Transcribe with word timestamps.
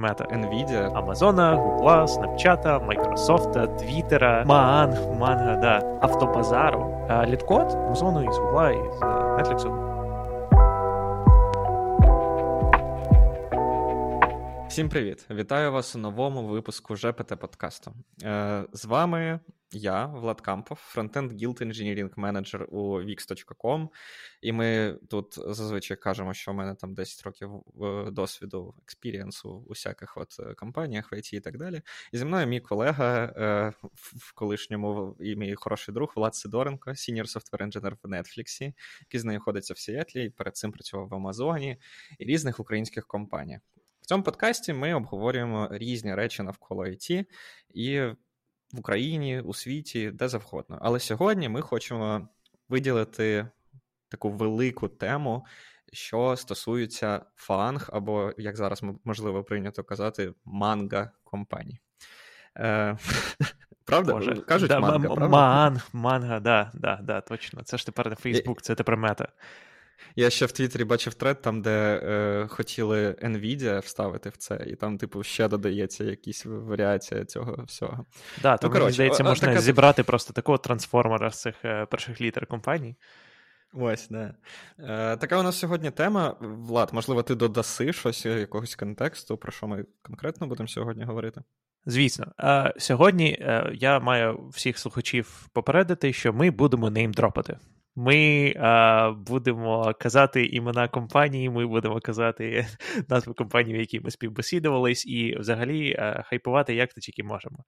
Мета, 0.00 0.24
Nvidia, 0.24 0.92
Amazon, 0.92 1.56
Гугла, 1.56 2.06
Снапчата, 2.08 2.78
Майкрософта, 2.86 3.66
Twitter, 3.66 4.46
Маан, 4.46 4.94
Манга, 5.18 5.56
да, 5.56 5.82
Автобазару, 6.00 7.06
а 7.08 7.26
LeetCode, 7.26 7.72
Амазону, 7.86 8.22
із 8.22 8.38
Гугла, 8.38 8.70
із 8.70 8.94
Netflix. 9.38 9.89
Всім 14.80 14.88
привіт! 14.88 15.26
Вітаю 15.30 15.72
вас 15.72 15.96
у 15.96 15.98
новому 15.98 16.46
випуску 16.46 16.96
GPT 16.96 17.40
подкасту. 17.40 17.94
Е, 18.22 18.64
з 18.72 18.84
вами 18.84 19.40
я, 19.72 20.06
Влад 20.06 20.40
Кампов, 20.40 20.78
frontend 20.80 21.32
Guild 21.32 21.62
Engineering 21.62 22.10
менеджер 22.16 22.66
у 22.70 23.00
Wix.com. 23.00 23.88
І 24.42 24.52
ми 24.52 24.98
тут 25.08 25.34
зазвичай 25.46 25.96
кажемо, 25.96 26.34
що 26.34 26.52
в 26.52 26.54
мене 26.54 26.74
там 26.74 26.94
10 26.94 27.22
років 27.22 27.50
е, 27.82 28.10
досвіду, 28.10 28.74
experience 28.82 29.44
у 29.44 29.50
у 29.50 29.68
всяких 29.68 30.16
от 30.16 30.36
е, 30.40 30.54
компаніях, 30.54 31.12
в 31.12 31.14
IT 31.14 31.34
і 31.34 31.40
так 31.40 31.58
далі. 31.58 31.82
І 32.12 32.18
зі 32.18 32.24
мною 32.24 32.46
мій 32.46 32.60
колега 32.60 33.26
в 33.92 34.34
колишньому 34.34 35.16
і 35.20 35.36
мій 35.36 35.54
хороший 35.54 35.94
друг 35.94 36.12
Влад 36.16 36.34
Сидоренко, 36.34 36.90
senior 36.90 37.24
software 37.24 37.66
engineer 37.66 37.96
в 38.02 38.08
Netflix, 38.08 38.72
який 39.00 39.20
знаходиться 39.20 39.74
в 39.74 39.78
Сіетлі, 39.78 40.24
і 40.24 40.30
перед 40.30 40.56
цим 40.56 40.72
працював 40.72 41.08
в 41.08 41.14
Амазоні 41.14 41.76
і 42.18 42.24
різних 42.24 42.60
українських 42.60 43.06
компаніях 43.06 43.60
цьому 44.10 44.22
подкасті 44.22 44.72
ми 44.72 44.94
обговорюємо 44.94 45.68
різні 45.70 46.14
речі 46.14 46.42
навколо 46.42 46.84
IT 46.84 47.24
і 47.74 48.00
в 48.72 48.78
Україні, 48.78 49.40
у 49.40 49.54
світі, 49.54 50.10
де 50.10 50.28
завгодно. 50.28 50.78
Але 50.82 51.00
сьогодні 51.00 51.48
ми 51.48 51.60
хочемо 51.60 52.28
виділити 52.68 53.46
таку 54.08 54.30
велику 54.30 54.88
тему, 54.88 55.46
що 55.92 56.36
стосується 56.36 57.22
FAANG, 57.36 57.90
або, 57.92 58.32
як 58.38 58.56
зараз 58.56 58.82
можливо 59.04 59.44
прийнято 59.44 59.84
казати, 59.84 60.32
MANGA 60.44 61.10
компаній. 61.24 61.80
Е, 62.58 62.96
Правда? 63.84 64.12
Боже, 64.12 64.34
Кажуть 64.34 64.68
да, 64.68 64.80
MANGA, 64.80 65.14
правда? 65.14 65.28
Манг, 65.28 65.88
MANGA, 65.92 66.40
да, 66.40 66.70
да, 66.74 67.00
да, 67.02 67.20
точно. 67.20 67.62
Це 67.62 67.76
ж 67.78 67.86
тепер 67.86 68.08
не 68.08 68.16
Фейсбук, 68.16 68.62
це 68.62 68.74
тепер 68.74 68.96
Meta. 68.96 69.28
Я 70.16 70.30
ще 70.30 70.46
в 70.46 70.52
Твіттері 70.52 70.84
бачив 70.84 71.14
тред, 71.14 71.42
там, 71.42 71.62
де 71.62 72.00
е, 72.02 72.46
хотіли 72.48 73.16
Nvidia 73.22 73.80
вставити 73.80 74.28
в 74.28 74.36
це, 74.36 74.64
і 74.66 74.76
там, 74.76 74.98
типу, 74.98 75.22
ще 75.22 75.48
додається 75.48 76.04
якісь 76.04 76.46
варіація 76.46 77.24
цього 77.24 77.64
всього. 77.64 78.04
Да, 78.42 78.58
ну, 78.62 78.70
мені 78.70 78.90
здається, 78.90 79.24
можна 79.24 79.48
така... 79.48 79.60
зібрати 79.60 80.02
просто 80.02 80.32
такого 80.32 80.58
трансформера 80.58 81.30
з 81.30 81.40
цих 81.40 81.54
е, 81.64 81.86
перших 81.86 82.20
літер 82.20 82.46
компаній. 82.46 82.96
Ось, 83.72 84.08
да. 84.08 84.34
Е, 84.78 85.16
Така 85.16 85.38
у 85.40 85.42
нас 85.42 85.58
сьогодні 85.58 85.90
тема. 85.90 86.36
Влад, 86.40 86.90
можливо, 86.92 87.22
ти 87.22 87.34
додаси 87.34 87.92
щось 87.92 88.26
якогось 88.26 88.74
контексту, 88.74 89.36
про 89.36 89.52
що 89.52 89.66
ми 89.66 89.84
конкретно 90.02 90.46
будемо 90.46 90.68
сьогодні 90.68 91.04
говорити? 91.04 91.42
Звісно, 91.86 92.32
е, 92.40 92.74
сьогодні 92.78 93.38
е, 93.40 93.70
я 93.74 94.00
маю 94.00 94.48
всіх 94.48 94.78
слухачів 94.78 95.48
попередити, 95.52 96.12
що 96.12 96.32
ми 96.32 96.50
будемо 96.50 96.90
неймдропати. 96.90 97.58
Ми 98.00 98.54
а, 98.56 99.10
будемо 99.10 99.94
казати 100.00 100.46
імена 100.46 100.88
компанії, 100.88 101.50
ми 101.50 101.66
будемо 101.66 102.00
казати 102.00 102.66
назви 103.08 103.34
компанії, 103.34 103.76
в 103.76 103.80
якій 103.80 104.00
ми 104.00 104.10
співбесідувались, 104.10 105.06
і 105.06 105.36
взагалі 105.38 105.96
а, 105.98 106.22
хайпувати 106.22 106.74
як 106.74 106.94
то 106.94 107.00
тільки 107.00 107.22
можемо. 107.22 107.64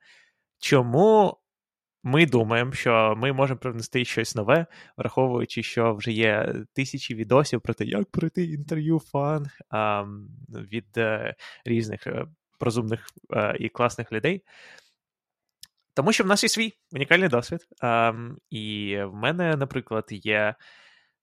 Чому 0.59 1.37
ми 2.03 2.27
думаємо, 2.27 2.73
що 2.73 3.15
ми 3.17 3.33
можемо 3.33 3.59
привнести 3.59 4.05
щось 4.05 4.35
нове, 4.35 4.67
враховуючи, 4.97 5.63
що 5.63 5.95
вже 5.95 6.13
є 6.13 6.55
тисячі 6.73 7.15
відосів 7.15 7.61
про 7.61 7.75
те, 7.75 7.85
як 7.85 8.11
пройти 8.11 8.45
інтерв'ю 8.45 8.99
фан 8.99 9.47
а, 9.71 10.05
від 10.49 10.87
е, 10.97 11.35
різних 11.65 12.07
е, 12.07 12.27
розумних 12.61 13.09
і 13.59 13.69
класних 13.69 14.13
людей. 14.13 14.43
Тому 15.95 16.13
що 16.13 16.25
в 16.25 16.27
нас 16.27 16.43
є 16.43 16.49
свій 16.49 16.73
унікальний 16.93 17.29
досвід. 17.29 17.61
А, 17.83 18.13
І 18.51 18.97
в 19.05 19.15
мене, 19.15 19.57
наприклад, 19.57 20.05
є. 20.09 20.55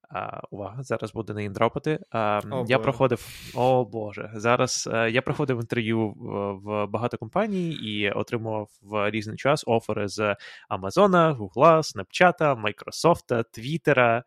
А, 0.09 0.41
Увага, 0.51 0.83
зараз 0.83 1.13
буде 1.13 1.33
не 1.33 1.43
індропати. 1.43 1.99
А, 2.11 2.41
О, 2.51 2.65
Я 2.67 2.79
проходив. 2.79 3.27
О 3.55 3.85
Боже, 3.85 4.31
зараз 4.33 4.89
е, 4.93 5.11
я 5.11 5.21
проходив 5.21 5.57
інтерв'ю 5.59 6.09
в, 6.09 6.51
в 6.53 6.87
багато 6.87 7.17
компаній 7.17 7.71
і 7.71 8.11
отримував 8.11 8.69
в 8.81 9.09
різний 9.11 9.37
час 9.37 9.63
офери 9.67 10.07
з 10.07 10.35
Амазона, 10.69 11.31
Гугла, 11.31 11.83
Снапчата, 11.83 12.55
Майкрософта, 12.55 13.43
Твіттера, 13.43 14.23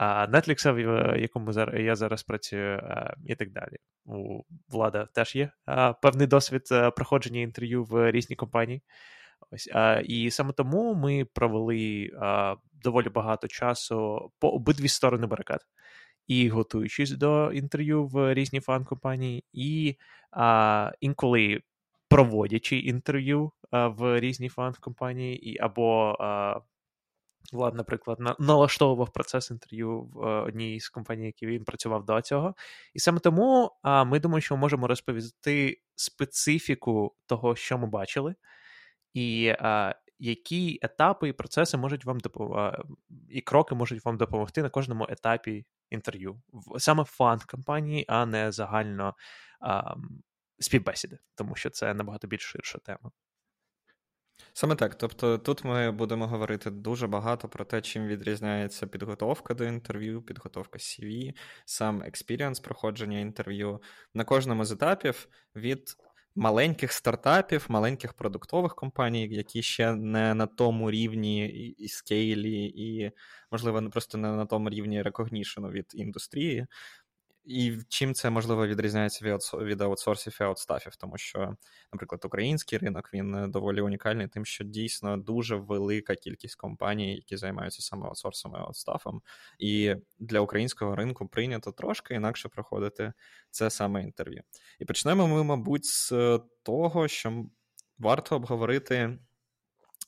Netflix, 0.00 0.72
в 0.74 1.18
якому 1.20 1.52
я 1.78 1.96
зараз 1.96 2.22
працюю, 2.22 2.82
і 3.26 3.34
так 3.34 3.52
далі. 3.52 3.76
У 4.04 4.42
Влада 4.68 5.06
теж 5.14 5.36
є 5.36 5.50
певний 6.02 6.26
досвід 6.26 6.62
е, 6.72 6.90
проходження 6.90 7.40
інтерв'ю 7.40 7.84
в 7.84 8.10
різні 8.10 8.36
компанії. 8.36 8.82
Ось 9.50 9.70
а, 9.72 10.02
І 10.04 10.30
саме 10.30 10.52
тому 10.52 10.94
ми 10.94 11.24
провели 11.24 12.10
а, 12.20 12.56
доволі 12.72 13.08
багато 13.08 13.48
часу 13.48 14.30
по 14.38 14.48
обидві 14.48 14.88
сторони 14.88 15.26
барикад. 15.26 15.60
І 16.26 16.48
готуючись 16.48 17.10
до 17.10 17.52
інтерв'ю 17.52 18.06
в 18.06 18.34
різні 18.34 18.60
фан-компанії, 18.60 19.44
і 19.52 19.96
а, 20.30 20.92
інколи 21.00 21.60
проводячи 22.08 22.76
інтерв'ю 22.76 23.52
а, 23.70 23.88
в 23.88 24.20
різні 24.20 24.48
фан-компанії, 24.48 25.50
і 25.50 25.58
або 25.58 26.16
а, 26.20 26.60
Влад, 27.52 27.74
наприклад, 27.74 28.20
на, 28.20 28.36
налаштовував 28.38 29.12
процес 29.12 29.50
інтерв'ю 29.50 30.00
в 30.02 30.42
одній 30.42 30.80
з 30.80 30.88
компаній, 30.88 31.26
які 31.26 31.46
він 31.46 31.64
працював 31.64 32.04
до 32.04 32.20
цього. 32.20 32.54
І 32.94 32.98
саме 32.98 33.18
тому 33.18 33.70
а, 33.82 34.04
ми 34.04 34.20
думаємо, 34.20 34.40
що 34.40 34.56
можемо 34.56 34.86
розповісти 34.86 35.80
специфіку 35.94 37.14
того, 37.26 37.56
що 37.56 37.78
ми 37.78 37.86
бачили 37.86 38.34
і 39.14 39.54
а, 39.58 39.94
які 40.18 40.78
етапи 40.82 41.28
і 41.28 41.32
процеси 41.32 41.76
можуть 41.76 42.04
вам 42.04 42.20
допомогти, 42.20 42.82
і 43.28 43.40
кроки 43.40 43.74
можуть 43.74 44.04
вам 44.04 44.16
допомогти 44.16 44.62
на 44.62 44.70
кожному 44.70 45.06
етапі 45.10 45.66
інтерв'ю. 45.90 46.42
Саме 46.78 47.04
фан 47.04 47.40
компанії, 47.46 48.04
а 48.08 48.26
не 48.26 48.52
загально 48.52 49.14
а, 49.60 49.94
співбесіди, 50.58 51.18
тому 51.34 51.54
що 51.54 51.70
це 51.70 51.94
набагато 51.94 52.26
більш 52.26 52.42
ширша 52.42 52.78
тема. 52.78 53.10
Саме 54.52 54.74
так. 54.74 54.94
Тобто 54.94 55.38
тут 55.38 55.64
ми 55.64 55.90
будемо 55.90 56.26
говорити 56.26 56.70
дуже 56.70 57.06
багато 57.06 57.48
про 57.48 57.64
те, 57.64 57.80
чим 57.80 58.06
відрізняється 58.06 58.86
підготовка 58.86 59.54
до 59.54 59.64
інтерв'ю, 59.64 60.22
підготовка 60.22 60.78
CV, 60.78 61.32
сам 61.64 62.02
experience 62.02 62.60
проходження 62.60 63.18
інтерв'ю 63.18 63.82
на 64.14 64.24
кожному 64.24 64.64
з 64.64 64.72
етапів 64.72 65.28
від 65.56 65.96
маленьких 66.36 66.92
стартапів, 66.92 67.66
маленьких 67.68 68.12
продуктових 68.12 68.74
компаній, 68.74 69.28
які 69.28 69.62
ще 69.62 69.94
не 69.94 70.34
на 70.34 70.46
тому 70.46 70.90
рівні 70.90 71.46
і 71.78 71.88
scale 71.88 72.42
і, 72.42 72.64
і, 72.64 73.12
можливо, 73.52 73.90
просто 73.90 74.18
не 74.18 74.32
на 74.32 74.46
тому 74.46 74.70
рівні 74.70 75.02
recognition 75.02 75.64
у 75.64 75.70
від 75.70 75.86
індустрії. 75.94 76.66
І 77.44 77.78
чим 77.88 78.14
це 78.14 78.30
можливо 78.30 78.66
відрізняється 78.66 79.24
від 79.24 79.66
від 79.68 79.80
аутсорсів 79.80 80.38
і 80.40 80.44
аутстафів, 80.44 80.96
тому 80.96 81.18
що, 81.18 81.56
наприклад, 81.92 82.24
український 82.24 82.78
ринок 82.78 83.10
він 83.14 83.34
е, 83.34 83.48
доволі 83.48 83.80
унікальний, 83.80 84.28
тим, 84.28 84.44
що 84.44 84.64
дійсно 84.64 85.16
дуже 85.16 85.56
велика 85.56 86.14
кількість 86.14 86.54
компаній, 86.54 87.14
які 87.14 87.36
займаються 87.36 87.82
саме 87.82 88.06
аутсорсом 88.06 88.54
і 88.54 88.58
аутстафом. 88.58 89.22
І 89.58 89.94
для 90.18 90.40
українського 90.40 90.96
ринку 90.96 91.28
прийнято 91.28 91.72
трошки 91.72 92.14
інакше 92.14 92.48
проходити 92.48 93.12
це 93.50 93.70
саме 93.70 94.02
інтерв'ю. 94.02 94.42
І 94.78 94.84
почнемо 94.84 95.28
ми, 95.28 95.44
мабуть, 95.44 95.84
з 95.84 96.12
того, 96.62 97.08
що 97.08 97.44
варто 97.98 98.36
обговорити, 98.36 99.18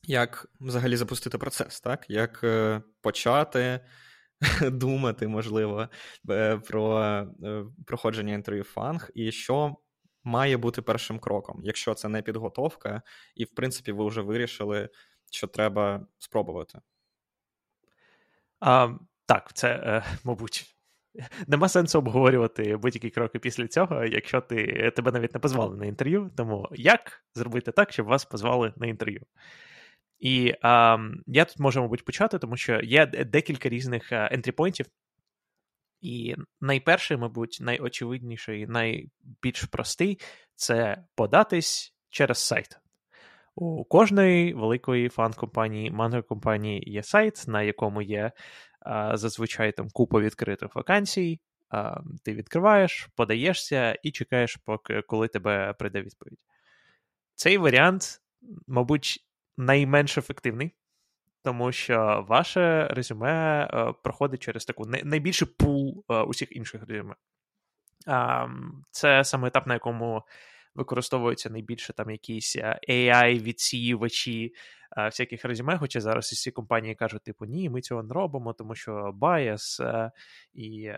як 0.03 0.47
взагалі 0.61 0.97
запустити 0.97 1.39
процес, 1.39 1.81
так 1.81 2.07
як 2.09 2.41
е, 2.45 2.83
почати. 3.01 3.81
думати, 4.71 5.29
можливо, 5.29 5.89
е, 6.31 6.57
про 6.57 7.01
е, 7.01 7.65
проходження 7.87 8.35
інтерв'ю 8.35 8.65
фанг, 8.65 9.11
і 9.15 9.33
що 9.33 9.77
має 10.25 10.57
бути 10.57 10.83
першим 10.83 11.19
кроком, 11.19 11.61
якщо 11.65 11.95
це 11.95 12.09
не 12.09 12.23
підготовка, 12.23 13.03
і, 13.35 13.44
в 13.44 13.55
принципі, 13.55 13.93
ви 13.93 14.06
вже 14.06 14.21
вирішили, 14.21 14.88
що 15.31 15.47
треба 15.47 16.06
спробувати. 16.19 16.79
А, 18.61 18.88
Так, 19.27 19.53
це, 19.55 19.69
е, 19.69 20.05
мабуть. 20.25 20.73
Нема 21.47 21.69
сенсу 21.69 21.99
обговорювати 21.99 22.77
будь-які 22.77 23.11
кроки 23.11 23.39
після 23.39 23.69
цього, 23.69 24.05
якщо 24.05 24.41
ти 24.41 24.91
тебе 24.97 25.12
навіть 25.12 25.35
не 25.35 25.41
позвали 25.41 25.77
на 25.77 25.87
інтерв'ю. 25.87 26.31
Тому 26.37 26.69
як 26.73 27.25
зробити 27.35 27.73
так, 27.73 27.93
щоб 27.93 28.06
вас 28.06 28.25
позвали 28.25 28.73
на 28.77 28.87
інтерв'ю? 28.87 29.21
І 30.19 30.55
а, 30.63 30.99
я 31.27 31.45
тут 31.45 31.59
можу, 31.59 31.81
мабуть, 31.81 32.05
почати, 32.05 32.39
тому 32.39 32.57
що 32.57 32.81
є 32.81 33.07
декілька 33.07 33.69
різних 33.69 34.09
ентріпойнтів. 34.13 34.87
І 36.01 36.37
найперший, 36.61 37.17
мабуть, 37.17 37.59
найочевидніший, 37.61 38.67
найбільш 38.67 39.65
простий 39.65 40.21
це 40.55 41.05
податись 41.15 41.95
через 42.11 42.39
сайт. 42.39 42.79
У 43.55 43.85
кожної 43.85 44.55
великої 44.55 45.09
фан-компанії, 45.09 45.91
манго-компанії 45.91 46.83
є 46.87 47.03
сайт, 47.03 47.45
на 47.47 47.63
якому 47.63 48.03
є 48.03 48.33
а, 48.81 49.17
зазвичай 49.17 49.73
там 49.73 49.91
купа 49.91 50.21
відкритих 50.21 50.75
вакансій, 50.75 51.41
ти 52.25 52.35
відкриваєш, 52.35 53.09
подаєшся 53.17 53.99
і 54.03 54.11
чекаєш, 54.11 54.57
поки 54.57 55.03
коли 55.03 55.29
тебе 55.29 55.73
прийде 55.79 56.03
відповідь. 56.03 56.39
Цей 57.35 57.59
варіант, 57.59 58.21
мабуть, 58.67 59.25
найменш 59.56 60.19
ефективний, 60.19 60.75
тому 61.43 61.73
що 61.73 62.25
ваше 62.29 62.87
резюме 62.87 63.64
е, 63.64 63.93
проходить 64.03 64.43
через 64.43 64.64
таку 64.64 64.85
найбільший 64.87 65.49
пул 65.58 66.05
е, 66.11 66.23
усіх 66.23 66.56
інших 66.56 66.82
резюме. 66.88 67.14
Це 68.91 69.25
саме 69.25 69.49
етап, 69.49 69.67
на 69.67 69.75
якому 69.75 70.23
використовуються 70.75 71.50
найбільше 71.50 71.93
там 71.93 72.11
якісь 72.11 72.56
е, 72.56 72.81
AI-відсіювачі 72.88 74.53
всяких 74.97 75.44
резюме, 75.44 75.79
хоча 75.79 76.00
зараз 76.00 76.25
всі 76.25 76.50
компанії 76.50 76.94
кажуть, 76.94 77.23
типу, 77.23 77.44
ні, 77.44 77.70
ми 77.70 77.81
цього 77.81 78.03
не 78.03 78.14
робимо, 78.14 78.53
тому 78.53 78.75
що 78.75 79.14
bias 79.20 79.82
і 80.55 80.93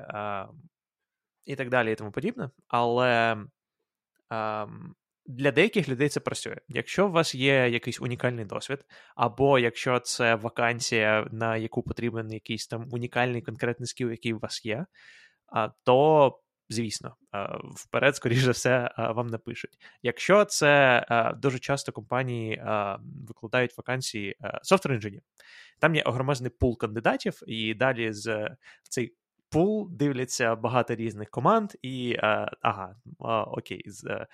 і 1.44 1.56
так 1.56 1.69
далі, 1.69 1.93
і 1.93 1.94
тому 1.94 2.10
подібне. 2.10 2.50
Але 2.69 3.37
для 5.28 5.50
деяких 5.50 5.88
людей 5.88 6.08
це 6.08 6.20
працює. 6.20 6.56
Якщо 6.69 7.08
у 7.08 7.10
вас 7.10 7.34
є 7.34 7.69
якийсь 7.69 8.00
унікальний 8.00 8.44
досвід, 8.44 8.84
або 9.16 9.58
якщо 9.58 10.00
це 10.00 10.34
вакансія, 10.34 11.28
на 11.32 11.56
яку 11.56 11.82
потрібен 11.82 12.32
якийсь 12.32 12.66
там 12.66 12.88
унікальний 12.90 13.42
конкретний 13.42 13.86
скіл, 13.86 14.10
який 14.10 14.32
у 14.32 14.38
вас 14.38 14.64
є, 14.64 14.86
то. 15.84 16.40
Звісно, 16.70 17.16
вперед, 17.76 18.16
скоріш 18.16 18.38
за 18.38 18.50
все, 18.50 18.90
вам 18.98 19.26
напишуть. 19.26 19.78
Якщо 20.02 20.44
це 20.44 21.04
дуже 21.36 21.58
часто 21.58 21.92
компанії 21.92 22.62
викладають 23.28 23.78
вакансії 23.78 24.36
software 24.42 24.94
інженер 24.94 25.22
там 25.78 25.94
є 25.94 26.02
огромезний 26.02 26.50
пул 26.50 26.78
кандидатів, 26.78 27.40
і 27.46 27.74
далі 27.74 28.12
з 28.12 28.56
цей 28.82 29.14
пул 29.50 29.88
дивляться 29.90 30.56
багато 30.56 30.94
різних 30.94 31.31
команд, 31.31 31.72
і 31.82 32.16
ага, 32.62 32.96
окей, 33.46 33.82
з 33.86 34.26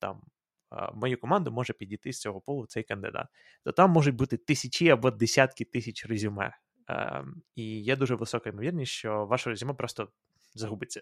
там 0.00 0.22
в 0.70 0.96
мою 0.96 1.20
команду 1.20 1.52
може 1.52 1.72
підійти 1.72 2.12
з 2.12 2.20
цього 2.20 2.40
полу 2.40 2.66
цей 2.66 2.82
кандидат. 2.82 3.26
То 3.64 3.72
там 3.72 3.90
можуть 3.90 4.14
бути 4.14 4.36
тисячі 4.36 4.88
або 4.88 5.10
десятки 5.10 5.64
тисяч 5.64 6.06
резюме. 6.06 6.52
Ем, 6.88 7.42
і 7.54 7.80
є 7.80 7.96
дуже 7.96 8.14
висока 8.14 8.50
ймовірність, 8.50 8.92
що 8.92 9.26
ваше 9.26 9.50
резюме 9.50 9.74
просто 9.74 10.08
загубиться. 10.54 11.00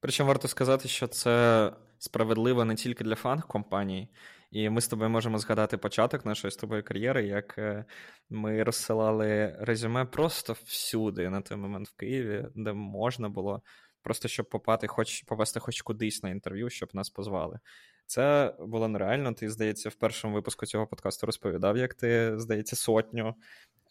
Причому 0.00 0.28
варто 0.28 0.48
сказати, 0.48 0.88
що 0.88 1.06
це 1.06 1.72
справедливо 1.98 2.64
не 2.64 2.74
тільки 2.74 3.04
для 3.04 3.14
фанг-компаній, 3.14 4.08
і 4.50 4.70
ми 4.70 4.80
з 4.80 4.88
тобою 4.88 5.10
можемо 5.10 5.38
згадати 5.38 5.76
початок 5.76 6.26
нашої 6.26 6.50
з 6.50 6.56
тобою 6.56 6.84
кар'єри, 6.84 7.26
як 7.26 7.58
е, 7.58 7.84
ми 8.30 8.62
розсилали 8.62 9.56
резюме 9.60 10.04
просто 10.04 10.52
всюди 10.52 11.30
на 11.30 11.40
той 11.40 11.56
момент 11.56 11.88
в 11.88 11.96
Києві, 11.96 12.46
де 12.54 12.72
можна 12.72 13.28
було 13.28 13.62
просто 14.02 14.28
щоб 14.28 14.48
попати, 14.48 14.86
хоч 14.86 15.22
попасти 15.22 15.60
хоч 15.60 15.82
кудись 15.82 16.22
на 16.22 16.30
інтерв'ю, 16.30 16.70
щоб 16.70 16.88
нас 16.92 17.10
позвали. 17.10 17.58
Це 18.06 18.54
було 18.60 18.88
нереально. 18.88 19.32
Ти, 19.32 19.50
здається, 19.50 19.88
в 19.88 19.94
першому 19.94 20.34
випуску 20.34 20.66
цього 20.66 20.86
подкасту 20.86 21.26
розповідав, 21.26 21.76
як 21.76 21.94
ти, 21.94 22.38
здається, 22.38 22.76
сотню 22.76 23.34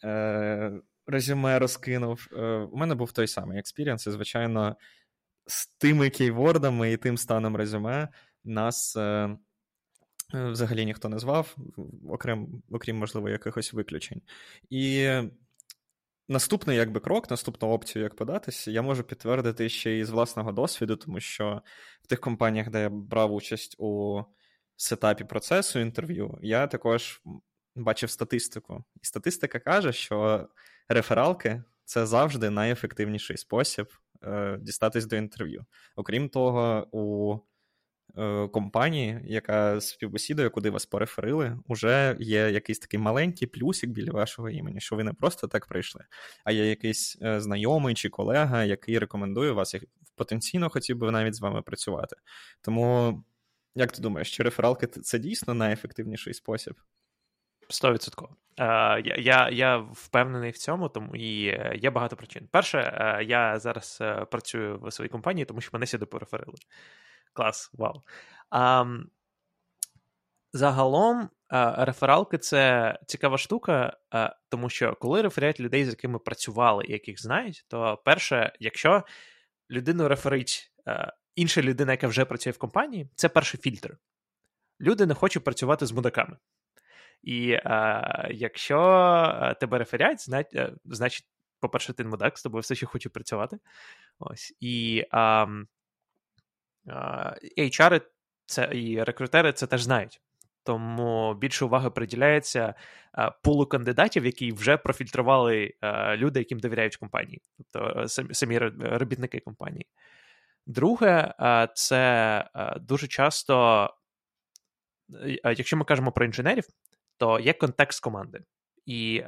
е- 0.04 0.72
резюме 1.06 1.58
розкинув. 1.58 2.28
Е- 2.32 2.68
У 2.72 2.76
мене 2.76 2.94
був 2.94 3.12
той 3.12 3.26
самий 3.26 3.58
experience, 3.58 4.06
і, 4.06 4.10
звичайно, 4.10 4.76
з 5.46 5.66
тими 5.66 6.10
keyword 6.10 6.67
ами 6.67 6.92
і 6.92 6.96
тим 6.96 7.16
станом 7.16 7.56
резюме 7.56 8.08
нас. 8.44 8.96
Е- 8.96 9.36
Взагалі 10.34 10.84
ніхто 10.84 11.08
не 11.08 11.18
звав, 11.18 11.56
окрім, 12.08 12.62
окрім, 12.70 12.96
можливо, 12.98 13.28
якихось 13.28 13.72
виключень. 13.72 14.22
І 14.70 15.10
Наступний 16.32 16.76
якби 16.76 17.00
крок, 17.00 17.30
наступну 17.30 17.68
опцію, 17.68 18.02
як 18.02 18.16
податися, 18.16 18.70
я 18.70 18.82
можу 18.82 19.04
підтвердити 19.04 19.68
ще 19.68 19.98
і 19.98 20.04
з 20.04 20.10
власного 20.10 20.52
досвіду, 20.52 20.96
тому 20.96 21.20
що 21.20 21.62
в 22.02 22.06
тих 22.06 22.20
компаніях, 22.20 22.70
де 22.70 22.80
я 22.80 22.90
брав 22.90 23.34
участь 23.34 23.76
у 23.78 24.22
сетапі 24.76 25.24
процесу 25.24 25.78
інтерв'ю, 25.78 26.38
я 26.42 26.66
також 26.66 27.22
бачив 27.76 28.10
статистику. 28.10 28.84
І 29.02 29.06
статистика 29.06 29.58
каже, 29.58 29.92
що 29.92 30.48
рефералки 30.88 31.62
це 31.84 32.06
завжди 32.06 32.50
найефективніший 32.50 33.36
спосіб 33.36 33.86
е, 34.22 34.58
дістатись 34.60 35.06
до 35.06 35.16
інтерв'ю. 35.16 35.64
Окрім 35.96 36.28
того, 36.28 36.88
у 36.92 37.38
компанії, 38.52 39.20
яка 39.24 39.80
співбесідує, 39.80 40.50
куди 40.50 40.70
вас 40.70 40.86
пореферили, 40.86 41.58
вже 41.68 42.16
є 42.20 42.50
якийсь 42.50 42.78
такий 42.78 43.00
маленький 43.00 43.48
плюсик 43.48 43.90
біля 43.90 44.12
вашого 44.12 44.50
імені, 44.50 44.80
що 44.80 44.96
ви 44.96 45.04
не 45.04 45.12
просто 45.12 45.48
так 45.48 45.66
прийшли, 45.66 46.04
а 46.44 46.52
є 46.52 46.66
якийсь 46.66 47.18
е, 47.22 47.40
знайомий 47.40 47.94
чи 47.94 48.08
колега, 48.08 48.64
який 48.64 48.98
рекомендує 48.98 49.52
вас, 49.52 49.74
і 49.74 49.80
потенційно 50.16 50.70
хотів 50.70 50.96
би 50.96 51.10
навіть 51.10 51.34
з 51.34 51.40
вами 51.40 51.62
працювати. 51.62 52.16
Тому, 52.60 53.22
як 53.74 53.92
ти 53.92 54.02
думаєш, 54.02 54.36
чи 54.36 54.42
рефералки 54.42 54.86
це 54.86 55.18
дійсно 55.18 55.54
найефективніший 55.54 56.34
спосіб? 56.34 56.74
Сто 57.68 57.92
відсотково. 57.92 58.36
Е, 58.58 58.64
я 59.04 59.16
я, 59.18 59.48
я 59.50 59.76
впевнений 59.76 60.50
в 60.50 60.58
цьому, 60.58 60.88
тому 60.88 61.16
і 61.16 61.42
є 61.74 61.90
багато 61.90 62.16
причин. 62.16 62.48
Перше, 62.50 62.78
я 63.28 63.58
зараз 63.58 64.02
працюю 64.30 64.78
в 64.82 64.92
своїй 64.92 65.08
компанії, 65.08 65.44
тому 65.44 65.60
що 65.60 65.70
мене 65.72 65.86
сюди 65.86 66.06
пореферили. 66.06 66.54
Клас, 67.32 67.70
вау. 67.72 68.02
А, 68.50 68.84
Загалом, 70.54 71.30
рефералки 71.78 72.38
це 72.38 72.98
цікава 73.06 73.38
штука, 73.38 73.96
тому 74.48 74.68
що 74.68 74.94
коли 74.94 75.22
реферять 75.22 75.60
людей, 75.60 75.84
з 75.84 75.88
якими 75.88 76.18
працювали 76.18 76.84
і 76.88 76.92
яких 76.92 77.22
знають, 77.22 77.64
то 77.68 78.02
перше, 78.04 78.52
якщо 78.60 79.02
людину 79.70 80.08
реферить 80.08 80.72
інша 81.36 81.62
людина, 81.62 81.92
яка 81.92 82.08
вже 82.08 82.24
працює 82.24 82.52
в 82.52 82.58
компанії, 82.58 83.10
це 83.14 83.28
перший 83.28 83.60
фільтр. 83.60 83.98
Люди 84.80 85.06
не 85.06 85.14
хочуть 85.14 85.44
працювати 85.44 85.86
з 85.86 85.92
мудаками. 85.92 86.36
І 87.22 87.52
а, 87.52 88.28
якщо 88.30 89.56
тебе 89.60 89.78
реферять, 89.78 90.28
значить, 90.84 91.26
по-перше, 91.60 91.92
ти 91.92 92.04
мудак, 92.04 92.38
з 92.38 92.42
тобою 92.42 92.60
все 92.60 92.74
ще 92.74 92.86
хочу 92.86 93.10
працювати. 93.10 93.58
Ось. 94.18 94.56
І 94.60 95.04
а, 95.10 95.46
HR 97.58 98.00
це 98.46 98.70
і 98.72 99.02
рекрутери 99.02 99.52
це 99.52 99.66
теж 99.66 99.82
знають. 99.82 100.20
Тому 100.64 101.34
більше 101.34 101.64
уваги 101.64 101.90
приділяється 101.90 102.74
пулу 103.42 103.66
кандидатів, 103.66 104.26
які 104.26 104.52
вже 104.52 104.76
профільтрували 104.76 105.74
люди, 106.16 106.40
яким 106.40 106.58
довіряють 106.58 106.96
компанії, 106.96 107.40
тобто 107.72 108.08
самі 108.08 108.58
робітники 108.78 109.40
компанії. 109.40 109.86
Друге, 110.66 111.34
це 111.74 112.44
дуже 112.80 113.08
часто, 113.08 113.88
якщо 115.44 115.76
ми 115.76 115.84
кажемо 115.84 116.12
про 116.12 116.24
інженерів, 116.24 116.64
то 117.16 117.40
є 117.40 117.52
контекст 117.52 118.02
команди. 118.02 118.40
І 118.86 119.22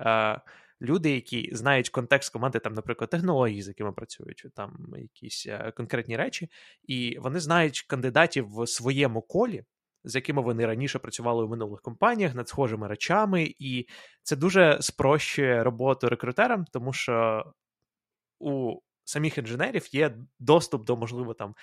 люди, 0.82 1.10
які 1.10 1.50
знають 1.52 1.88
контекст 1.88 2.32
команди, 2.32 2.58
там, 2.58 2.74
наприклад, 2.74 3.10
технології, 3.10 3.62
з 3.62 3.68
якими 3.68 3.92
працюють, 3.92 4.38
чи 4.38 4.48
там 4.48 4.86
якісь 4.98 5.46
е, 5.46 5.72
конкретні 5.76 6.16
речі, 6.16 6.50
і 6.82 7.18
вони 7.18 7.40
знають 7.40 7.82
кандидатів 7.82 8.46
в 8.48 8.66
своєму 8.66 9.22
колі. 9.22 9.64
З 10.06 10.14
якими 10.14 10.42
вони 10.42 10.66
раніше 10.66 10.98
працювали 10.98 11.44
у 11.44 11.48
минулих 11.48 11.80
компаніях 11.80 12.34
над 12.34 12.48
схожими 12.48 12.88
речами, 12.88 13.54
і 13.58 13.86
це 14.22 14.36
дуже 14.36 14.78
спрощує 14.80 15.64
роботу 15.64 16.08
рекрутерам, 16.08 16.64
тому 16.72 16.92
що 16.92 17.44
у 18.38 18.80
самих 19.04 19.38
інженерів 19.38 19.94
є 19.94 20.16
доступ 20.38 20.84
до, 20.84 20.96
можливо, 20.96 21.34
там 21.34 21.54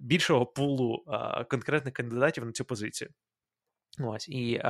більшого 0.00 0.46
пулу 0.46 1.04
конкретних 1.50 1.94
кандидатів 1.94 2.44
на 2.44 2.52
цю 2.52 2.64
позицію. 2.64 3.10
Ось 3.98 4.28
і 4.28 4.62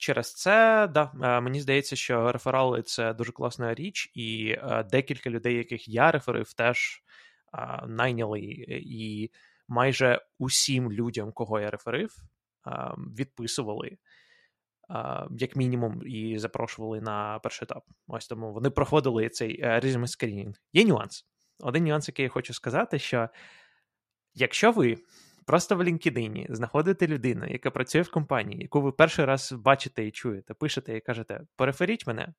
Через 0.00 0.34
це, 0.34 0.86
да, 0.94 1.12
е, 1.22 1.40
мені 1.40 1.60
здається, 1.60 1.96
що 1.96 2.32
реферали 2.32 2.82
це 2.82 3.14
дуже 3.14 3.32
класна 3.32 3.74
річ, 3.74 4.10
і 4.14 4.56
е, 4.58 4.84
декілька 4.90 5.30
людей, 5.30 5.56
яких 5.56 5.88
я 5.88 6.10
реферив, 6.10 6.52
теж 6.52 7.02
е, 7.54 7.86
найняли. 7.86 8.40
І 8.68 9.30
майже 9.68 10.22
усім 10.38 10.92
людям, 10.92 11.32
кого 11.32 11.60
я 11.60 11.70
реферив, 11.70 12.16
відписували, 13.18 13.98
як 15.30 15.56
мінімум, 15.56 16.02
і 16.06 16.38
запрошували 16.38 17.00
на 17.00 17.38
перший 17.38 17.66
етап. 17.66 17.84
Ось 18.06 18.28
тому 18.28 18.52
вони 18.52 18.70
проходили 18.70 19.28
цей 19.28 19.64
resume 19.64 20.06
скрінінг. 20.06 20.54
Є 20.72 20.84
нюанс. 20.84 21.26
Один 21.58 21.84
нюанс, 21.84 22.08
який 22.08 22.22
я 22.22 22.28
хочу 22.28 22.54
сказати, 22.54 22.98
що 22.98 23.28
якщо 24.34 24.72
ви 24.72 24.98
просто 25.50 25.76
в 25.76 25.82
LinkedIn 25.82 26.46
знаходите 26.54 27.06
людину, 27.06 27.46
яка 27.48 27.70
працює 27.70 28.02
в 28.02 28.10
компанії, 28.10 28.62
яку 28.62 28.80
ви 28.80 28.92
перший 28.92 29.24
раз 29.24 29.52
бачите 29.52 30.06
і 30.06 30.10
чуєте, 30.10 30.54
пишете 30.54 30.96
і 30.96 31.00
кажете, 31.00 31.40
переферіть 31.56 32.06
мене. 32.06 32.34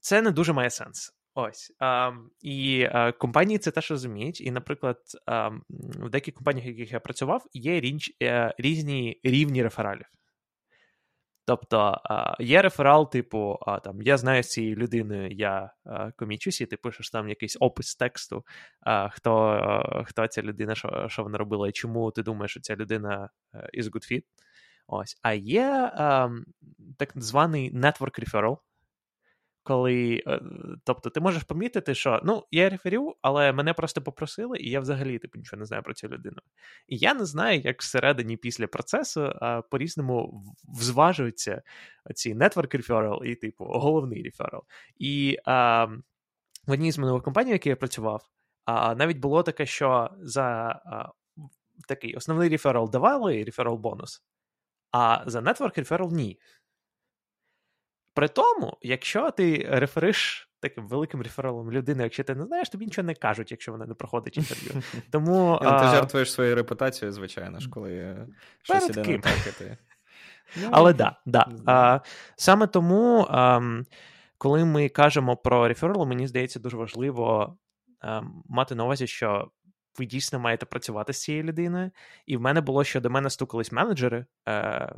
Це 0.00 0.22
не 0.22 0.30
дуже 0.30 0.52
має 0.52 0.70
сенс. 0.70 1.12
Ось. 1.34 1.72
А, 1.78 2.12
І 2.40 2.88
а, 2.92 3.12
компанії 3.12 3.58
це 3.58 3.70
теж 3.70 3.90
розуміють. 3.90 4.40
І, 4.40 4.50
наприклад, 4.50 4.98
а, 5.26 5.48
в 5.78 6.10
деяких 6.10 6.34
компаніях, 6.34 6.66
в 6.66 6.68
яких 6.68 6.92
я 6.92 7.00
працював, 7.00 7.46
є 7.52 7.80
річ, 7.80 8.16
е, 8.22 8.54
різні 8.58 9.20
рівні 9.24 9.62
рефералів. 9.62 10.06
Тобто 11.44 12.00
є 12.40 12.62
реферал, 12.62 13.10
типу, 13.10 13.58
там 13.84 14.02
я 14.02 14.16
знаю 14.16 14.42
з 14.42 14.50
цією 14.50 14.76
людиною, 14.76 15.30
я 15.30 15.72
комічусь, 16.16 16.60
і 16.60 16.66
ти 16.66 16.76
пишеш 16.76 17.10
там 17.10 17.28
якийсь 17.28 17.56
опис 17.60 17.96
тексту, 17.96 18.44
хто 19.10 20.04
хто 20.06 20.26
ця 20.26 20.42
людина, 20.42 20.74
що 20.74 21.06
що 21.08 21.22
вона 21.22 21.38
робила, 21.38 21.68
і 21.68 21.72
чому 21.72 22.10
ти 22.10 22.22
думаєш, 22.22 22.50
що 22.50 22.60
ця 22.60 22.76
людина 22.76 23.30
е, 23.54 23.70
is 23.78 23.84
good 23.84 24.12
fit. 24.12 24.22
Ось. 24.86 25.18
А 25.22 25.32
є 25.32 25.92
так 26.98 27.12
званий 27.14 27.74
network 27.74 28.24
referral, 28.24 28.58
коли, 29.62 30.22
е, 30.26 30.40
тобто, 30.84 31.10
ти 31.10 31.20
можеш 31.20 31.42
помітити, 31.42 31.94
що 31.94 32.20
ну, 32.24 32.44
я 32.50 32.68
реферю, 32.68 33.16
але 33.22 33.52
мене 33.52 33.74
просто 33.74 34.02
попросили, 34.02 34.58
і 34.58 34.70
я 34.70 34.80
взагалі 34.80 35.18
типу, 35.18 35.38
нічого 35.38 35.60
не 35.60 35.66
знаю 35.66 35.82
про 35.82 35.94
цю 35.94 36.08
людину. 36.08 36.38
І 36.88 36.96
я 36.96 37.14
не 37.14 37.24
знаю, 37.24 37.60
як 37.60 37.80
всередині 37.80 38.36
після 38.36 38.66
процесу 38.66 39.32
по-різному 39.70 40.44
взважуються 40.64 41.62
ці 42.14 42.34
network 42.34 42.76
referral 42.76 43.24
і, 43.24 43.34
типу, 43.34 43.64
головний 43.64 44.30
referral. 44.30 44.60
І 44.98 45.38
а, 45.44 45.84
в 46.66 46.70
одній 46.70 46.92
з 46.92 46.98
минулих 46.98 47.22
компаній, 47.22 47.50
в 47.50 47.52
якій 47.52 47.68
я 47.68 47.76
працював, 47.76 48.30
а, 48.64 48.94
навіть 48.94 49.18
було 49.18 49.42
таке, 49.42 49.66
що 49.66 50.10
за 50.20 50.42
а, 50.86 51.08
такий 51.88 52.14
основний 52.14 52.48
реферал 52.48 52.90
давали 52.90 53.44
реферал 53.44 53.76
бонус, 53.76 54.22
а 54.92 55.22
за 55.26 55.40
network 55.40 55.78
referral 55.78 56.12
ні. 56.12 56.38
При 58.14 58.28
тому, 58.28 58.78
якщо 58.82 59.30
ти 59.30 59.66
рефериш 59.70 60.48
таким 60.60 60.88
великим 60.88 61.22
рефералом 61.22 61.72
людини, 61.72 62.02
якщо 62.02 62.24
ти 62.24 62.34
не 62.34 62.44
знаєш, 62.44 62.68
тобі 62.68 62.84
нічого 62.84 63.06
не 63.06 63.14
кажуть, 63.14 63.50
якщо 63.50 63.72
вона 63.72 63.86
не 63.86 63.94
проходить 63.94 64.36
інтерв'ю. 64.36 64.82
Тому 65.10 65.58
Ти 65.62 65.88
жертвуєш 65.88 66.32
своєю 66.32 66.54
репутацією, 66.54 67.12
звичайно 67.12 67.60
ж, 67.60 67.70
коли 67.70 68.16
щось 68.62 68.88
іде 68.88 69.02
не 69.02 69.18
так, 69.18 69.32
і 69.48 69.58
ти. 69.58 69.78
Ну, 70.62 70.68
Але 70.72 70.92
да, 70.92 71.16
да. 71.26 71.46
А, 71.66 72.00
саме 72.36 72.66
тому, 72.66 73.26
а, 73.30 73.60
коли 74.38 74.64
ми 74.64 74.88
кажемо 74.88 75.36
про 75.36 75.68
реферал, 75.68 76.06
мені 76.06 76.26
здається, 76.26 76.60
дуже 76.60 76.76
важливо 76.76 77.56
а, 78.00 78.22
мати 78.48 78.74
на 78.74 78.84
увазі, 78.84 79.06
що 79.06 79.50
ви 79.98 80.06
дійсно 80.06 80.38
маєте 80.38 80.66
працювати 80.66 81.12
з 81.12 81.22
цією 81.22 81.44
людиною. 81.44 81.90
І 82.26 82.36
в 82.36 82.40
мене 82.40 82.60
було, 82.60 82.84
що 82.84 83.00
до 83.00 83.10
мене 83.10 83.30
стукались 83.30 83.72
менеджери, 83.72 84.26
е, 84.48 84.92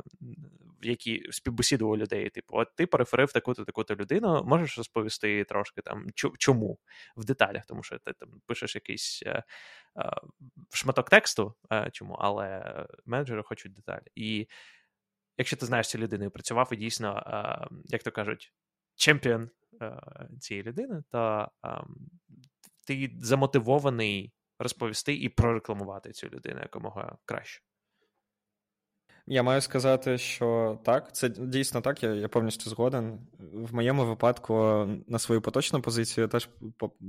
які 0.85 1.27
співбесідували 1.31 1.97
людей. 1.97 2.29
Типу, 2.29 2.57
от 2.57 2.75
ти 2.75 2.85
переферив 2.85 3.31
таку-то 3.31 3.65
таку-то 3.65 3.95
людину, 3.95 4.43
можеш 4.43 4.77
розповісти 4.77 5.43
трошки 5.43 5.81
там 5.81 6.07
чому 6.37 6.79
в 7.15 7.25
деталях, 7.25 7.65
тому 7.65 7.83
що 7.83 7.99
ти 7.99 8.13
там 8.13 8.29
пишеш 8.45 8.75
якийсь 8.75 9.23
е, 9.25 9.29
е, 9.29 9.43
шматок 10.73 11.09
тексту, 11.09 11.55
е, 11.71 11.89
чому, 11.91 12.13
але 12.13 12.75
менеджери 13.05 13.43
хочуть 13.43 13.73
деталі. 13.73 14.05
І 14.15 14.47
якщо 15.37 15.57
ти 15.57 15.65
знаєш 15.65 15.89
цю 15.89 15.97
людину 15.97 16.25
і 16.25 16.29
працював, 16.29 16.69
і 16.71 16.75
дійсно, 16.75 17.23
е, 17.27 17.67
як 17.85 18.03
то 18.03 18.11
кажуть, 18.11 18.53
чемпіон 18.95 19.49
е, 19.81 20.01
цієї 20.39 20.63
людини, 20.63 21.03
то 21.11 21.51
ем, 21.63 21.95
ти 22.87 23.11
замотивований 23.19 24.33
розповісти 24.59 25.15
і 25.15 25.29
прорекламувати 25.29 26.11
цю 26.11 26.27
людину 26.27 26.59
якомога 26.59 27.17
краще. 27.25 27.61
Я 29.27 29.43
маю 29.43 29.61
сказати, 29.61 30.17
що 30.17 30.79
так, 30.85 31.15
це 31.15 31.29
дійсно 31.29 31.81
так, 31.81 32.03
я 32.03 32.13
я 32.13 32.27
повністю 32.27 32.69
згоден. 32.69 33.19
В 33.39 33.75
моєму 33.75 34.05
випадку 34.05 34.55
на 35.07 35.19
свою 35.19 35.41
поточну 35.41 35.81
позицію 35.81 36.23
я 36.23 36.27
теж 36.27 36.49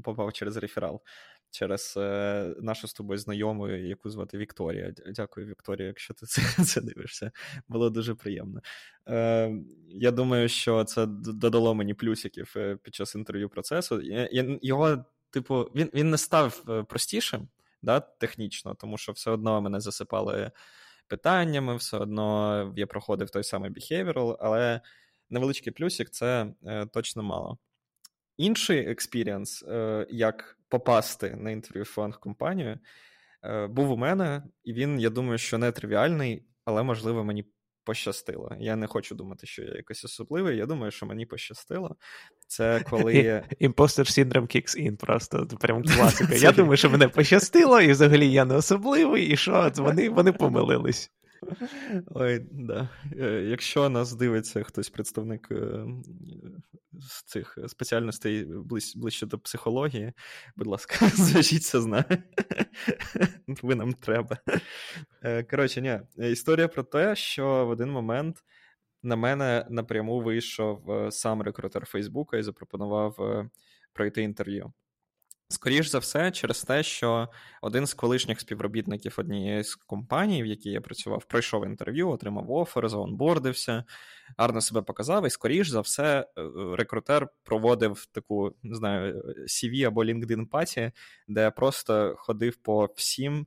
попав 0.04 0.32
через 0.32 0.56
реферал, 0.56 1.02
через 1.50 1.94
е, 1.96 2.54
нашу 2.61 2.88
з 2.88 2.92
тобою 2.92 3.18
знайому, 3.18 3.68
яку 3.68 4.11
звати 4.11 4.38
Вікторія. 4.38 4.94
Дякую, 5.06 5.46
Вікторія, 5.46 5.87
якщо 5.87 6.14
ти 6.14 6.26
це 6.26 6.42
це 6.64 6.80
дивишся. 6.80 7.30
Було 7.68 7.90
дуже 7.90 8.14
приємно. 8.14 8.61
Е, 9.08 9.52
Я 9.88 10.11
думаю, 10.11 10.49
що 10.49 10.85
це 10.85 11.06
додало 11.06 11.75
мені 11.75 11.94
плюсиків 11.94 12.54
е, 12.56 12.76
під 12.82 12.94
час 12.94 13.14
інтерв'ю 13.14 13.49
процесу. 13.49 14.00
Я, 14.02 14.28
Його 14.62 15.04
типу, 15.30 15.70
він 15.75 15.90
він 15.94 16.11
не 16.11 16.18
став 16.18 16.64
е, 16.68 16.82
простішим 16.82 17.49
да, 17.82 18.00
технічно, 18.00 18.75
тому 18.75 18.99
що 18.99 19.12
все 19.12 19.30
одно 19.30 19.61
мене 19.61 19.80
засипали 19.80 20.50
питаннями, 21.08 21.76
все 21.76 21.98
одно 21.98 22.72
я 22.76 22.86
проходив 22.86 23.30
той 23.30 23.44
самий 23.44 23.70
behavioral, 23.70 24.36
але 24.40 24.80
невеличкий 25.30 25.72
плюсик 25.72 26.10
це 26.10 26.46
е, 26.66 26.86
точно 26.86 27.22
мало. 27.22 27.58
Інший 28.36 28.78
experience, 28.78 29.62
е, 29.62 30.06
як 30.10 30.58
попасти 30.68 31.36
на 31.36 31.50
інтерв'ю 31.50 31.82
в 31.82 31.86
FAANG 31.87 32.18
компанію, 32.18 32.78
е, 33.44 33.66
був 33.66 33.90
у 33.90 33.96
мене, 33.96 34.42
і 34.64 34.72
він, 34.72 35.00
я 35.00 35.10
думаю, 35.10 35.38
що 35.38 35.58
не 35.58 35.72
тривіальний, 35.72 36.44
але 36.64 36.82
можливо 36.82 37.25
мені 37.25 37.44
пощастило. 37.87 38.57
Я 38.61 38.76
не 38.76 38.87
хочу 38.87 39.14
думати, 39.14 39.47
що 39.47 39.62
я 39.62 39.75
якось 39.75 40.05
особливий. 40.05 40.57
Я 40.57 40.66
думаю, 40.66 40.90
що 40.90 41.07
мені 41.07 41.26
пощастило. 41.26 41.97
Це 42.47 42.81
коли. 42.90 43.43
Impostor 43.59 44.09
syndrome 44.09 44.47
kicks 44.47 44.76
in, 44.76 44.97
просто 44.97 45.47
прям 45.61 45.83
класика. 45.97 46.35
Я 46.35 46.52
думаю, 46.52 46.76
що 46.76 46.90
мене 46.90 47.09
пощастило, 47.09 47.81
і 47.81 47.90
взагалі 47.90 48.33
я 48.33 48.45
не 48.45 48.55
особливий, 48.55 49.26
і 49.26 49.37
що 49.37 49.73
вони, 49.76 50.09
вони 50.11 50.33
помилились. 50.33 51.11
Ой, 52.07 52.47
да. 52.50 52.88
Е, 53.19 53.25
якщо 53.31 53.88
нас 53.88 54.14
дивиться 54.14 54.62
хтось 54.62 54.90
представник 54.90 55.49
е, 55.50 55.87
з 56.93 57.23
цих 57.23 57.59
спеціальностей 57.66 58.47
ближче, 58.95 59.26
до 59.26 59.38
психології, 59.38 60.12
будь 60.57 60.66
ласка, 60.66 61.09
зв'яжіться 61.14 61.81
з 61.81 61.87
нами. 61.87 62.23
Ви 63.62 63.75
нам 63.75 63.93
треба. 63.93 64.38
Е, 65.23 65.43
коротше, 65.43 65.83
ні, 65.83 66.26
історія 66.31 66.69
про 66.69 66.83
те, 66.83 67.16
що 67.16 67.66
в 67.66 67.69
один 67.69 67.90
момент 67.90 68.45
на 69.02 69.16
мене 69.16 69.66
напряму 69.71 70.21
вийшов 70.21 71.09
сам 71.11 71.43
рекрутер 71.43 71.87
Фейсбука 71.87 72.37
і 72.37 72.43
запропонував 72.43 73.16
пройти 73.93 74.23
інтерв'ю. 74.23 74.73
Скоріш 75.49 75.87
за 75.88 75.99
все, 75.99 76.31
через 76.31 76.62
те, 76.62 76.83
що 76.83 77.29
один 77.62 77.87
з 77.87 77.95
колишніх 77.95 78.41
співробітників 78.41 79.15
однієї 79.19 79.65
з 79.65 79.75
компаній, 79.75 80.43
в 80.43 80.47
якій 80.47 80.71
я 80.71 80.81
працював, 80.81 81.25
пройшов 81.25 81.67
інтерв'ю, 81.67 82.11
отримав 82.11 82.50
офер, 82.50 82.88
заонбордився, 82.88 83.85
гарно 84.38 84.61
себе 84.61 84.83
показав, 84.83 85.26
і 85.26 85.31
скоріш 85.31 85.69
за 85.69 85.81
все, 85.81 86.21
е, 86.21 86.26
рекрутер 86.76 87.29
проводив 87.43 88.07
таку, 88.07 88.55
не 88.62 88.75
знаю, 88.75 89.23
CV 89.47 89.85
або 89.85 90.05
LinkedIn 90.05 90.47
паті, 90.47 90.93
де 91.29 91.50
просто 91.50 92.15
ходив 92.19 92.57
по 92.57 92.88
всім 92.95 93.47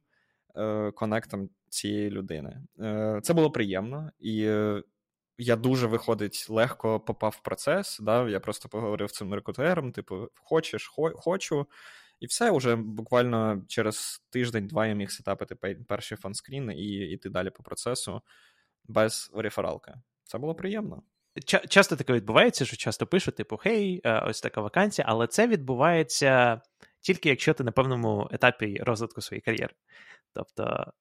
е, 0.56 0.91
конектам 0.91 1.50
цієї 1.70 2.10
людини. 2.10 2.62
Е, 2.79 3.20
це 3.24 3.34
було 3.34 3.51
приємно 3.51 4.12
і. 4.20 4.51
Я 5.41 5.55
дуже 5.55 5.88
виходить 5.88 6.46
легко 6.50 7.00
попав 7.00 7.36
в 7.39 7.43
процес. 7.43 8.00
Да? 8.00 8.29
Я 8.29 8.39
просто 8.39 8.69
поговорив 8.69 9.10
з 9.10 9.13
цим 9.13 9.34
рекрутером, 9.34 9.91
типу, 9.91 10.27
хочеш, 10.36 10.88
хо, 10.88 11.12
хочу. 11.15 11.67
І 12.19 12.25
все, 12.25 12.51
уже 12.51 12.75
буквально 12.75 13.62
через 13.67 14.24
тиждень-два 14.29 14.88
я 14.88 14.93
міг 14.93 15.12
сетапити 15.12 15.55
перший 15.88 16.17
фанскрін 16.17 16.72
і 16.72 16.88
йти 16.88 17.29
далі 17.29 17.50
по 17.50 17.63
процесу 17.63 18.22
без 18.86 19.31
рефералки. 19.36 19.93
Це 20.24 20.38
було 20.38 20.55
приємно. 20.55 21.03
Часто 21.69 21.96
таке 21.96 22.13
відбувається, 22.13 22.65
що 22.65 22.77
часто 22.77 23.08
пишуть, 23.08 23.36
типу, 23.36 23.58
хей, 23.58 24.01
е, 24.03 24.19
ось 24.19 24.41
така 24.41 24.62
вакансія, 24.62 25.05
але 25.10 25.27
це 25.27 25.48
відбувається 25.48 26.62
тільки 27.01 27.29
якщо 27.29 27.53
ти 27.53 27.63
на 27.63 27.72
певному 27.72 28.29
етапі 28.31 28.77
розвитку 28.81 29.22
своєї 29.22 29.41
кар'єри. 29.41 29.74
Тобто 30.34 30.93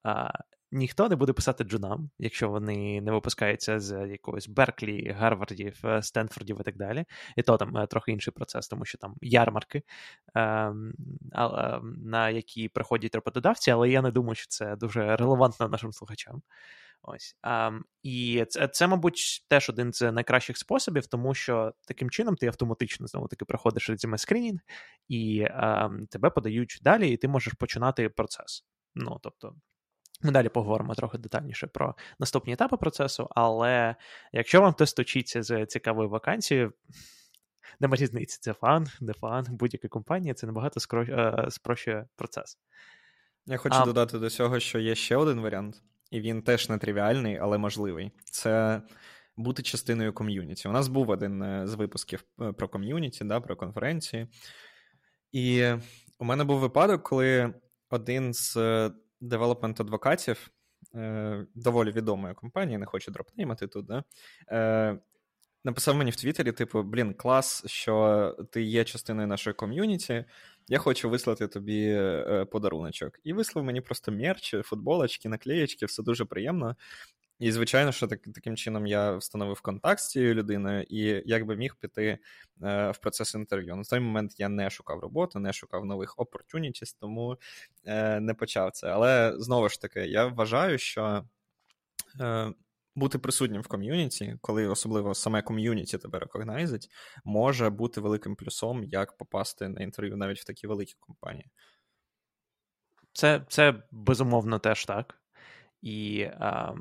ніхто 0.73 1.09
не 1.09 1.17
буде 1.17 1.33
писати 1.33 1.65
джунам, 1.65 2.11
якщо 2.19 2.49
вони 2.49 3.01
не 3.01 3.13
випускаються 3.13 3.81
з 3.81 4.07
якогось 4.07 4.49
Берклі, 4.49 5.11
Гарвардів, 5.11 5.81
е, 5.85 6.03
Стенфордів 6.03 6.61
і 6.61 6.65
так 6.65 6.77
далі. 6.77 7.05
І 7.37 7.43
то 7.43 7.57
там 7.57 7.77
е, 7.77 7.87
трохи 7.87 8.13
інший 8.13 8.33
процес, 8.33 8.69
тому 8.69 8.85
що 8.85 8.99
там 8.99 9.15
ярмарки, 9.21 9.83
ем, 10.35 10.93
на 12.05 12.31
які 12.31 12.69
приходять 12.69 13.15
роботодавці, 13.15 13.71
але 13.71 13.91
я 13.91 14.03
не 14.03 14.11
думаю, 14.11 14.35
що 14.35 14.47
це 14.49 14.77
дуже 14.77 15.17
релевантно 15.17 15.69
нашим 15.69 15.93
слухачам. 15.93 16.43
Ось. 17.03 17.37
Um, 17.43 17.81
і 18.03 18.45
це, 18.49 18.69
це, 18.69 18.87
мабуть, 18.87 19.47
теж 19.49 19.71
один 19.71 19.93
з 19.93 20.13
найкращих 20.13 20.59
способів, 20.59 21.07
тому 21.07 21.35
що 21.35 21.73
таким 21.87 22.11
чином 22.11 22.37
ти 22.37 22.47
автоматично 22.47 23.07
знову 23.07 23.29
таки 23.29 23.45
проходиш 23.45 23.91
резюме 23.91 24.19
скринінг, 24.19 24.61
і 25.09 25.43
um, 25.43 26.07
тебе 26.07 26.31
подають 26.31 26.79
далі, 26.83 27.11
і 27.11 27.17
ти 27.17 27.29
можеш 27.29 27.53
починати 27.53 28.09
процес. 28.09 28.65
Ну, 28.95 29.19
тобто, 29.23 29.55
ми 30.23 30.31
далі 30.31 30.49
поговоримо 30.49 30.95
трохи 30.95 31.19
детальніше 31.19 31.67
про 31.67 31.95
наступні 32.19 32.53
етапи 32.53 32.77
процесу, 32.77 33.29
але 33.31 33.97
якщо 34.33 34.61
вам 34.61 34.73
хтось 34.73 34.93
стукається 34.93 35.43
з 35.43 35.67
цікавою 35.67 36.09
вакансією, 36.09 36.73
нема 37.81 37.97
різниці, 37.97 38.39
це 38.41 38.53
FAANG, 38.53 38.87
не 39.01 39.13
FAANG, 39.13 39.47
будь-яка 39.49 39.89
компанія, 39.89 40.35
це 40.35 40.47
набагато 40.47 40.81
скро... 40.81 41.03
Е, 41.03 41.47
спрощує 41.51 42.07
процес. 42.17 42.59
Я 43.47 43.57
хочу 43.57 43.77
а... 43.81 43.85
додати 43.85 44.19
до 44.19 44.31
цього, 44.31 44.61
що 44.61 44.79
є 44.79 44.95
ще 44.95 45.17
один 45.17 45.41
варіант, 45.41 45.83
і 46.11 46.21
він 46.21 46.43
теж 46.43 46.69
не 46.69 46.79
тривіальний, 46.79 47.37
але 47.37 47.59
можливий. 47.59 48.13
Це 48.25 48.83
бути 49.37 49.63
частиною 49.63 50.13
community. 50.13 50.69
У 50.69 50.73
нас 50.73 50.89
був 50.89 51.11
один 51.11 51.43
е, 51.43 51.67
з 51.67 51.75
випусків 51.75 52.25
е, 52.41 52.53
про 52.53 52.69
community, 52.69 53.25
да, 53.25 53.41
про 53.41 53.57
конференції. 53.57 54.27
І 55.33 55.73
у 56.19 56.25
мене 56.25 56.45
був 56.45 56.59
випадок, 56.59 57.03
коли 57.03 57.55
один 57.91 58.35
з 58.35 58.57
development 59.21 59.86
advocate 59.86 60.33
ів, 60.33 60.51
е, 60.95 61.47
доволі 61.55 61.91
відомої 61.91 62.35
компанії, 62.35 62.79
не 62.79 62.87
хочу 62.87 63.11
дропнеймати 63.11 63.67
тут, 63.67 63.87
да? 63.87 64.05
Е, 64.51 64.99
написав 65.65 65.97
мені 65.97 66.11
в 66.11 66.17
Твіттері, 66.17 66.53
типу, 66.53 66.83
блін, 66.83 67.15
клас, 67.15 67.63
що 67.67 68.37
ти 68.51 68.63
є 68.63 68.85
частиною 68.85 69.29
нашої 69.29 69.55
ком'юніті. 69.55 70.25
Я 70.69 70.79
хочу 70.79 71.11
вислати 71.11 71.49
тобі 71.49 71.87
е, 71.89 72.47
подаруночок. 72.53 73.21
І 73.25 73.33
вислав 73.33 73.65
мені 73.65 73.81
просто 73.81 74.13
мерч, 74.13 74.55
футболочки, 74.65 75.29
наклеєчки, 75.29 75.87
все 75.87 76.03
дуже 76.03 76.25
приємно. 76.25 76.77
І, 77.39 77.53
звичайно, 77.53 77.93
що 77.93 78.07
так, 78.07 78.23
таким 78.35 78.57
чином 78.57 78.87
я 78.87 79.17
встановив 79.17 79.61
контакт 79.61 80.01
з 80.01 80.09
цією 80.09 80.35
людиною, 80.35 80.83
і 80.83 81.23
як 81.27 81.47
би 81.47 81.57
міг 81.57 81.77
піти 81.77 82.19
е, 82.63 82.91
в 82.91 82.99
процес 82.99 83.35
інтерв'ю. 83.35 83.77
На 83.77 83.85
той 83.85 84.01
момент 84.01 84.41
я 84.41 84.49
не 84.49 84.71
шукав 84.71 85.01
роботу, 85.01 85.39
не 85.39 85.53
шукав 85.53 85.85
нових 85.85 86.17
opportunities, 86.17 86.97
тому 87.01 87.39
е, 87.85 88.21
не 88.21 88.35
почав 88.35 88.71
це. 88.71 88.89
Але 88.89 89.35
знову 89.39 89.69
ж 89.69 89.81
таки, 89.81 90.01
я 90.01 90.27
вважаю, 90.27 90.79
що 90.79 91.25
е, 92.21 92.53
бути 92.95 93.19
присутнім 93.19 93.63
в 93.63 93.67
ком'юніті, 93.67 94.37
коли 94.41 94.67
особливо 94.69 95.15
саме 95.15 95.43
ком'юніті 95.43 95.99
тебе 95.99 96.19
рекогнайзить, 96.19 96.89
може 97.25 97.71
бути 97.71 98.01
великим 98.01 98.37
плюсом, 98.37 98.85
як 98.85 99.17
попасти 99.17 99.69
на 99.69 99.81
інтерв'ю 99.81 100.17
навіть 100.17 100.41
в 100.41 100.45
такі 100.45 100.67
великі 100.67 100.95
компанії. 101.01 101.51
Це, 103.13 103.45
Це 103.49 103.83
безумовно 103.91 104.59
теж 104.59 104.85
так. 104.85 105.21
І 105.83 106.23
а, 106.23 106.75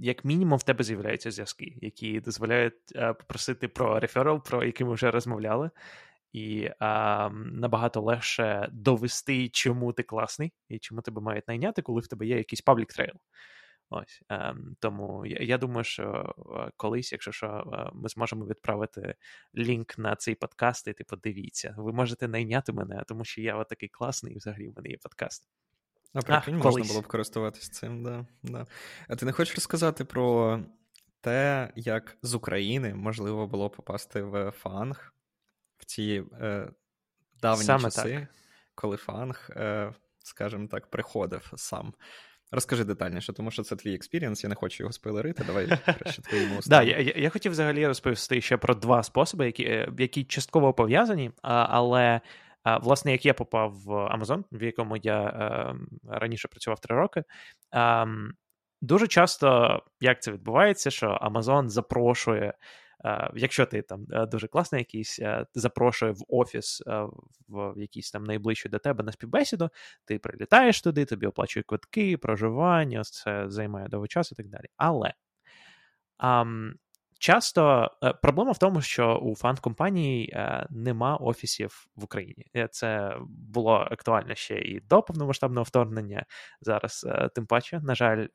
як 0.00 0.24
мінімум 0.24 0.58
в 0.58 0.62
тебе 0.62 0.84
з'являються 0.84 1.30
зв'язки, 1.30 1.78
які 1.80 2.20
дозволяють 2.20 2.74
а, 2.94 3.10
е, 3.10 3.14
попросити 3.14 3.68
про 3.68 4.00
реферал, 4.00 4.42
про 4.42 4.64
який 4.64 4.86
ми 4.86 4.94
вже 4.94 5.10
розмовляли, 5.10 5.70
і 6.32 6.70
а, 6.78 7.30
набагато 7.32 8.00
легше 8.00 8.68
довести, 8.72 9.48
чому 9.48 9.92
ти 9.92 10.02
класний 10.02 10.52
і 10.68 10.78
чому 10.78 11.02
тебе 11.02 11.20
мають 11.22 11.48
найняти, 11.48 11.82
коли 11.82 12.00
в 12.00 12.06
тебе 12.06 12.26
є 12.26 12.36
якийсь 12.36 12.60
public 12.60 12.92
trail. 12.92 13.14
Ось 13.90 14.22
а, 14.28 14.54
тому 14.80 15.26
я, 15.26 15.38
я 15.40 15.58
думаю, 15.58 15.84
що 15.84 16.34
колись, 16.76 17.12
якщо 17.12 17.32
що, 17.32 17.64
ми 17.94 18.08
зможемо 18.08 18.46
відправити 18.46 19.14
link 19.56 19.98
на 19.98 20.16
цей 20.16 20.34
подкаст, 20.34 20.88
і 20.88 20.92
типу, 20.92 21.16
дивіться, 21.16 21.74
ви 21.78 21.92
можете 21.92 22.28
найняти 22.28 22.72
мене, 22.72 23.04
тому 23.08 23.24
що 23.24 23.40
я 23.40 23.56
от 23.56 23.68
такий 23.68 23.88
класний, 23.88 24.34
і 24.34 24.36
взагалі 24.36 24.68
в 24.68 24.76
мене 24.76 24.88
є 24.88 24.96
подкаст. 25.02 25.48
А 26.16 26.22
прикинь, 26.22 26.56
можна 26.56 26.84
було 26.84 27.00
б 27.00 27.06
користуватись 27.06 27.68
цим, 27.68 28.02
да, 28.02 28.26
да. 28.42 28.66
А 29.08 29.16
ти 29.16 29.26
не 29.26 29.32
хочеш 29.32 29.54
розказати 29.54 30.04
про 30.04 30.60
те, 31.20 31.70
як 31.76 32.16
з 32.22 32.34
України 32.34 32.94
можливо 32.94 33.46
було 33.46 33.70
попасти 33.70 34.22
в 34.22 34.50
FAANG 34.50 35.12
в 35.78 35.84
ці 35.84 36.22
е, 36.40 36.68
давні 37.42 37.64
Саме 37.64 37.82
часи, 37.82 38.14
так. 38.20 38.28
коли 38.74 38.96
FAANG, 38.96 39.50
е, 39.50 39.92
скажімо 40.18 40.68
так, 40.70 40.90
приходив 40.90 41.52
сам. 41.56 41.94
Розкажи 42.50 42.84
детальніше, 42.84 43.32
тому 43.32 43.50
що 43.50 43.62
це 43.62 43.76
твій 43.76 43.94
experience, 43.94 44.44
я 44.44 44.48
не 44.48 44.54
хочу 44.54 44.82
його 44.82 44.92
спойлерити. 44.92 45.44
Давай 45.44 45.78
краще 45.84 46.22
твоєму 46.22 46.60
Да, 46.66 46.82
я, 46.82 47.12
я 47.16 47.30
хотів 47.30 47.52
взагалі 47.52 47.86
розповісти 47.86 48.40
ще 48.40 48.56
про 48.56 48.74
два 48.74 49.02
способи, 49.02 49.46
які 49.46 49.64
е, 49.64 49.92
які 49.98 50.24
частково 50.24 50.72
пов'язані, 50.72 51.30
але 51.42 52.20
Власне, 52.82 53.12
як 53.12 53.26
я 53.26 53.34
попав 53.34 53.70
в 53.70 53.90
Amazon, 53.90 54.44
в 54.52 54.62
якому 54.62 54.96
я 54.96 55.22
ем, 55.70 55.88
раніше 56.08 56.48
працював 56.48 56.80
три 56.80 56.96
роки, 56.96 57.24
ем, 57.72 58.32
дуже 58.80 59.06
часто 59.06 59.80
як 60.00 60.22
це 60.22 60.32
відбувається, 60.32 60.90
що 60.90 61.18
Amazon 61.22 61.68
запрошує. 61.68 62.54
Е, 63.04 63.30
якщо 63.34 63.66
ти 63.66 63.82
там 63.82 64.06
е, 64.12 64.26
дуже 64.26 64.48
класний 64.48 64.78
якийсь, 64.78 65.18
е, 65.18 65.46
запрошує 65.54 66.12
в 66.12 66.22
офіс 66.28 66.82
в 67.48 67.74
якийсь 67.76 68.10
там 68.10 68.24
найближчий 68.24 68.70
до 68.70 68.78
тебе 68.78 69.04
на 69.04 69.12
співбесіду, 69.12 69.68
ти 70.04 70.18
прилітаєш 70.18 70.82
туди, 70.82 71.04
тобі 71.04 71.26
оплачують 71.26 71.66
квитки, 71.66 72.16
проживання, 72.16 73.02
це 73.04 73.44
займає 73.50 73.88
довго 73.88 74.06
часу 74.06 74.34
і 74.34 74.36
так 74.36 74.48
далі. 74.48 74.66
Але 74.76 75.14
Часто 77.18 77.90
е, 78.02 78.12
проблема 78.12 78.52
в 78.52 78.58
тому, 78.58 78.80
що 78.80 79.20
у 79.22 79.36
фан-компанії 79.36 80.30
е, 80.32 80.66
нема 80.70 81.16
офісів 81.16 81.86
в 81.96 82.04
Україні. 82.04 82.46
Е, 82.56 82.68
це 82.70 83.16
було 83.28 83.72
актуально 83.72 84.34
ще 84.34 84.58
і 84.58 84.80
до 84.80 85.02
повномасштабного 85.02 85.62
вторгнення. 85.62 86.24
Зараз, 86.60 87.06
тим 87.34 87.46
паче, 87.46 87.80
на 87.80 87.94
жаль, 87.94 88.26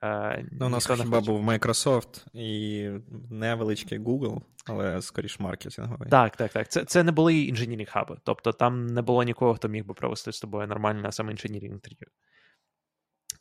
ну, 0.51 0.65
у 0.65 0.69
нас 0.69 0.87
хіба 0.87 1.21
був 1.21 1.49
Microsoft 1.49 2.25
і 2.33 2.89
невеличкий 3.29 3.99
Google, 3.99 4.41
але 4.65 5.01
скоріш 5.01 5.39
маркетинговий. 5.39 6.09
Так, 6.09 6.35
так, 6.35 6.51
так. 6.51 6.71
Це 6.71 6.85
це 6.85 7.03
не 7.03 7.11
були 7.11 7.35
інженірні 7.35 7.85
хаби. 7.85 8.17
Тобто 8.23 8.51
там 8.51 8.85
не 8.85 9.01
було 9.01 9.23
нікого, 9.23 9.53
хто 9.53 9.67
міг 9.67 9.85
би 9.85 9.93
провести 9.93 10.31
з 10.31 10.39
тобою 10.39 10.67
нормальне 10.67 11.11
саме 11.11 11.31
інженірінг 11.31 11.73
інтерв'ю. 11.73 12.07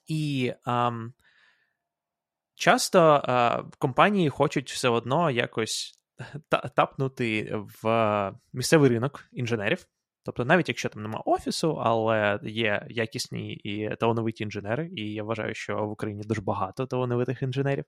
І. 0.06 0.52
Um, 0.66 1.10
Часто 2.60 3.22
е, 3.28 3.62
компанії 3.78 4.28
хочуть 4.28 4.70
все 4.72 4.88
одно 4.88 5.30
якось 5.30 6.00
тапнути 6.76 7.54
в 7.82 8.32
місцевий 8.52 8.90
ринок 8.90 9.24
інженерів. 9.32 9.86
Тобто, 10.24 10.44
навіть 10.44 10.68
якщо 10.68 10.88
там 10.88 11.02
немає 11.02 11.22
офісу, 11.26 11.72
але 11.82 12.40
є 12.42 12.86
якісні 12.90 13.52
і 13.52 13.96
талановиті 14.00 14.44
інженери, 14.44 14.90
і 14.96 15.12
я 15.12 15.22
вважаю, 15.22 15.54
що 15.54 15.86
в 15.86 15.90
Україні 15.90 16.22
дуже 16.22 16.40
багато 16.40 16.86
талановитих 16.86 17.42
інженерів. 17.42 17.84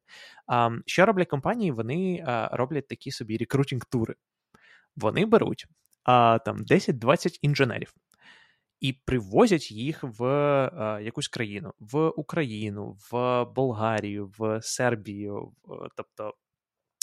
А, 0.46 0.70
Що 0.86 1.06
роблять 1.06 1.28
компанії? 1.28 1.70
Вони 1.70 2.24
а, 2.26 2.56
роблять 2.56 2.88
такі 2.88 3.10
собі 3.10 3.36
рекрутінг-тури. 3.36 4.14
Вони 4.96 5.26
беруть 5.26 5.66
а, 6.04 6.38
там 6.38 6.58
10-20 6.58 7.38
інженерів 7.42 7.94
і 8.82 8.92
привозять 8.92 9.70
їх 9.70 10.02
в 10.02 10.24
е, 10.24 11.02
якусь 11.02 11.28
країну, 11.28 11.72
в 11.78 12.08
Україну, 12.08 12.96
в 13.10 13.44
Болгарію, 13.44 14.32
в 14.38 14.62
Сербію, 14.62 15.52
в, 15.64 15.88
тобто 15.96 16.34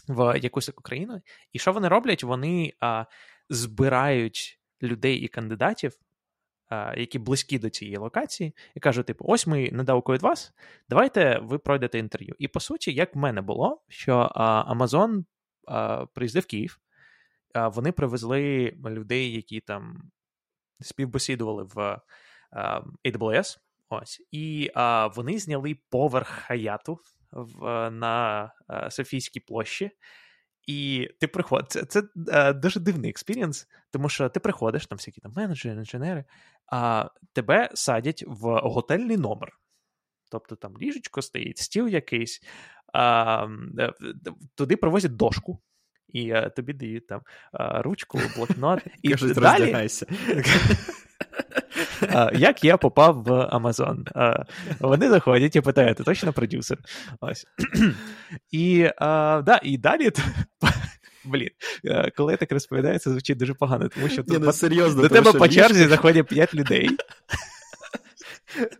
в 0.08 0.39
якусь 0.39 0.65
таку 0.65 0.84
країну. 0.84 1.22
І 1.54 1.60
що 1.60 1.74
вони 1.74 1.88
роблять? 1.88 2.24
Вони 2.24 2.74
е, 2.84 3.06
збирають 3.50 4.60
людей 4.84 5.18
і 5.18 5.28
кандидатів. 5.28 5.94
Які 6.98 7.20
близькі 7.20 7.60
до 7.60 7.70
цієї 7.70 7.98
локації, 7.98 8.56
і 8.76 8.80
кажуть, 8.80 9.06
типу, 9.06 9.26
ось 9.28 9.48
ми 9.48 9.70
недалеко 9.72 10.13
від 10.13 10.22
вас, 10.22 10.54
давайте 10.89 11.39
ви 11.39 11.58
пройдете 11.58 12.00
інтерв'ю. 12.00 12.36
І 12.39 12.48
по 12.48 12.60
суті, 12.60 12.94
як 12.94 13.15
в 13.15 13.18
мене 13.18 13.42
було, 13.42 13.82
що 13.88 14.32
Amazon 14.70 15.24
приїздив 16.13 16.44
в 16.44 16.46
Київ, 16.46 16.80
вони 17.56 17.92
привезли 17.92 18.74
людей, 18.86 19.32
які 19.32 19.60
там 19.60 20.12
співбесідували 20.82 21.63
в 21.63 22.02
AWS. 23.06 23.58
Ось, 23.89 24.22
і 24.32 24.72
а, 24.76 25.08
вони 25.08 25.39
зняли 25.39 25.78
поверх 25.89 26.28
Hyatt 26.28 26.88
у 26.88 27.00
в, 27.32 27.89
на 27.89 28.52
а, 28.68 28.92
Софійській 28.92 29.39
площі. 29.39 29.92
І 30.68 31.10
ти 31.20 31.28
приходиш. 31.28 31.68
Це 31.70 31.86
це 31.86 32.04
а, 32.32 32.54
дуже 32.54 32.80
дивний 32.80 33.10
experience, 33.10 33.68
тому 33.92 34.10
що 34.10 34.30
ти 34.30 34.39
приходиш, 34.39 34.88
там 34.88 34.98
всякі 34.98 35.22
там 35.22 35.34
менеджери, 35.36 35.76
інженери, 35.76 36.26
а 36.72 37.10
тебе 37.34 37.70
садять 37.74 38.24
в 38.28 38.60
готельний 38.60 39.18
номер. 39.18 39.60
Тобто 40.32 40.56
там 40.56 40.78
ліжечко 40.78 41.22
стоїть, 41.22 41.58
стіл 41.58 41.88
якийсь, 41.88 42.42
а, 42.94 43.48
е, 43.80 43.94
туди 44.56 44.78
привозять 44.78 45.15
дошку 45.15 45.60
і 46.13 46.32
а, 46.32 46.50
тобі 46.50 46.74
дають 46.74 47.08
там 47.08 47.22
а, 47.52 47.82
ручку, 47.82 48.19
блокнот. 48.36 48.80
І 49.02 49.10
Кажуть, 49.10 49.34
далі... 49.34 49.62
роздягайся. 49.62 50.06
Як 52.34 52.63
я 52.63 52.78
попав 52.78 53.24
в 53.24 53.34
Амазон? 53.34 54.06
Вони 54.80 55.10
заходять 55.10 55.56
і 55.56 55.62
питають, 55.62 55.98
ти 55.98 56.04
точно 56.04 56.34
продюсер? 56.34 56.78
Ось. 57.22 57.45
І 58.52 58.89
а, 58.98 59.41
да, 59.45 59.60
і 59.63 59.78
далі. 59.78 60.12
Блін, 61.26 61.50
коли 62.15 62.38
так 62.38 62.52
розповідає, 62.52 63.00
це 63.00 63.10
звучить 63.10 63.38
дуже 63.38 63.54
погано, 63.54 63.89
тому 63.89 64.10
що 64.10 64.24
Ні, 64.28 64.38
ну, 64.39 64.52
серйозно, 64.52 65.02
до 65.02 65.10
тебе 65.10 65.34
по 65.34 65.48
черзі 65.48 65.88
заходять 65.88 66.28
5 66.28 66.56
людей. 66.56 66.89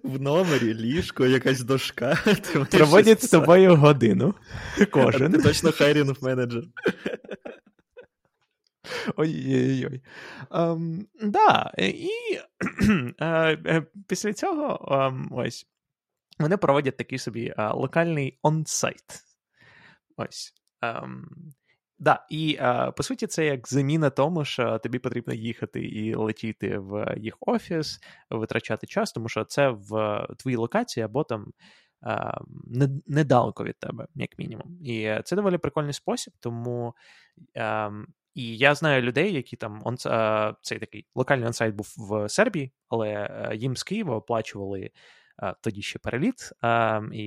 В 0.04 0.22
номері 0.22 0.74
ліжко, 0.74 1.26
якась 1.26 1.62
дошка. 1.62 2.18
Проводять 2.72 3.24
з 3.24 3.30
тобою 3.30 3.76
годину. 3.76 4.36
Кожен. 4.92 5.32
Ти 5.32 5.42
точно 5.42 5.72
хайрінг 5.72 6.16
менеджер. 6.22 6.64
Ой-ой-ой. 9.16 10.02
Um, 10.50 11.06
да, 11.22 11.74
І 11.78 12.10
uh, 13.20 13.86
після 14.08 14.34
цього 14.34 14.88
um, 14.92 15.28
ось 15.32 15.68
вони 16.40 16.58
проводять 16.58 16.98
такий 16.98 17.20
собі 17.20 17.54
uh, 17.58 17.76
локальний 17.76 18.40
онсайт. 18.42 19.24
Ось. 20.18 20.54
Um, 20.82 21.24
Да, 22.00 22.26
і 22.30 22.60
по 22.98 23.04
суті, 23.04 23.28
це 23.28 23.46
як 23.46 23.68
заміна 23.68 24.10
тому, 24.10 24.46
що 24.46 24.80
тобі 24.80 25.00
потрібно 25.00 25.34
їхати 25.34 25.82
і 25.82 26.16
летіти 26.16 26.78
в 26.78 27.16
їх 27.18 27.38
офіс, 27.40 28.00
витрачати 28.30 28.88
час, 28.88 29.12
тому 29.12 29.30
що 29.30 29.44
це 29.44 29.70
в 29.70 30.28
твоїй 30.38 30.58
локації 30.58 31.04
або 31.04 31.24
там 31.24 31.54
недалеко 33.08 33.64
від 33.64 33.80
тебе, 33.80 34.08
як 34.16 34.40
мінімум. 34.40 34.78
І 34.86 35.16
це 35.26 35.36
доволі 35.36 35.58
прикольний 35.58 35.94
спосіб, 35.94 36.34
тому. 36.40 36.94
І 38.34 38.58
я 38.58 38.76
знаю 38.76 39.02
людей, 39.02 39.34
які 39.34 39.56
там 39.56 39.82
он, 39.84 39.98
цей 40.62 40.80
такий 40.80 41.06
локальний 41.16 41.48
онсайт 41.48 41.76
був 41.76 41.96
в 41.98 42.30
Сербії, 42.30 42.72
але 42.90 43.30
їм 43.56 43.78
з 43.78 43.84
Києва 43.84 44.16
оплачували 44.16 44.92
тоді 45.62 45.82
ще 45.82 46.00
переліт 46.00 46.52
і 47.14 47.26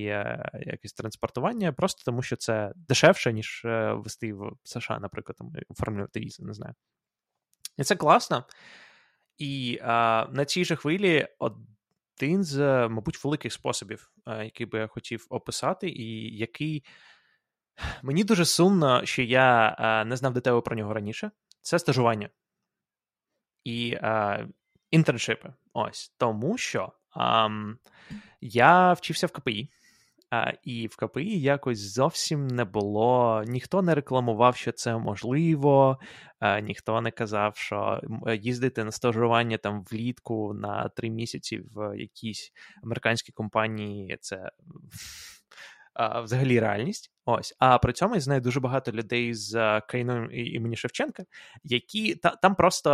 якесь 0.65 0.93
транспортування, 0.93 1.73
просто 1.73 2.03
тому 2.05 2.21
що 2.21 2.35
це 2.35 2.73
дешевше, 2.75 3.33
ніж 3.33 3.61
вести 3.93 4.33
в 4.33 4.57
США, 4.63 4.99
наприклад, 4.99 5.35
там, 5.37 5.51
оформлювати 5.69 6.19
візи, 6.19 6.43
не 6.43 6.53
знаю. 6.53 6.73
І 7.77 7.83
це 7.83 7.95
класно. 7.95 8.45
І 9.37 9.79
а, 9.83 10.27
на 10.31 10.45
цій 10.45 10.65
же 10.65 10.75
хвилі 10.75 11.27
один 11.39 12.43
з, 12.43 12.59
мабуть, 12.87 13.23
великих 13.23 13.53
способів, 13.53 14.11
а, 14.25 14.43
який 14.43 14.65
би 14.65 14.79
я 14.79 14.87
хотів 14.87 15.27
описати, 15.29 15.89
і 15.89 16.37
який 16.37 16.85
мені 18.03 18.23
дуже 18.23 18.45
сумно, 18.45 19.05
що 19.05 19.21
я 19.21 19.75
а, 19.79 20.05
не 20.05 20.17
знав 20.17 20.33
детально 20.33 20.61
про 20.61 20.75
нього 20.75 20.93
раніше, 20.93 21.31
це 21.61 21.79
стажування 21.79 22.29
і 23.63 23.97
інтерншипи. 24.91 25.53
Ось 25.73 26.13
тому 26.17 26.57
що 26.57 26.93
я 28.41 28.93
вчився 28.93 29.27
в 29.27 29.31
КПІ. 29.31 29.69
А, 30.33 30.53
І 30.63 30.87
в 30.87 30.95
КПІ 30.95 31.39
якось 31.39 31.79
зовсім 31.79 32.47
не 32.47 32.65
було. 32.65 33.43
Ніхто 33.47 33.81
не 33.81 33.95
рекламував, 33.95 34.55
що 34.55 34.71
це 34.71 34.97
можливо, 34.97 35.99
а, 36.39 36.59
ніхто 36.59 37.01
не 37.01 37.11
казав, 37.11 37.55
що 37.55 38.01
їздити 38.41 38.83
на 38.83 38.91
стажування 38.91 39.57
там 39.57 39.83
влітку 39.91 40.53
на 40.53 40.89
три 40.89 41.09
місяці 41.09 41.61
в 41.75 41.99
якійсь 41.99 42.51
американській 42.83 43.31
компанії 43.31 44.17
це 44.21 44.51
а, 45.93 46.21
взагалі 46.21 46.59
реальність. 46.59 47.11
Ось. 47.25 47.55
А 47.59 47.77
при 47.77 47.93
цьому 47.93 48.15
я 48.15 48.21
знаю 48.21 48.41
дуже 48.41 48.59
багато 48.59 48.91
людей 48.91 49.33
з 49.33 49.81
країною 49.81 50.29
імені 50.29 50.75
Шевченка, 50.75 51.23
які 51.63 52.15
та, 52.15 52.29
там 52.29 52.55
просто. 52.55 52.91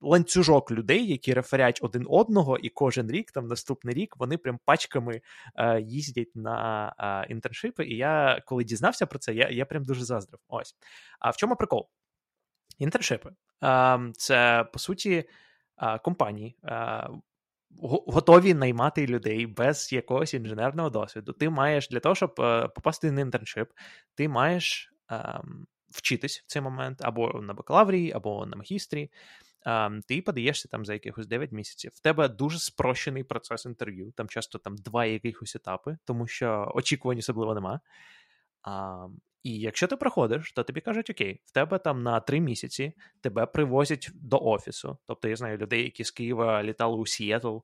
Ланцюжок 0.00 0.70
людей, 0.70 1.06
які 1.06 1.34
реферять 1.34 1.78
один 1.82 2.06
одного, 2.08 2.58
і 2.58 2.68
кожен 2.68 3.10
рік, 3.10 3.32
там 3.32 3.46
наступний 3.46 3.94
рік, 3.94 4.16
вони 4.16 4.36
прям 4.36 4.58
пачками 4.64 5.20
е, 5.56 5.80
їздять 5.80 6.30
на 6.34 6.88
е, 6.98 7.32
інтерншипи. 7.32 7.84
І 7.84 7.96
я, 7.96 8.42
коли 8.46 8.64
дізнався 8.64 9.06
про 9.06 9.18
це, 9.18 9.34
я 9.34 9.48
я 9.48 9.64
прям 9.64 9.84
дуже 9.84 10.04
заздрив. 10.04 10.40
Ось. 10.48 10.74
А 11.18 11.30
в 11.30 11.36
чому 11.36 11.56
прикол? 11.56 11.88
Інтерншипи. 12.78 13.30
Е, 13.64 13.98
це 14.16 14.64
по 14.72 14.78
суті 14.78 15.24
е, 15.82 15.98
компанії. 15.98 16.56
Е, 16.64 17.08
Готові 18.06 18.54
наймати 18.54 19.06
людей 19.06 19.46
без 19.46 19.92
якогось 19.92 20.34
інженерного 20.34 20.90
досвіду. 20.90 21.32
Ти 21.32 21.50
маєш 21.50 21.88
для 21.88 22.00
того, 22.00 22.14
щоб 22.14 22.34
е, 22.38 22.68
попасти 22.68 23.12
на 23.12 23.20
інтерншип, 23.20 23.70
ти 24.14 24.28
маєш 24.28 24.92
ем, 25.10 25.66
вчитись 25.88 26.40
в 26.40 26.46
цей 26.46 26.62
момент 26.62 26.98
або 27.02 27.40
на 27.40 27.54
бакалаврії, 27.54 28.12
або 28.12 28.46
на 28.46 28.56
магістрі 28.56 29.10
ти 30.06 30.22
подаєшся 30.22 30.68
там 30.68 30.84
за 30.84 30.92
якихось 30.92 31.26
9 31.26 31.52
місяців. 31.52 31.92
В 31.94 32.00
тебе 32.00 32.28
дуже 32.28 32.58
спрощений 32.58 33.24
процес 33.24 33.64
інтерв'ю, 33.64 34.12
там 34.16 34.28
часто 34.28 34.58
там 34.58 34.76
два 34.76 35.04
якихось 35.04 35.56
етапи, 35.56 35.98
тому 36.04 36.26
що 36.26 36.72
очікувань 36.74 37.18
особливо 37.18 37.54
нема. 37.54 37.80
А, 38.62 39.06
І 39.42 39.58
якщо 39.58 39.86
ти 39.86 39.96
проходиш, 39.96 40.52
то 40.52 40.62
тобі 40.62 40.80
кажуть: 40.80 41.10
Окей, 41.10 41.40
в 41.44 41.50
тебе 41.50 41.78
там 41.78 42.02
на 42.02 42.20
три 42.20 42.40
місяці 42.40 42.92
тебе 43.20 43.46
привозять 43.46 44.10
до 44.14 44.38
офісу. 44.38 44.98
Тобто 45.06 45.28
я 45.28 45.36
знаю 45.36 45.58
людей, 45.58 45.82
які 45.82 46.04
з 46.04 46.10
Києва 46.10 46.62
літали 46.62 46.96
у 46.96 47.06
Сіетл, 47.06 47.58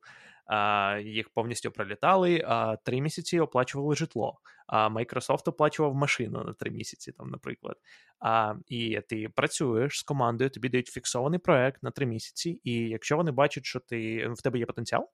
їх 1.04 1.28
повністю 1.28 1.70
пролітали, 1.70 2.46
три 2.84 3.00
місяці 3.00 3.40
оплачували 3.40 3.96
житло. 3.96 4.40
А 4.66 4.88
Microsoft 4.88 5.48
оплачував 5.48 5.94
машину 5.94 6.44
на 6.44 6.52
три 6.52 6.70
місяці, 6.70 7.12
там, 7.12 7.30
наприклад. 7.30 7.76
А, 8.20 8.54
І 8.66 9.00
ти 9.08 9.28
працюєш 9.28 9.98
з 9.98 10.02
командою, 10.02 10.50
тобі 10.50 10.68
дають 10.68 10.88
фіксований 10.88 11.38
проект 11.38 11.82
на 11.82 11.90
три 11.90 12.06
місяці, 12.06 12.60
і 12.64 12.72
якщо 12.72 13.16
вони 13.16 13.30
бачать, 13.30 13.64
що 13.64 13.80
ти 13.80 14.28
в 14.28 14.42
тебе 14.42 14.58
є 14.58 14.66
потенціал, 14.66 15.10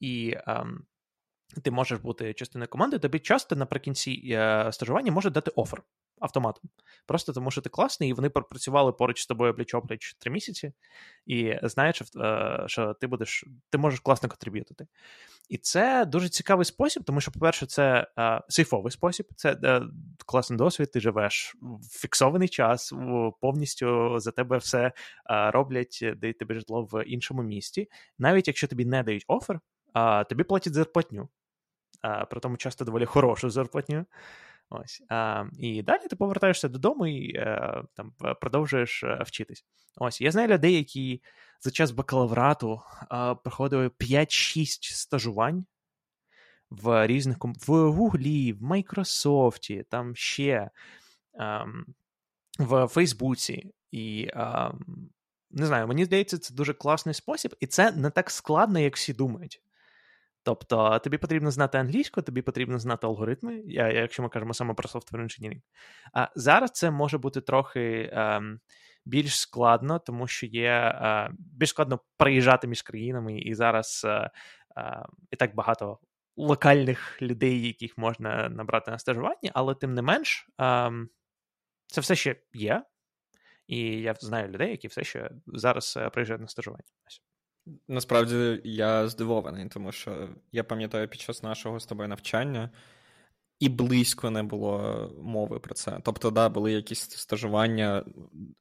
і 0.00 0.36
а, 0.46 0.64
ти 1.62 1.70
можеш 1.70 1.98
бути 1.98 2.34
частиною 2.34 2.68
команди, 2.68 2.98
тобі 2.98 3.18
часто 3.18 3.56
наприкінці 3.56 4.22
е, 4.30 4.72
стажування 4.72 5.12
може 5.12 5.30
дати 5.30 5.50
офер 5.50 5.82
автоматом. 6.20 6.70
Просто 7.06 7.32
тому, 7.32 7.50
що 7.50 7.60
ти 7.60 7.68
класний, 7.68 8.10
і 8.10 8.12
вони 8.12 8.30
пропрацювали 8.30 8.92
поруч 8.92 9.22
з 9.22 9.26
тобою 9.26 9.52
пліч-опліч 9.52 10.16
три 10.18 10.30
місяці, 10.30 10.72
і 11.26 11.54
знаєш, 11.62 12.02
е, 12.02 12.64
що 12.66 12.94
ти 12.94 13.06
будеш, 13.06 13.44
ти 13.70 13.78
можеш 13.78 14.00
класно 14.00 14.28
контриб'ютити. 14.28 14.86
І 15.48 15.58
це 15.58 16.04
дуже 16.04 16.28
цікавий 16.28 16.64
спосіб, 16.64 17.04
тому 17.04 17.20
що, 17.20 17.30
по-перше, 17.30 17.66
це 17.66 18.06
е, 18.18 18.40
сейфовий 18.48 18.92
спосіб, 18.92 19.26
це 19.36 19.58
е, 19.64 19.82
класний 20.26 20.56
досвід, 20.56 20.90
ти 20.90 21.00
живеш 21.00 21.56
в 21.60 22.00
фіксований 22.00 22.48
час, 22.48 22.92
повністю 23.40 24.18
за 24.18 24.30
тебе 24.30 24.56
все 24.56 24.86
е, 24.86 24.92
роблять, 25.50 26.04
дають 26.16 26.38
тобі 26.38 26.54
житло 26.54 26.88
в 26.92 27.04
іншому 27.04 27.42
місті. 27.42 27.88
Навіть 28.18 28.48
якщо 28.48 28.66
тобі 28.68 28.84
не 28.84 29.02
дають 29.02 29.24
офер, 29.28 29.60
тобі 30.28 30.44
платять 30.44 30.74
зарплатню. 30.74 31.28
При 32.30 32.40
тому 32.40 32.56
часто 32.56 32.84
доволі 32.84 33.04
хорошу 33.04 33.50
зарплатню. 33.50 34.04
Ось. 34.70 35.02
А, 35.08 35.44
І 35.58 35.82
далі 35.82 36.02
ти 36.10 36.16
повертаєшся 36.16 36.68
додому 36.68 37.06
і 37.06 37.36
а, 37.36 37.40
е, 37.40 37.82
там 37.94 38.12
продовжуєш 38.40 39.04
е, 39.04 39.22
вчитись. 39.26 39.64
Ось. 39.96 40.20
Я 40.20 40.30
знаю 40.30 40.48
людей, 40.48 40.74
які 40.74 41.22
за 41.60 41.70
час 41.70 41.90
бакалаврату 41.90 42.80
проходили 43.42 43.88
5-6 43.88 44.66
стажувань 44.82 45.64
в 46.70 47.06
різних 47.06 47.36
в 47.40 47.90
Гуглі, 47.90 48.52
в 48.52 48.62
Майкрософті, 48.62 49.84
там 49.88 50.16
ще 50.16 50.70
а, 51.38 51.64
в 52.58 52.86
Фейсбуці. 52.86 53.74
І 53.90 54.28
а, 54.34 54.72
не 55.50 55.66
знаю, 55.66 55.88
мені 55.88 56.04
здається, 56.04 56.38
це 56.38 56.54
дуже 56.54 56.74
класний 56.74 57.14
спосіб, 57.14 57.56
і 57.60 57.66
це 57.66 57.92
не 57.92 58.10
так 58.10 58.30
складно, 58.30 58.78
як 58.78 58.96
всі 58.96 59.12
думають. 59.12 59.62
Тобто 60.48 60.98
тобі 60.98 61.18
потрібно 61.18 61.50
знати 61.50 61.78
англійську, 61.78 62.22
тобі 62.22 62.42
потрібно 62.42 62.78
знати 62.78 63.06
алгоритми, 63.06 63.62
якщо 63.66 64.22
ми 64.22 64.28
кажемо 64.28 64.54
саме 64.54 64.74
про 64.74 64.88
software 64.88 65.22
engineering. 65.22 65.60
А 66.12 66.28
зараз 66.34 66.70
це 66.70 66.90
може 66.90 67.18
бути 67.18 67.40
трохи 67.40 68.10
ем, 68.12 68.60
більш 69.04 69.40
складно, 69.40 69.98
тому 69.98 70.26
що 70.26 70.46
є 70.46 70.70
е, 70.70 71.30
більш 71.38 71.70
складно 71.70 72.00
приїжджати 72.16 72.66
між 72.66 72.82
країнами, 72.82 73.38
і 73.38 73.54
зараз 73.54 74.02
е, 74.04 74.30
е, 74.76 75.06
і 75.30 75.36
так 75.36 75.54
багато 75.54 75.98
локальних 76.36 77.22
людей, 77.22 77.66
яких 77.66 77.98
можна 77.98 78.48
набрати 78.48 78.90
на 78.90 78.98
стажуванні, 78.98 79.50
але 79.54 79.74
тим 79.74 79.94
не 79.94 80.02
менш, 80.02 80.48
ем, 80.58 81.08
це 81.86 82.00
все 82.00 82.14
ще 82.14 82.36
є. 82.52 82.82
І 83.66 83.78
я 83.80 84.14
знаю 84.14 84.48
людей, 84.48 84.70
які 84.70 84.88
все 84.88 85.04
ще 85.04 85.30
зараз 85.46 85.94
е, 85.96 86.10
приїжджають 86.10 86.42
на 86.42 86.48
стажування. 86.48 86.84
Насправді 87.88 88.60
я 88.64 89.08
здивований, 89.08 89.68
тому 89.68 89.92
що 89.92 90.28
я 90.52 90.64
пам'ятаю 90.64 91.08
під 91.08 91.20
час 91.20 91.42
нашого 91.42 91.80
з 91.80 91.86
тобою 91.86 92.08
навчання 92.08 92.70
і 93.58 93.68
близько 93.68 94.30
не 94.30 94.42
було 94.42 95.10
мови 95.22 95.58
про 95.58 95.74
це. 95.74 96.00
Тобто, 96.04 96.30
да, 96.30 96.48
були 96.48 96.72
якісь 96.72 97.00
стажування, 97.00 98.04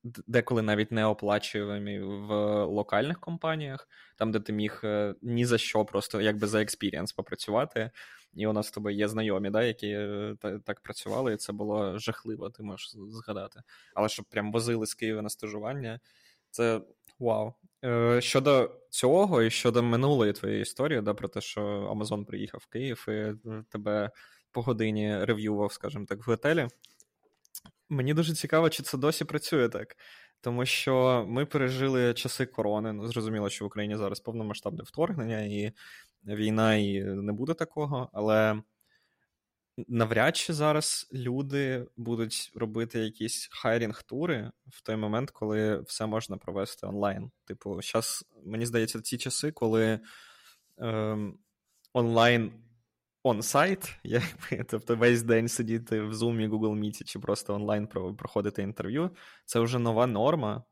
деколи 0.04 0.62
навіть 0.62 0.92
не 0.92 1.06
оплачувані 1.06 2.00
в 2.00 2.34
локальних 2.66 3.20
компаніях, 3.20 3.88
там, 4.18 4.32
де 4.32 4.40
ти 4.40 4.54
міг 4.54 4.82
е, 4.84 5.16
ні 5.22 5.46
за 5.46 5.58
що, 5.58 5.86
просто 5.86 6.22
якби 6.22 6.48
за 6.48 6.62
experience 6.62 7.14
попрацювати. 7.14 7.92
І 8.34 8.48
у 8.48 8.54
нас 8.54 8.68
з 8.68 8.72
тобою 8.72 8.98
є 8.98 9.08
знайомі, 9.08 9.50
да, 9.50 9.64
які 9.64 9.88
е, 9.88 10.36
так 10.66 10.82
працювали, 10.82 11.34
і 11.34 11.38
це 11.38 11.54
було 11.54 11.98
жахливо, 11.98 12.50
ти 12.50 12.64
можеш 12.64 12.96
згадати. 12.96 13.62
Але 13.96 14.10
щоб 14.10 14.26
прям 14.26 14.52
возили 14.52 14.86
з 14.86 14.94
Києва 14.94 15.22
на 15.22 15.30
стажування, 15.30 16.00
це 16.52 16.82
вау. 17.20 17.54
Е, 17.86 18.22
щодо 18.22 18.72
цього 18.98 19.42
і 19.42 19.50
щодо 19.50 19.84
минулої 19.84 20.34
твоєї 20.34 20.62
історії, 20.62 21.02
да, 21.02 21.14
про 21.14 21.28
те, 21.28 21.42
що 21.42 21.62
Амазон 21.92 22.26
приїхав 22.26 22.62
в 22.64 22.68
Київ 22.68 23.06
і 23.08 23.12
е, 23.12 23.36
тебе 23.70 24.12
по 24.52 24.62
годині 24.62 25.26
рев'ював, 25.26 25.74
скажімо 25.74 26.06
так, 26.06 26.28
в 26.28 26.30
готелі. 26.30 26.68
Мені 27.90 28.14
дуже 28.14 28.34
цікаво, 28.34 28.70
чи 28.70 28.84
це 28.84 28.98
досі 28.98 29.26
працює 29.26 29.70
так. 29.70 29.96
Тому 30.42 30.66
що 30.66 31.26
ми 31.30 31.46
пережили 31.46 32.14
часи 32.14 32.46
корони. 32.46 32.94
Ну, 32.94 33.08
зрозуміло, 33.08 33.50
що 33.50 33.66
в 33.66 33.68
Україні 33.68 33.98
зараз 33.98 34.20
повномасштабне 34.20 34.84
вторгнення, 34.84 35.42
і 35.42 35.72
війна 36.26 36.76
і 36.76 37.04
не 37.04 37.34
буде 37.34 37.54
такого, 37.54 38.10
але 38.14 38.62
навряд 39.88 40.38
чи 40.38 40.54
зараз 40.54 41.10
люди 41.14 41.86
будуть 41.98 42.52
робити 42.56 43.00
якісь 43.00 43.50
хайрінг-тури 43.52 44.52
в 44.68 44.82
той 44.82 44.96
момент, 44.96 45.32
коли 45.32 45.80
все 45.80 46.06
можна 46.06 46.38
провести 46.38 46.88
онлайн. 46.88 47.32
Типу, 47.46 47.82
зараз, 47.82 48.26
мені 48.46 48.66
здається, 48.66 49.02
ці 49.02 49.18
часи, 49.18 49.52
коли 49.52 50.00
ем, 50.78 51.40
онлайн 51.94 52.52
он-сайт, 53.24 54.00
тобто 54.68 54.96
весь 54.96 55.24
день 55.24 55.48
сидіти 55.48 56.02
в 56.02 56.14
Zoom, 56.14 56.50
Google 56.50 56.80
Meet 56.80 57.04
чи 57.04 57.20
просто 57.20 57.54
онлайн 57.54 57.88
проходити 57.88 58.62
інтерв'ю, 58.62 59.12
це 59.46 59.60
вже 59.60 59.80
нова 59.80 60.08
норма, 60.08 60.64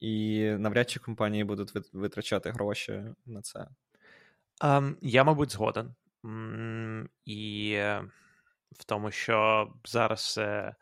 і 0.00 0.44
навряд 0.58 0.90
чи 0.90 1.00
компанії 1.00 1.44
будуть 1.44 1.72
витрачати 1.92 2.50
гроші 2.50 3.04
на 3.26 3.42
це. 3.42 3.68
Um, 4.60 4.96
я, 5.00 5.24
мабуть, 5.24 5.52
згоден. 5.52 5.94
Mm, 6.24 7.06
і 7.24 7.78
в 8.72 8.84
тому, 8.84 9.10
що 9.10 9.68
зараз 9.84 10.18
все 10.18 10.74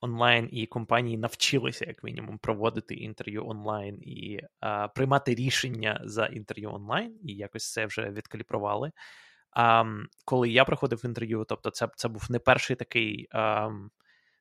онлайн, 0.00 0.48
і 0.52 0.66
компанії 0.66 1.18
навчилися, 1.18 1.84
як 1.84 2.04
мінімум, 2.04 2.38
проводити 2.38 2.94
інтерв'ю 2.94 3.48
онлайн 3.48 3.98
і 4.02 4.40
а, 4.60 4.88
приймати 4.88 5.34
рішення 5.34 6.00
за 6.04 6.26
інтерв'ю 6.26 6.72
онлайн, 6.72 7.18
і 7.22 7.34
якось 7.34 7.72
це 7.72 7.86
вже 7.86 8.10
відкалібрували. 8.10 8.92
А, 9.50 9.84
Коли 10.24 10.50
я 10.50 10.64
проходив 10.64 11.04
інтерв'ю, 11.04 11.44
тобто 11.48 11.70
це 11.70 11.88
це 11.96 12.08
був 12.08 12.26
не 12.30 12.38
перший 12.38 12.76
такий 12.76 13.28
а, 13.32 13.70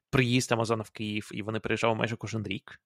приїзд 0.09 0.51
Амазона 0.51 0.83
в 0.83 0.89
Київ, 0.89 1.29
і 1.33 1.41
вони 1.41 1.59
приїжджали 1.59 1.95
майже 1.95 2.15
кожен 2.15 2.43
рік. 2.43 2.81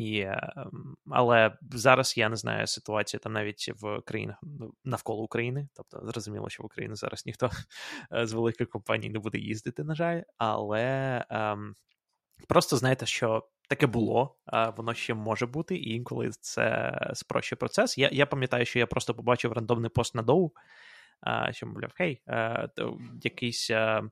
Ем, 0.00 0.96
Але 1.10 1.58
зараз 1.70 2.16
я 2.16 2.28
не 2.28 2.36
знаю 2.36 2.66
ситуацію 2.66 3.20
там 3.20 3.32
навіть 3.32 3.72
в 3.76 4.00
країнах 4.00 4.36
ну, 4.42 4.74
навколо 4.84 5.22
України. 5.22 5.68
Тобто, 5.74 6.00
зрозуміло, 6.06 6.48
що 6.48 6.62
в 6.62 6.66
Україну 6.66 6.96
зараз 6.96 7.26
ніхто 7.26 7.50
е, 8.14 8.26
з 8.26 8.32
великих 8.32 8.68
компаній 8.68 9.10
не 9.10 9.18
буде 9.18 9.38
їздити, 9.38 9.84
на 9.84 9.94
жаль, 9.94 10.22
але 10.38 11.24
ем, 11.30 11.74
просто 12.48 12.76
знаєте, 12.76 13.06
що 13.06 13.48
таке 13.68 13.86
було, 13.86 14.36
а 14.46 14.70
воно 14.70 14.94
ще 14.94 15.14
може 15.14 15.46
бути, 15.46 15.76
і 15.76 15.94
інколи 15.94 16.30
це 16.40 16.98
спрощує 17.14 17.56
процес. 17.56 17.98
Я 17.98 18.08
я 18.12 18.26
пам'ятаю, 18.26 18.66
що 18.66 18.78
я 18.78 18.86
просто 18.86 19.14
побачив 19.14 19.52
рандомний 19.52 19.90
пост 19.90 20.14
на 20.14 20.22
доу, 20.22 20.52
що 21.50 21.66
мовляв, 21.66 21.90
хей, 21.94 22.22
е, 22.28 22.68
якийсь 23.22 23.70
е, 23.70 24.02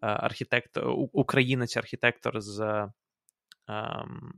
архітектор, 0.00 0.84
українець 1.12 1.76
архітектор 1.76 2.40
з. 2.40 2.88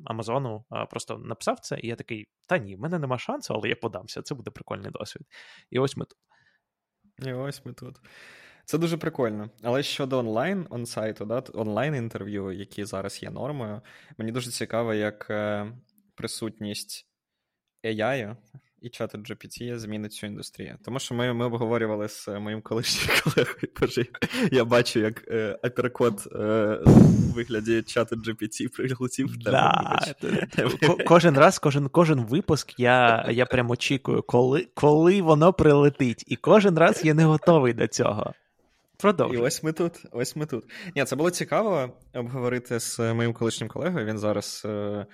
Амазону 0.04 0.64
просто 0.90 1.18
написав 1.18 1.60
це, 1.60 1.78
і 1.82 1.86
я 1.86 1.96
такий: 1.96 2.28
та 2.46 2.58
ні, 2.58 2.76
в 2.76 2.80
мене 2.80 2.98
нема 2.98 3.18
шансу, 3.18 3.54
але 3.54 3.68
я 3.68 3.76
подамся. 3.76 4.22
Це 4.22 4.34
буде 4.34 4.50
прикольний 4.50 4.90
досвід. 4.90 5.22
І 5.70 5.78
ось 5.78 5.96
ми 5.96 6.04
тут. 6.04 6.18
І 7.28 7.32
ось 7.32 7.64
ми 7.66 7.72
тут. 7.72 7.96
Це 8.64 8.78
дуже 8.78 8.96
прикольно. 8.96 9.50
Але 9.62 9.82
щодо 9.82 10.18
онлайн 10.18 10.66
онсайту, 10.70 11.24
да, 11.24 11.42
онлайн 11.54 11.94
інтерв'ю, 11.94 12.52
які 12.52 12.84
зараз 12.84 13.22
є 13.22 13.30
нормою, 13.30 13.80
мені 14.18 14.32
дуже 14.32 14.50
цікаво, 14.50 14.94
як 14.94 15.26
е, 15.30 15.72
присутність 16.14 17.06
AI 17.84 18.36
і 18.82 18.88
чату 18.88 19.18
GPT 19.18 19.78
змінить 19.78 20.12
цю 20.12 20.26
індустрію. 20.26 20.78
Тому 20.84 20.98
що 20.98 21.14
ми 21.14 21.32
ми 21.32 21.44
обговорювали 21.44 22.08
з 22.08 22.28
моїм 22.28 22.62
колишнім 22.62 23.16
колегою. 23.24 23.68
Боже, 23.80 24.06
я 24.52 24.64
бачу, 24.64 25.00
як 25.00 25.28
е, 25.28 25.58
аперкод 25.62 26.28
е, 26.32 26.38
в 26.84 27.32
вигляді 27.34 27.82
чату 27.82 28.16
GPT 28.16 28.76
прилетів. 28.76 29.38
Да. 29.38 29.98
Кожен 31.06 31.38
раз, 31.38 31.58
кожен 31.58 31.88
кожен 31.88 32.20
випуск 32.24 32.80
я 32.80 33.26
я 33.30 33.46
прям 33.46 33.70
очікую, 33.70 34.22
коли, 34.22 34.66
коли 34.74 35.22
воно 35.22 35.52
прилетить. 35.52 36.24
І 36.26 36.36
кожен 36.36 36.78
раз 36.78 37.04
я 37.04 37.14
не 37.14 37.24
готовий 37.24 37.72
до 37.72 37.86
цього. 37.86 38.34
Продовжуй. 38.98 39.38
І 39.38 39.40
ось 39.40 39.62
ми 39.62 39.72
тут. 39.72 39.92
Ось 40.12 40.36
ми 40.36 40.46
тут. 40.46 40.64
Ні, 40.96 41.04
це 41.04 41.16
було 41.16 41.30
цікаво 41.30 41.90
обговорити 42.14 42.80
з 42.80 42.98
моїм 43.14 43.32
колишнім 43.32 43.68
колегою. 43.68 44.06
Він 44.06 44.18
зараз, 44.18 44.62
е, 44.64 45.06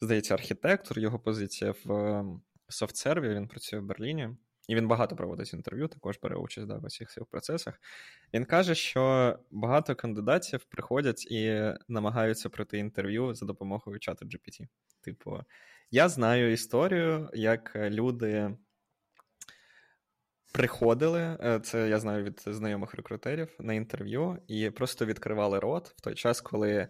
здається, 0.00 0.34
архітектор, 0.34 0.98
його 0.98 1.18
позиція 1.18 1.74
в 1.84 2.22
софтсерві, 2.68 3.34
він 3.34 3.48
працює 3.48 3.80
в 3.80 3.84
Берліні, 3.84 4.28
і 4.68 4.74
він 4.74 4.88
багато 4.88 5.16
проводить 5.16 5.52
інтерв'ю, 5.52 5.88
також 5.88 6.18
бере 6.22 6.36
участь 6.36 6.66
да, 6.66 6.78
в 6.78 6.84
усіх 6.84 7.10
цих 7.10 7.26
процесах. 7.26 7.80
Він 8.34 8.44
каже, 8.44 8.74
що 8.74 9.34
багато 9.50 9.94
кандидатів 9.94 10.64
приходять 10.64 11.26
і 11.30 11.72
намагаються 11.88 12.48
пройти 12.48 12.78
інтерв'ю 12.78 13.34
за 13.34 13.46
допомогою 13.46 13.98
чату 13.98 14.26
GPT. 14.26 14.66
Типу, 15.00 15.40
я 15.90 16.08
знаю 16.08 16.52
історію, 16.52 17.30
як 17.34 17.76
люди. 17.76 18.56
Приходили, 20.52 21.20
е, 21.20 21.60
це 21.60 21.88
я 21.88 21.98
знаю 21.98 22.24
від 22.24 22.42
знайомих 22.46 22.94
рекрутерів 22.94 23.56
на 23.58 23.74
інтерв'ю, 23.74 24.38
і 24.48 24.70
просто 24.70 25.06
відкривали 25.06 25.58
рот 25.58 25.88
в 25.96 26.00
той 26.00 26.14
час, 26.14 26.40
коли 26.40 26.88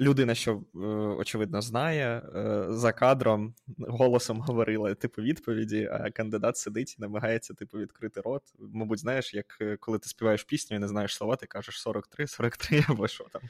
людина, 0.00 0.34
що 0.34 0.62
е, 0.74 0.78
очевидно 1.18 1.62
знає, 1.62 2.22
е, 2.36 2.66
за 2.68 2.92
кадром 2.92 3.54
голосом 3.78 4.40
говорила 4.40 4.94
типу 4.94 5.22
відповіді, 5.22 5.88
а 5.92 6.10
кандидат 6.10 6.56
сидить 6.56 6.96
і 6.98 7.02
намагається 7.02 7.54
типу 7.54 7.78
відкрити 7.78 8.20
рот. 8.20 8.42
Мабуть, 8.58 8.98
знаєш, 8.98 9.34
як 9.34 9.58
е, 9.60 9.76
коли 9.76 9.98
ти 9.98 10.08
співаєш 10.08 10.44
пісню 10.44 10.76
і 10.76 10.80
не 10.80 10.88
знаєш 10.88 11.16
слова, 11.16 11.36
ти 11.36 11.46
кажеш 11.46 11.80
43, 11.80 12.26
43 12.26 12.84
або 12.88 13.08
що 13.08 13.24
там. 13.32 13.42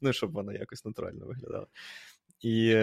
Ну, 0.00 0.12
щоб 0.12 0.32
воно 0.32 0.52
якось 0.52 0.84
натурально 0.84 1.26
виглядало. 1.26 1.66
І 2.40 2.76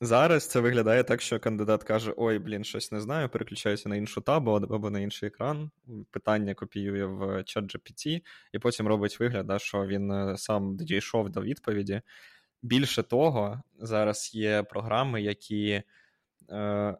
зараз 0.00 0.48
це 0.48 0.60
виглядає 0.60 1.04
так, 1.04 1.20
що 1.20 1.40
кандидат 1.40 1.84
каже: 1.84 2.14
Ой, 2.16 2.38
блін, 2.38 2.64
щось 2.64 2.92
не 2.92 3.00
знаю, 3.00 3.28
переключаюся 3.28 3.88
на 3.88 3.96
іншу 3.96 4.20
табу 4.20 4.50
або 4.50 4.90
на 4.90 5.00
інший 5.00 5.26
екран. 5.26 5.70
Питання 6.10 6.54
копіює 6.54 7.04
в 7.04 7.44
чат 7.44 7.64
GPT, 7.64 8.22
і 8.52 8.58
потім 8.58 8.88
робить 8.88 9.20
вигляд, 9.20 9.46
да, 9.46 9.58
що 9.58 9.86
він 9.86 10.36
сам 10.36 10.76
дійшов 10.76 11.30
до 11.30 11.42
відповіді. 11.42 12.02
Більше 12.62 13.02
того, 13.02 13.62
зараз 13.78 14.34
є 14.34 14.62
програми, 14.62 15.22
які 15.22 15.70
е, 15.70 15.82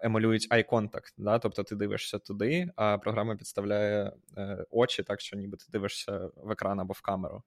емулюють 0.00 0.48
eye 0.50 0.68
contact, 0.68 1.14
да? 1.18 1.38
тобто 1.38 1.62
ти 1.62 1.76
дивишся 1.76 2.18
туди, 2.18 2.70
а 2.76 2.98
програма 2.98 3.36
підставляє 3.36 4.12
е, 4.36 4.66
очі, 4.70 5.02
так 5.02 5.20
що 5.20 5.36
ніби 5.36 5.56
ти 5.56 5.64
дивишся 5.68 6.30
в 6.36 6.50
екран 6.50 6.80
або 6.80 6.92
в 6.92 7.00
камеру. 7.00 7.42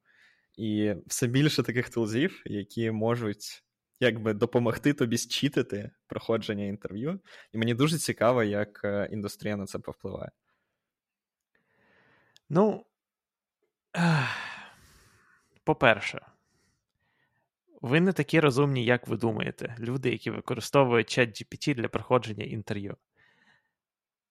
І 0.58 0.94
все 1.08 1.28
більше 1.28 1.64
таких 1.64 1.90
тулзів, 1.90 2.42
які 2.46 2.92
можуть 2.92 3.64
якби 4.00 4.34
допомогти 4.34 4.94
тобі 4.94 5.18
зчитити 5.18 5.92
проходження 6.08 6.66
інтерв'ю. 6.66 7.20
І 7.52 7.58
мені 7.58 7.74
дуже 7.74 7.98
цікаво, 7.98 8.44
як 8.44 8.82
е, 8.84 9.10
індустрія 9.12 9.56
на 9.56 9.66
це 9.66 9.80
повпливає. 9.80 10.32
Ну, 12.50 12.86
по-перше, 15.64 16.26
ви 17.82 18.02
не 18.02 18.14
такі 18.14 18.40
розумні, 18.40 18.86
як 18.86 19.08
ви 19.08 19.18
думаєте, 19.18 19.76
люди, 19.80 20.10
які 20.12 20.30
використовують 20.32 21.10
чат 21.10 21.30
GPT 21.30 21.76
для 21.76 21.88
проходження 21.88 22.44
інтерв'ю. 22.44 22.98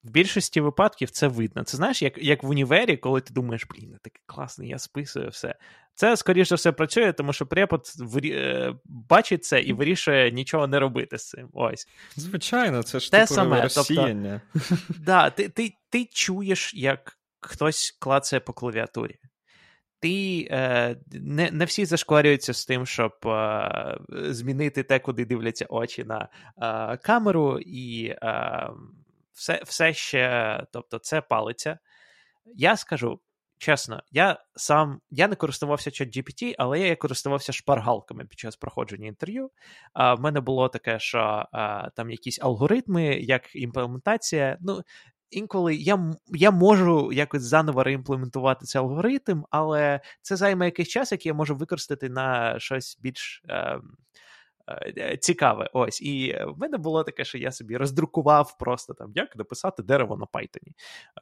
В 0.02 0.10
більшості 0.10 0.60
випадків 0.60 1.10
це 1.10 1.28
видно. 1.28 1.64
Це 1.64 1.76
знаєш, 1.76 2.02
як 2.02 2.18
як 2.18 2.42
в 2.42 2.48
універі, 2.48 2.96
коли 2.96 3.20
ти 3.20 3.34
думаєш, 3.34 3.66
блін, 3.70 3.98
такий 4.02 4.22
класний, 4.26 4.68
я 4.68 4.78
списую 4.78 5.28
все. 5.28 5.54
Це, 5.94 6.16
скоріш 6.16 6.48
за 6.48 6.54
все, 6.54 6.72
працює, 6.72 7.12
тому 7.12 7.32
що 7.32 7.46
препод 7.46 7.92
вирі... 7.98 8.30
Е, 8.30 8.74
бачить 8.84 9.44
це 9.44 9.60
і 9.62 9.72
вирішує 9.72 10.30
нічого 10.30 10.66
не 10.66 10.78
робити 10.78 11.18
з 11.18 11.28
цим. 11.28 11.48
Ось. 11.52 11.88
Звичайно, 12.16 12.82
це 12.82 13.00
ж 13.00 13.10
Те 13.10 13.20
типу 13.20 13.34
саме. 13.34 13.62
розсіяння. 13.62 14.40
Тобто, 14.52 14.76
да, 14.98 15.30
ти, 15.30 15.48
ти, 15.48 15.72
ти 15.90 16.04
чуєш, 16.04 16.74
як 16.74 17.18
хтось 17.40 17.96
клацає 18.00 18.40
по 18.40 18.52
клавіатурі 18.52 19.18
ти 20.04 20.48
е, 20.50 20.96
не 21.12 21.50
не 21.50 21.64
всі 21.64 21.84
зашкварюються 21.84 22.54
з 22.54 22.66
тим, 22.66 22.86
щоб 22.86 23.12
е, 23.26 23.98
змінити 24.10 24.82
те, 24.82 24.98
куди 24.98 25.24
дивляться 25.24 25.66
очі 25.68 26.04
на 26.04 26.28
е, 26.62 26.96
камеру, 26.96 27.58
і 27.58 28.06
е, 28.06 28.70
все 29.32 29.60
все 29.64 29.92
ще, 29.92 30.60
тобто, 30.72 30.98
це 30.98 31.20
палиться. 31.20 31.78
Я 32.54 32.76
скажу 32.76 33.20
чесно, 33.58 34.02
я 34.10 34.38
сам 34.56 35.00
я 35.10 35.28
не 35.28 35.36
користувався 35.36 35.90
чат 35.90 36.16
GPT, 36.16 36.54
але 36.58 36.80
я 36.80 36.96
користувався 36.96 37.52
шпаргалками 37.52 38.24
під 38.24 38.38
час 38.38 38.56
проходження 38.56 39.06
інтерв'ю. 39.06 39.50
В 39.94 40.20
мене 40.20 40.40
було 40.40 40.68
таке, 40.68 40.98
що 40.98 41.44
там 41.96 42.10
якісь 42.10 42.38
алгоритми, 42.42 43.04
як 43.04 43.56
імплементація. 43.56 44.58
Ну, 44.60 44.82
інколи 45.34 45.74
я 45.74 46.14
я 46.28 46.50
можу 46.50 47.12
якось 47.12 47.42
заново 47.42 47.84
реімплементувати 47.84 48.64
цей 48.66 48.80
алгоритм, 48.80 49.42
але 49.50 50.00
це 50.22 50.36
займе 50.36 50.64
якийсь 50.64 50.88
час, 50.88 51.12
який 51.12 51.30
я 51.30 51.34
можу 51.34 51.56
використати 51.56 52.08
на 52.08 52.58
щось 52.58 52.98
більш. 53.02 53.42
Е, 53.48 53.80
е, 54.68 55.16
Цікаве, 55.16 55.70
ось. 55.72 56.02
І 56.02 56.38
в 56.46 56.58
мене 56.58 56.78
було 56.78 57.04
таке, 57.04 57.24
що 57.24 57.38
я 57.38 57.52
собі 57.52 57.76
роздрукував 57.76 58.58
просто 58.58 58.94
там, 58.94 59.12
як 59.14 59.36
написати 59.36 59.82
дерево 59.82 60.16
на 60.16 60.26
Python. 60.26 60.72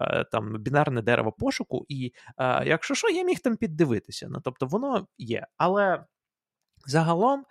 Е, 0.00 0.24
там 0.24 0.58
бінарне 0.58 1.02
дерево 1.02 1.32
пошуку, 1.32 1.86
і 1.88 2.12
е, 2.38 2.64
якщо 2.66 2.94
що, 2.94 3.08
я 3.08 3.24
міг 3.24 3.40
там 3.40 3.56
піддивитися. 3.56 4.28
Ну, 4.30 4.40
Тобто 4.44 4.66
воно 4.66 5.06
є. 5.18 5.46
Але 5.56 6.04
загалом 6.86 7.44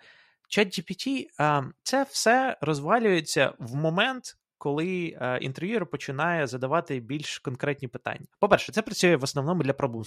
ChatGPT 0.58 1.26
е, 1.40 1.64
це 1.82 2.02
все 2.02 2.56
розвалюється 2.60 3.52
в 3.58 3.74
момент, 3.74 4.36
коли 4.62 5.18
е, 5.20 5.38
інтерв'юер 5.38 5.86
починає 5.86 6.46
задавати 6.46 7.00
більш 7.00 7.38
конкретні 7.38 7.88
питання. 7.88 8.26
По-перше, 8.38 8.72
це 8.72 8.82
працює 8.82 9.16
в 9.16 9.24
основному 9.24 9.62
для 9.62 9.72
проблем 9.72 10.04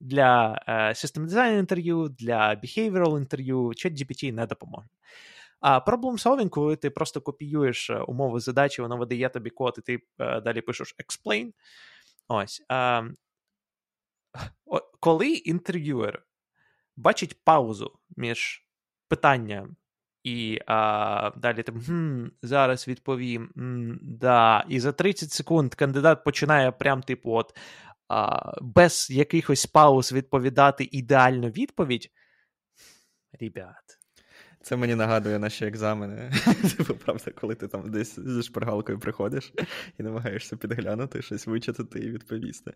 Для 0.00 0.62
е, 0.66 0.72
System 0.88 1.26
Design 1.26 1.58
інтерв'ю, 1.58 2.08
для 2.08 2.54
behavioral 2.54 3.18
інтерв'ю, 3.18 3.68
ChatGPT 3.68 4.32
не 4.32 4.46
допоможе. 4.46 4.88
А 5.60 5.78
solving, 5.78 6.48
коли 6.48 6.76
ти 6.76 6.90
просто 6.90 7.20
копіюєш 7.20 7.90
е, 7.90 7.98
умови 7.98 8.40
задачі, 8.40 8.82
воно 8.82 8.96
видає 8.96 9.28
тобі 9.28 9.50
код, 9.50 9.74
і 9.78 9.80
ти 9.80 10.02
далі 10.18 10.60
пишеш 10.60 10.96
explain. 10.98 11.52
Ось. 12.28 12.62
Коли 15.00 15.28
інтерв'юер 15.28 16.22
бачить 16.96 17.44
паузу 17.44 17.98
між 18.16 18.66
питанням 19.08 19.76
і 20.24 20.58
а, 20.66 21.30
далі 21.36 21.62
там 21.62 21.80
хм, 21.80 22.26
зараз 22.42 22.88
відповім. 22.88 23.50
М, 23.56 23.98
да. 24.02 24.64
І 24.68 24.80
за 24.80 24.92
30 24.92 25.30
секунд 25.32 25.74
кандидат 25.74 26.24
починає 26.24 26.72
прям, 26.72 27.02
типу, 27.02 27.32
от 27.32 27.56
а, 28.08 28.52
без 28.60 29.10
якихось 29.10 29.66
пауз 29.66 30.12
відповідати 30.12 30.88
ідеальну 30.92 31.48
відповідь. 31.48 32.10
ребят. 33.40 33.98
Це 34.62 34.76
мені 34.76 34.94
нагадує 34.94 35.38
наші 35.38 35.66
екзамени. 35.66 36.32
Типу, 36.76 36.94
правда, 36.94 37.30
коли 37.30 37.54
ти 37.54 37.68
там 37.68 37.90
десь 37.90 38.20
зі 38.20 38.42
шпаргалкою 38.42 38.98
приходиш 38.98 39.52
і 39.98 40.02
намагаєшся 40.02 40.56
підглянути, 40.56 41.22
щось 41.22 41.46
вичитати 41.46 41.98
і 41.98 42.10
відповісти. 42.10 42.72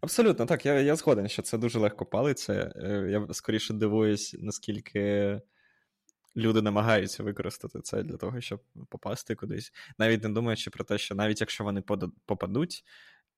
Абсолютно, 0.00 0.46
так, 0.46 0.66
я 0.66 0.80
я 0.80 0.96
згоден, 0.96 1.28
що 1.28 1.42
це 1.42 1.58
дуже 1.58 1.78
легко 1.78 2.06
палиться. 2.06 2.72
Е, 2.76 3.08
я 3.10 3.26
скоріше 3.30 3.74
дивуюсь, 3.74 4.36
наскільки 4.38 5.40
люди 6.36 6.62
намагаються 6.62 7.22
використати 7.22 7.80
це 7.80 8.02
для 8.02 8.16
того, 8.16 8.40
щоб 8.40 8.60
попасти 8.88 9.34
кудись, 9.34 9.72
навіть 9.98 10.22
не 10.22 10.28
думаючи 10.28 10.70
про 10.70 10.84
те, 10.84 10.98
що 10.98 11.14
навіть 11.14 11.40
якщо 11.40 11.64
вони 11.64 11.82
попадуть, 12.26 12.84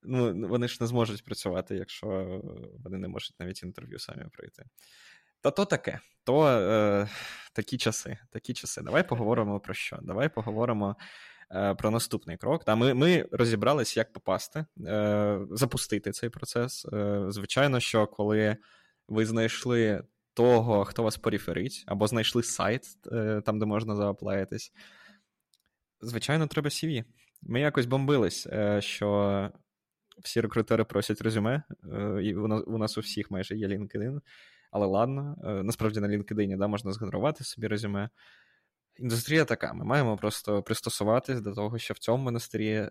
ну, 0.03 0.48
вони 0.48 0.68
ж 0.68 0.79
не 0.81 0.87
зможуть 0.87 1.24
працювати, 1.24 1.76
якщо 1.76 2.40
вони 2.85 2.98
не 2.98 3.09
можуть 3.09 3.40
навіть 3.40 3.62
інтерв'ю 3.62 3.98
самі 3.98 4.24
пройти. 4.33 4.64
Та 5.40 5.50
то 5.50 5.64
таке, 5.64 6.00
то 6.24 6.48
е, 6.48 7.09
такі 7.53 7.79
часи, 7.79 8.18
такі 8.31 8.55
часи. 8.55 8.83
Давай 8.83 9.09
поговоримо 9.09 9.61
про 9.61 9.74
що? 9.74 9.98
Давай 10.03 10.29
поговоримо 10.29 10.96
е, 11.53 11.74
про 11.74 11.90
наступний 11.90 12.37
крок. 12.37 12.64
Та 12.64 12.76
Ми 12.76 12.94
ми 12.94 13.26
розібрались, 13.33 13.96
як 13.96 14.12
попасти, 14.12 14.66
е, 14.87 15.40
запустити 15.50 16.12
цей 16.12 16.31
процес. 16.31 16.87
Е, 16.92 17.24
звичайно, 17.29 17.81
що 17.81 18.07
коли 18.07 18.57
ви 19.09 19.26
знайшли 19.26 20.05
того, 20.35 20.85
хто 20.85 21.03
вас 21.03 21.16
поріферить, 21.16 21.85
або 21.87 22.07
знайшли 22.07 22.43
сайт, 22.43 22.83
е, 23.12 23.43
там, 23.47 23.59
де 23.59 23.66
можна 23.66 23.97
зааплаїтись, 23.97 24.73
звичайно, 26.01 26.47
треба 26.47 26.69
CV. 26.69 27.05
Ми 27.43 27.61
якось 27.61 27.87
бомбились, 27.87 28.47
е, 28.47 28.81
що 28.81 29.51
всі 30.23 30.40
рекрутери 30.40 30.85
просять 30.85 31.21
резюме, 31.21 31.62
е, 31.93 32.21
і 32.23 32.35
у 32.35 32.79
нас 32.79 32.99
у 32.99 33.01
всіх 33.01 33.31
майже 33.31 33.57
є 33.57 33.69
LinkedIn. 33.69 34.21
Але 34.73 34.87
ладно, 34.87 35.37
насправді 35.64 36.01
на 36.01 36.09
LinkedIn 36.09 36.59
да, 36.59 36.66
можна 36.66 36.93
згенерувати 36.93 37.45
собі 37.45 37.66
резюме. 37.66 38.11
Індустрія 38.99 39.45
така, 39.45 39.73
ми 39.73 39.85
маємо 39.85 40.16
просто 40.16 40.62
пристосуватись 40.62 41.40
до 41.40 41.55
того, 41.55 41.79
що 41.79 41.95
в 41.95 41.99
цьому 41.99 42.25
монастирі 42.25 42.88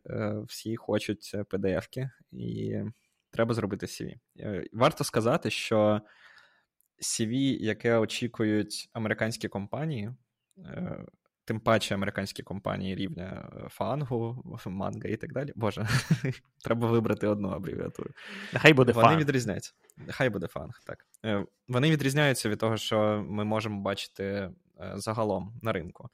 всі 0.47 0.75
хочуть 0.75 1.35
PDF-ки, 1.35 2.09
і 2.31 2.75
треба 3.31 3.53
зробити 3.53 3.85
CV. 3.85 4.15
Варто 4.73 5.03
сказати, 5.03 5.49
що 5.49 6.01
CV, 7.01 7.57
яке 7.59 7.97
очікують 7.97 8.89
американські 8.93 9.47
компанії, 9.47 10.11
е, 10.57 11.05
тим 11.45 11.59
паче 11.59 11.95
американські 11.95 12.43
компанії 12.43 12.95
рівня 12.95 13.51
е, 13.65 13.69
FAANG 13.69 14.57
у, 14.65 14.78
MANGA 14.78 15.09
і 15.09 15.15
так 15.15 15.33
далі. 15.33 15.53
Боже, 15.55 15.87
треба 16.63 16.87
вибрати 16.87 17.27
одну 17.27 17.49
абревіатуру. 17.49 18.09
Хай 18.53 18.73
буде 18.73 18.91
Вони 18.91 19.07
FAANG. 19.07 19.19
відрізняються. 19.19 19.73
Нехай 19.97 20.29
буде 20.29 20.47
FAANG, 20.47 20.79
так. 20.85 21.05
Е, 21.25 21.45
вони 21.67 21.91
відрізняються 21.91 22.49
від 22.49 22.59
того, 22.59 22.77
що 22.77 23.25
ми 23.29 23.45
можемо 23.45 23.81
бачити 23.81 24.51
загалом 24.95 25.59
на 25.61 25.71
ринку 25.71 26.09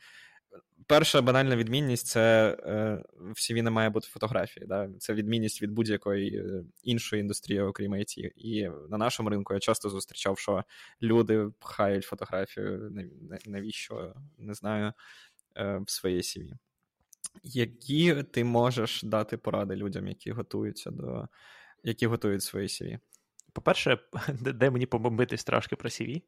перша 0.87 1.21
банальна 1.21 1.55
відмінність 1.55 2.07
це 2.07 2.57
е, 2.59 3.03
в 3.19 3.33
CV 3.33 3.61
не 3.61 3.69
має 3.69 3.89
бути 3.89 4.07
фотографії. 4.07 4.65
Да? 4.65 4.89
Це 4.99 5.13
відмінність 5.13 5.61
від 5.61 5.71
будь-якої 5.71 6.37
е, 6.37 6.63
іншої 6.83 7.19
індустрії, 7.19 7.61
окрім 7.61 7.93
IT. 7.93 8.31
І 8.35 8.69
на 8.89 8.97
нашому 8.97 9.29
ринку 9.29 9.53
я 9.53 9.59
часто 9.59 9.89
зустрічав, 9.89 10.39
що 10.39 10.63
люди 11.01 11.49
пхають 11.59 12.05
фотографію, 12.05 12.91
навіщо 13.45 14.13
не 14.37 14.53
знаю, 14.53 14.93
е, 15.57 15.77
в 15.77 15.89
своє 15.89 16.17
CV. 16.17 16.51
Які 17.43 18.23
ти 18.23 18.43
можеш 18.43 19.03
дати 19.03 19.37
поради 19.37 19.75
людям, 19.75 20.07
які 20.07 20.31
готуються 20.31 20.91
до 20.91 21.27
які 21.83 22.07
готують 22.07 22.43
свої 22.43 22.67
CV? 22.67 22.99
По-перше, 23.53 23.99
де 24.29 24.69
мені 24.69 24.85
побомбитись 24.85 25.43
трошки 25.43 25.75
про 25.75 25.89
CV. 25.89 26.21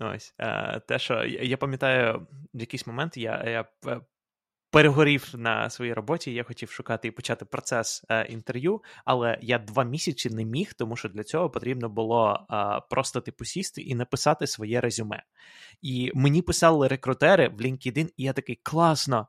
Ось 0.00 0.34
е, 0.38 0.80
те, 0.80 0.98
що 0.98 1.24
я 1.24 1.56
пам'ятаю, 1.56 2.26
в 2.54 2.60
якийсь 2.60 2.86
момент 2.86 3.16
я 3.16 3.44
я 3.46 3.64
е, 3.86 4.00
перегорів 4.70 5.30
на 5.34 5.70
своїй 5.70 5.92
роботі. 5.92 6.34
Я 6.34 6.44
хотів 6.44 6.70
шукати 6.70 7.08
і 7.08 7.10
почати 7.10 7.44
процес 7.44 8.04
е, 8.08 8.26
інтерв'ю, 8.26 8.82
але 9.04 9.38
я 9.42 9.58
два 9.58 9.84
місяці 9.84 10.30
не 10.30 10.44
міг, 10.44 10.74
тому 10.74 10.96
що 10.96 11.08
для 11.08 11.24
цього 11.24 11.50
потрібно 11.50 11.88
було 11.88 12.46
просто 12.90 13.20
типу 13.20 13.44
сісти 13.44 13.82
і 13.82 13.94
написати 13.94 14.46
своє 14.46 14.80
резюме. 14.80 15.22
І 15.82 16.12
мені 16.14 16.42
писали 16.42 16.88
рекрутери 16.88 17.48
в 17.48 17.60
LinkedIn, 17.60 18.08
і 18.16 18.24
я 18.24 18.32
такий 18.32 18.60
класно. 18.62 19.28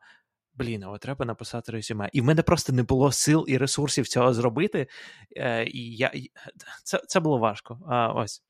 Блін, 0.54 0.84
але 0.84 0.98
треба 0.98 1.26
написати 1.26 1.72
резюме. 1.72 2.10
І 2.14 2.22
в 2.22 2.24
мене 2.24 2.42
просто 2.42 2.74
не 2.74 2.84
було 2.84 3.12
сил 3.12 3.46
і 3.48 3.58
ресурсів 3.58 4.08
цього 4.08 4.34
зробити. 4.34 4.88
І 5.66 5.96
я 5.96 6.12
це 6.84 7.02
це 7.08 7.20
було 7.20 7.38
важко. 7.38 7.80
А, 7.88 8.14
Ось. 8.14 8.44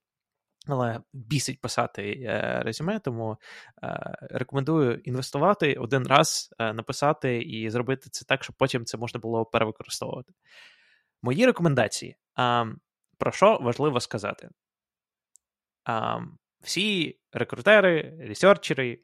Але 0.68 1.00
бісить 1.14 1.62
писати 1.62 2.24
е, 2.24 2.62
резюме, 2.64 3.00
тому 3.00 3.38
е, 3.84 4.18
рекомендую 4.22 5.02
інвестувати 5.04 5.74
один 5.74 6.08
раз, 6.08 6.54
е, 6.60 6.74
написати 6.74 7.42
і 7.42 7.70
зробити 7.70 8.10
це 8.10 8.26
так, 8.26 8.44
щоб 8.44 8.56
потім 8.56 8.86
це 8.86 8.98
можна 8.98 9.20
було 9.20 9.46
перевикористовувати. 9.46 10.34
Мої 11.22 11.46
рекомендації. 11.46 12.16
Про 13.18 13.32
що 13.32 13.58
важливо 13.62 14.00
сказати? 14.00 14.50
Всі 16.62 17.20
рекрутери, 17.32 18.18
ресерчери 18.20 19.00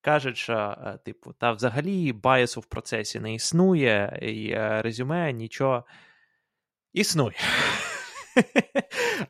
кажуть, 0.00 0.36
що, 0.36 0.76
типу, 1.04 1.32
та 1.32 1.52
взагалі 1.52 2.12
байсу 2.12 2.60
в 2.60 2.66
процесі 2.66 3.20
не 3.20 3.34
існує, 3.34 4.18
і 4.22 4.54
резюме 4.82 5.32
нічого 5.32 5.84
існує. 6.92 7.36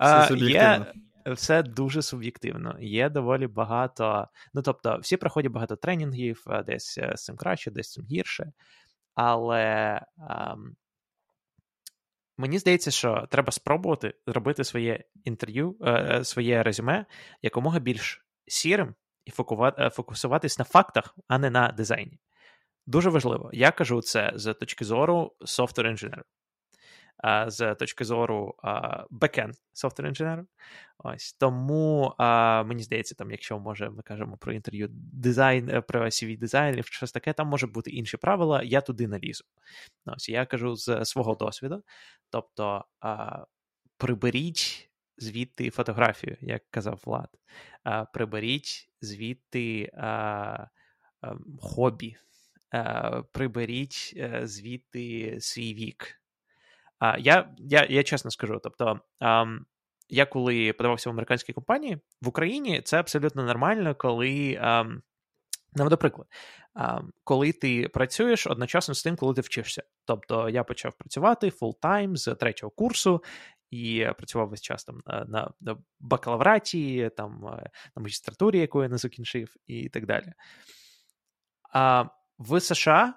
Це 0.01 0.27
суб'єктивно 0.29 0.87
все 1.33 1.63
дуже 1.63 2.03
суб'єктивно. 2.03 2.77
Є 2.81 3.09
доволі 3.09 3.47
багато. 3.47 4.29
Ну 4.55 4.63
тобто, 4.63 4.99
всі 5.03 5.17
проходять 5.17 5.53
багато 5.53 5.77
тренінгів, 5.77 6.45
десь 6.67 6.99
е, 6.99 7.13
з 7.17 7.25
цим 7.25 7.37
краще, 7.37 7.71
десь 7.71 7.89
з 7.89 7.93
цим 7.93 8.05
гірше. 8.05 8.53
Але 9.15 10.01
ем, 10.31 10.77
мені 12.37 12.59
здається, 12.59 12.91
що 12.91 13.27
треба 13.31 13.53
спробувати 13.53 14.15
зробити 14.27 14.65
своє 14.65 15.05
інтерв'ю, 15.25 15.77
е, 15.81 15.93
е 15.93 16.25
своє 16.25 16.63
резюме 16.63 17.07
якомога 17.43 17.79
більш 17.79 18.27
сірим 18.47 18.95
і 19.25 19.33
е, 19.79 19.91
фокусуватись 19.91 20.59
на 20.59 20.65
фактах, 20.65 21.17
а 21.29 21.39
не 21.39 21.51
на 21.51 21.69
дизайні. 21.69 22.19
Дуже 22.87 23.11
важливо. 23.11 23.51
Я 23.53 23.71
кажу 23.71 24.03
це 24.03 24.33
з 24.35 24.55
точки 24.55 24.85
зору 24.85 25.37
софтвер 25.45 25.87
інженеру 25.87 26.23
з 27.47 27.75
точки 27.75 28.05
зору 28.05 28.55
бекен 29.11 29.53
софтвер 29.73 30.09
інженеру. 30.09 30.47
Ось 30.99 31.33
тому 31.33 32.15
мені 32.67 32.83
здається, 32.83 33.15
там, 33.15 33.31
якщо 33.31 33.59
може, 33.59 33.91
ми 33.91 34.03
кажемо 34.03 34.37
про 34.37 34.53
інтерв'ю 34.53 34.89
дизайн, 34.91 35.71
е, 35.71 35.81
про 35.81 36.05
cv 36.05 36.39
дизайнерів, 36.39 36.87
щось 36.87 37.13
таке, 37.13 37.33
там 37.33 37.49
може 37.49 37.67
бути 37.67 37.91
інші 37.91 38.17
правила, 38.17 38.63
я 38.63 38.81
туди 38.81 39.09
налізу. 39.09 39.45
Ось 40.07 40.29
я 40.29 40.47
кажу 40.47 40.77
з 40.77 41.05
свого 41.05 41.35
досвіду. 41.35 41.85
Тобто 42.31 42.85
приберіть 43.97 44.91
звідти 45.17 45.71
фотографію, 45.71 46.37
як 46.41 46.63
казав 46.71 47.01
Влад, 47.05 47.29
приберіть 48.13 48.91
звідти 49.01 49.93
хобі. 51.61 52.17
Приберіть 53.33 54.15
е, 54.17 54.41
звідти 54.45 55.37
свій 55.41 55.75
вік, 55.75 56.21
а, 56.99 57.19
Я 57.19 57.55
я, 57.59 57.87
я 57.91 58.03
чесно 58.03 58.31
скажу, 58.31 58.61
тобто, 58.63 59.01
а, 59.21 59.47
я 60.09 60.27
коли 60.27 60.73
подавався 60.73 61.11
в 61.11 61.13
американській 61.13 61.53
компанії 61.53 61.99
в 62.23 62.29
Україні, 62.29 62.83
це 62.83 63.01
абсолютно 63.01 63.45
нормально, 63.45 63.95
коли. 63.95 64.59
А, 64.61 64.85
Наведу 65.75 65.97
приклад, 65.97 66.27
коли 67.25 67.53
ти 67.53 67.89
працюєш 67.89 68.47
одночасно 68.47 68.95
з 68.95 69.03
тим, 69.03 69.17
коли 69.17 69.35
ти 69.35 69.41
вчишся. 69.41 69.83
Тобто 70.05 70.49
я 70.49 70.65
почав 70.65 70.93
працювати 70.93 71.51
full-time 71.51 72.17
з 72.17 72.35
третього 72.35 72.71
курсу 72.71 73.23
і 73.71 74.07
працював 74.17 74.49
весь 74.49 74.61
час 74.61 74.85
там 74.85 75.03
на 75.07 75.51
на 75.61 75.77
бакалавраті, 76.01 77.11
там 77.17 77.41
на 77.97 78.03
магістратурі, 78.03 78.59
яку 78.59 78.83
я 78.83 78.89
не 78.89 78.99
закінчив, 78.99 79.55
і 79.67 79.89
так 79.89 80.07
далі. 80.07 80.33
А 81.73 82.05
в 82.39 82.61
США 82.61 83.15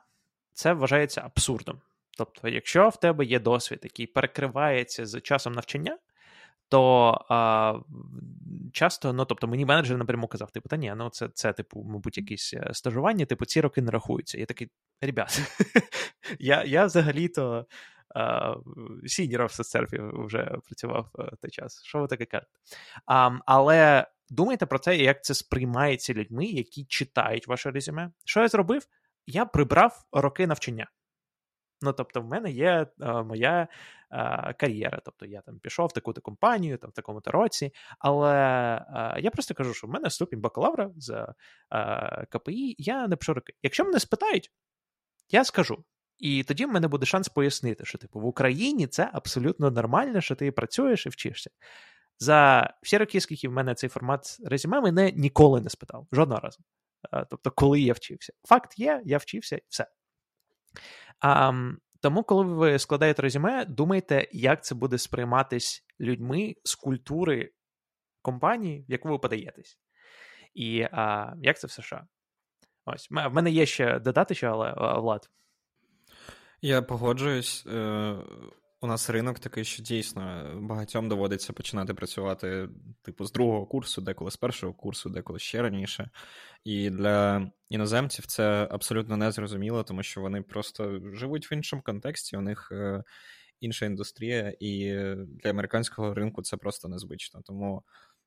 це 0.54 0.74
вважається 0.74 1.22
абсурдом. 1.22 1.82
Тобто, 2.18 2.48
якщо 2.48 2.90
в 2.90 3.00
тебе 3.00 3.26
є 3.26 3.40
досвід, 3.40 3.80
який 3.84 4.08
перекривається 4.08 5.06
з 5.06 5.22
часом 5.22 5.54
навчання, 5.54 5.98
то 6.70 7.26
а, 7.30 7.80
часто, 8.74 9.14
ну 9.14 9.26
тобто, 9.26 9.48
мені 9.48 9.66
менеджер 9.66 9.98
напряму 9.98 10.28
казав, 10.28 10.52
типу, 10.52 10.70
та 10.70 10.78
ні, 10.78 10.94
ну 10.98 11.10
це, 11.10 11.30
це, 11.34 11.54
типу, 11.54 11.84
мабуть, 11.84 12.18
якісь 12.18 12.54
е, 12.54 12.70
стажування, 12.74 13.26
типу, 13.26 13.46
ці 13.46 13.62
роки 13.62 13.82
не 13.82 13.92
рахуються. 13.92 14.38
Я 14.38 14.46
такий, 14.46 14.70
ребят, 15.02 15.42
я 16.40 16.64
я 16.64 16.86
взагалі-то 16.86 17.66
сініром 19.06 19.48
в 19.48 19.52
соцсерфі 19.52 20.00
вже 20.02 20.58
працював 20.66 21.10
е, 21.20 21.32
той 21.42 21.52
час. 21.52 21.84
Що 21.84 22.00
ви 22.00 22.08
таке 22.08 22.26
кажете? 22.26 22.52
А, 23.06 23.32
Але 23.46 24.08
думайте 24.30 24.66
про 24.66 24.80
це, 24.80 24.98
як 24.98 25.24
це 25.24 25.34
сприймається 25.34 26.14
людьми, 26.14 26.46
які 26.46 26.86
читають 26.86 27.48
ваше 27.48 27.72
резюме. 27.72 28.12
Що 28.26 28.42
я 28.42 28.48
зробив? 28.48 28.88
Я 29.26 29.46
прибрав 29.46 30.06
роки 30.12 30.48
навчання. 30.48 30.88
Ну, 31.82 31.94
тобто, 31.94 32.22
в 32.22 32.26
мене 32.26 32.52
є 32.52 32.88
а, 33.00 33.24
моя 33.24 33.68
а, 34.10 34.54
кар'єра. 34.54 35.02
Тобто 35.06 35.26
я 35.26 35.42
там 35.42 35.60
пішов 35.60 35.88
в 35.88 35.94
таку-то 35.94 36.22
компанію, 36.22 36.78
там 36.78 36.90
в 36.90 36.94
такому-то 36.94 37.32
році. 37.32 37.74
Але 38.00 38.36
а, 38.94 39.16
я 39.20 39.32
просто 39.32 39.54
кажу, 39.54 39.74
що 39.74 39.88
в 39.88 39.90
мене 39.90 40.10
ступінь 40.10 40.42
бакалавра 40.42 40.92
з 40.96 41.28
КПІ, 42.30 42.76
я 42.78 43.08
не 43.08 43.16
пишу 43.16 43.34
роки. 43.34 43.54
Якщо 43.64 43.86
мене 43.86 44.00
спитають, 44.00 44.52
я 45.30 45.44
скажу. 45.44 45.84
І 46.20 46.44
тоді 46.44 46.66
в 46.66 46.72
мене 46.72 46.88
буде 46.88 47.06
шанс 47.06 47.30
пояснити, 47.30 47.86
що 47.86 47.98
типу 47.98 48.20
в 48.20 48.26
Україні 48.26 48.88
це 48.88 49.10
абсолютно 49.14 49.72
нормально, 49.72 50.22
що 50.22 50.36
ти 50.36 50.52
працюєш 50.52 51.06
і 51.06 51.10
вчишся. 51.10 51.50
За 52.20 52.70
всі 52.82 52.98
роки, 52.98 53.22
скільки 53.22 53.48
в 53.48 53.52
мене 53.52 53.76
цей 53.76 53.90
формат 53.90 54.38
резюме, 54.46 54.82
мене 54.82 55.12
ніколи 55.12 55.62
не 55.62 55.70
спитав. 55.70 56.08
Жодного 56.12 56.42
разу. 56.42 56.60
Тобто, 57.30 57.52
коли 57.52 57.82
я 57.82 57.94
вчився. 57.94 58.34
Факт 58.44 58.80
є, 58.80 59.02
я 59.06 59.18
вчився 59.18 59.56
і 59.56 59.62
все. 59.70 59.88
А, 61.22 61.54
Тому, 62.02 62.24
коли 62.24 62.44
ви 62.44 62.80
складаєте 62.80 63.22
резюме, 63.22 63.66
думайте, 63.66 64.28
як 64.32 64.64
це 64.64 64.76
буде 64.76 64.98
сприйматись 64.98 65.86
людьми 66.00 66.56
з 66.64 66.76
культури 66.76 67.52
компанії, 68.22 68.86
в 68.90 68.92
яку 68.92 69.10
ви 69.10 69.20
подаєтесь. 69.20 69.80
І 70.54 70.82
а, 70.82 71.34
як 71.42 71.60
це 71.60 71.68
в 71.68 71.72
США? 71.72 72.08
Ось, 72.86 73.08
в 73.12 73.30
мене 73.34 73.52
є 73.52 73.66
ще 73.66 74.00
додати, 74.00 74.36
що, 74.36 74.48
але 74.48 75.00
Влад. 75.00 75.30
Я 76.62 76.82
погоджуюсь. 76.82 77.66
Е, 78.82 78.86
у 78.86 78.88
нас 78.88 79.10
ринок 79.10 79.40
такий, 79.40 79.64
що 79.64 79.84
дійсно 79.84 80.52
багатьом 80.62 81.10
доводиться 81.10 81.54
починати 81.54 81.94
працювати, 81.94 82.70
типу, 83.02 83.26
з 83.26 83.32
другого 83.32 83.66
курсу, 83.66 84.02
деколи 84.02 84.32
з 84.32 84.38
першого 84.38 84.74
курсу, 84.74 85.10
деколи 85.10 85.40
ще 85.40 85.62
раніше. 85.62 86.10
І 86.64 86.90
для 86.90 87.52
іноземців 87.70 88.26
це 88.26 88.68
абсолютно 88.72 89.18
незрозуміло, 89.18 89.84
тому 89.84 90.04
що 90.04 90.22
вони 90.22 90.42
просто 90.42 91.00
живуть 91.14 91.52
в 91.52 91.54
іншому 91.54 91.82
контексті, 91.82 92.38
у 92.38 92.42
них 92.42 92.70
е, 92.72 93.04
інша 93.60 93.86
індустрія, 93.86 94.54
і 94.60 94.94
для 95.18 95.50
американського 95.50 96.14
ринку 96.14 96.42
це 96.42 96.58
просто 96.58 96.88
незвично. 96.88 97.42
Тому 97.42 97.84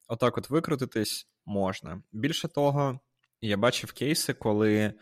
отак 0.09 0.39
от 0.39 0.51
викрутитись 0.51 1.29
можна. 1.47 2.03
Більше 2.13 2.49
того, 2.49 3.01
я 3.41 3.57
бачив 3.57 3.93
кейси, 3.93 4.35
коли. 4.35 4.95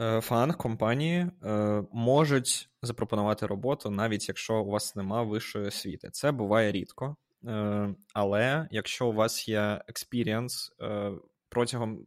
Е, 0.00 0.20
фан 0.20 0.52
компанії 0.52 1.26
е, 1.44 1.82
можуть 1.92 2.68
запропонувати 2.82 3.46
роботу, 3.46 3.90
навіть 3.90 4.28
якщо 4.28 4.54
у 4.54 4.70
вас 4.70 4.96
нема 4.96 5.22
вищої 5.22 5.66
освіти. 5.66 6.10
Це 6.10 6.32
буває 6.32 6.72
рідко. 6.72 7.16
Е, 7.46 7.94
але 8.14 8.68
якщо 8.70 9.06
у 9.06 9.12
вас 9.12 9.48
є 9.48 9.82
experience 9.88 10.72
протягом 11.48 12.06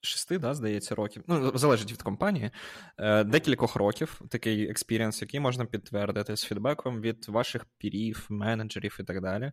шести, 0.00 0.38
да, 0.38 0.54
здається, 0.54 0.94
років, 0.94 1.22
ну, 1.26 1.58
залежить 1.58 1.92
від 1.92 2.02
компанії, 2.02 2.50
декількох 3.24 3.76
років 3.76 4.20
такий 4.30 4.70
experience, 4.70 5.22
який 5.22 5.40
можна 5.40 5.64
підтвердити 5.64 6.36
з 6.36 6.44
feedback 6.44 6.89
ом 6.89 7.00
від 7.00 7.28
ваших 7.28 7.66
peer 7.78 8.05
ів, 8.05 8.26
менеджерів 8.28 8.96
і 9.00 9.04
так 9.04 9.20
далі. 9.20 9.52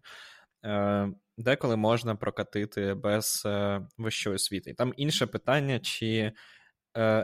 Деколи 1.38 1.78
можна 1.78 2.16
прокатити 2.16 2.94
без 2.94 3.48
вищої 3.98 4.36
освіти. 4.36 4.74
Там 4.74 4.94
інше 4.98 5.26
питання, 5.28 5.80
чи 5.80 6.32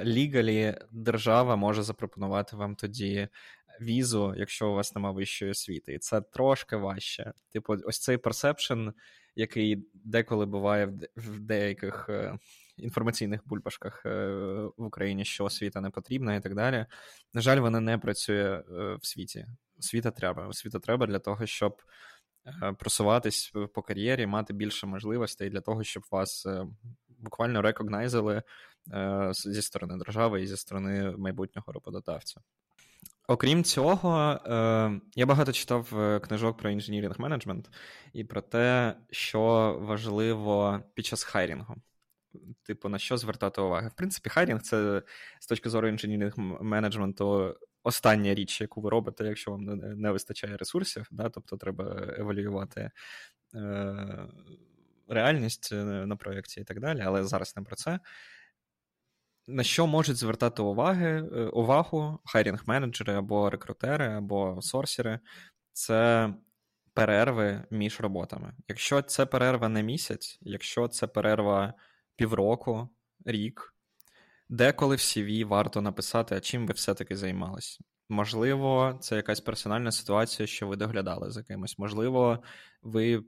legally 0.03 0.75
держава 0.91 1.55
може 1.55 1.83
запропонувати 1.83 2.55
вам 2.55 2.75
тоді 2.75 3.27
візу, 3.81 4.33
якщо 4.37 4.69
у 4.69 4.73
вас 4.73 4.95
немає 4.95 5.15
вищої 5.15 5.51
освіти. 5.51 5.93
І 5.93 5.99
це 5.99 6.21
трошки 6.21 6.75
важче. 6.75 7.33
Типу, 7.53 7.75
ось 7.85 7.99
цей 7.99 8.17
perception, 8.17 8.89
який 9.35 9.87
деколи 9.93 10.45
буває 10.45 10.85
в 11.15 11.39
деяких 11.39 12.05
е, 12.09 12.37
інформаційних 12.77 13.41
бульбашках 13.45 14.05
е, 14.05 14.27
в 14.77 14.83
Україні, 14.83 15.25
що 15.25 15.45
освіта 15.45 15.81
не 15.81 15.89
потрібна 15.89 16.35
і 16.35 16.41
так 16.41 16.55
далі. 16.55 16.85
На 17.33 17.41
жаль, 17.41 17.59
вона 17.59 17.79
не 17.79 17.97
працює 17.97 18.63
е, 18.71 18.95
в 19.01 19.05
світі. 19.05 19.45
Освіта 19.79 20.11
треба. 20.11 20.47
Освіта 20.47 20.79
треба 20.79 21.07
для 21.07 21.19
того, 21.19 21.45
щоб. 21.45 21.81
Просуватись 22.79 23.53
по 23.73 23.81
кар'єрі, 23.81 24.25
мати 24.25 24.53
більше 24.53 24.87
можливостей 24.87 25.49
для 25.49 25.61
того, 25.61 25.83
щоб 25.83 26.03
вас 26.11 26.47
буквально 27.19 27.61
recognize 27.61 28.23
или 28.23 28.43
Е, 28.93 29.31
зі 29.33 29.61
сторони 29.61 29.97
держави 29.97 30.41
і 30.41 30.47
зі 30.47 30.57
сторони 30.57 31.13
майбутнього 31.17 31.73
роботодавця. 31.73 32.41
Окрім 33.27 33.63
цього, 33.63 34.39
е, 34.45 35.01
я 35.15 35.25
багато 35.25 35.51
читав 35.51 35.99
е, 35.99 36.19
книжок 36.19 36.57
про 36.57 36.69
інженірінг 36.69 37.19
менеджмент 37.19 37.69
і 38.13 38.23
про 38.23 38.41
те, 38.41 38.95
що 39.11 39.41
важливо 39.81 40.79
під 40.93 41.05
час 41.05 41.23
хайрінгу. 41.23 41.75
Типу, 42.63 42.89
на 42.89 42.99
що 42.99 43.17
звертати 43.17 43.61
увагу. 43.61 43.87
В 43.87 43.93
принципі, 43.93 44.29
хайрінг 44.29 44.61
це 44.61 45.01
з 45.39 45.47
точки 45.47 45.69
зору 45.69 45.87
інженірінг 45.87 46.33
менеджменту 46.61 47.55
остання 47.83 48.33
річ, 48.33 48.61
яку 48.61 48.81
ви 48.81 48.89
робите, 48.89 49.25
якщо 49.25 49.51
вам 49.51 49.63
не 49.77 50.11
вистачає 50.11 50.57
ресурсів. 50.57 51.07
Да? 51.11 51.29
Тобто 51.29 51.57
треба 51.57 52.13
евалюювати 52.17 52.91
е- 53.55 54.27
реальність 55.07 55.71
на 55.83 56.15
проєкті 56.15 56.61
і 56.61 56.63
так 56.63 56.79
далі, 56.79 57.01
але 57.05 57.23
зараз 57.23 57.53
не 57.57 57.63
про 57.63 57.75
це 57.75 57.99
на 59.47 59.63
що 59.63 59.87
можуть 59.87 60.17
звертати 60.17 60.61
уваги, 60.61 61.29
е, 61.35 61.45
увагу 61.45 62.19
хайрінг-менеджери 62.25 63.17
або 63.17 63.49
рекрутери, 63.49 64.07
або 64.07 64.61
сорсери, 64.61 65.19
це 65.73 66.33
перерви 66.93 67.63
між 67.71 67.99
роботами. 67.99 68.53
Якщо 68.67 69.01
це 69.01 69.25
перерва 69.25 69.69
не 69.69 69.83
місяць, 69.83 70.37
якщо 70.41 70.87
це 70.87 71.07
перерва 71.07 71.73
півроку, 72.15 72.89
рік, 73.25 73.73
деколи 74.49 74.95
в 74.95 74.99
CV 74.99 75.45
варто 75.45 75.81
написати, 75.81 76.35
а 76.35 76.39
чим 76.39 76.67
ви 76.67 76.73
все-таки 76.73 77.15
займалися. 77.15 77.79
Можливо, 78.09 78.99
це 79.01 79.15
якась 79.15 79.39
персональна 79.39 79.91
ситуація, 79.91 80.47
що 80.47 80.67
ви 80.67 80.75
доглядали 80.75 81.31
за 81.31 81.43
кимось. 81.43 81.77
Можливо, 81.79 82.43
ви 82.81 83.23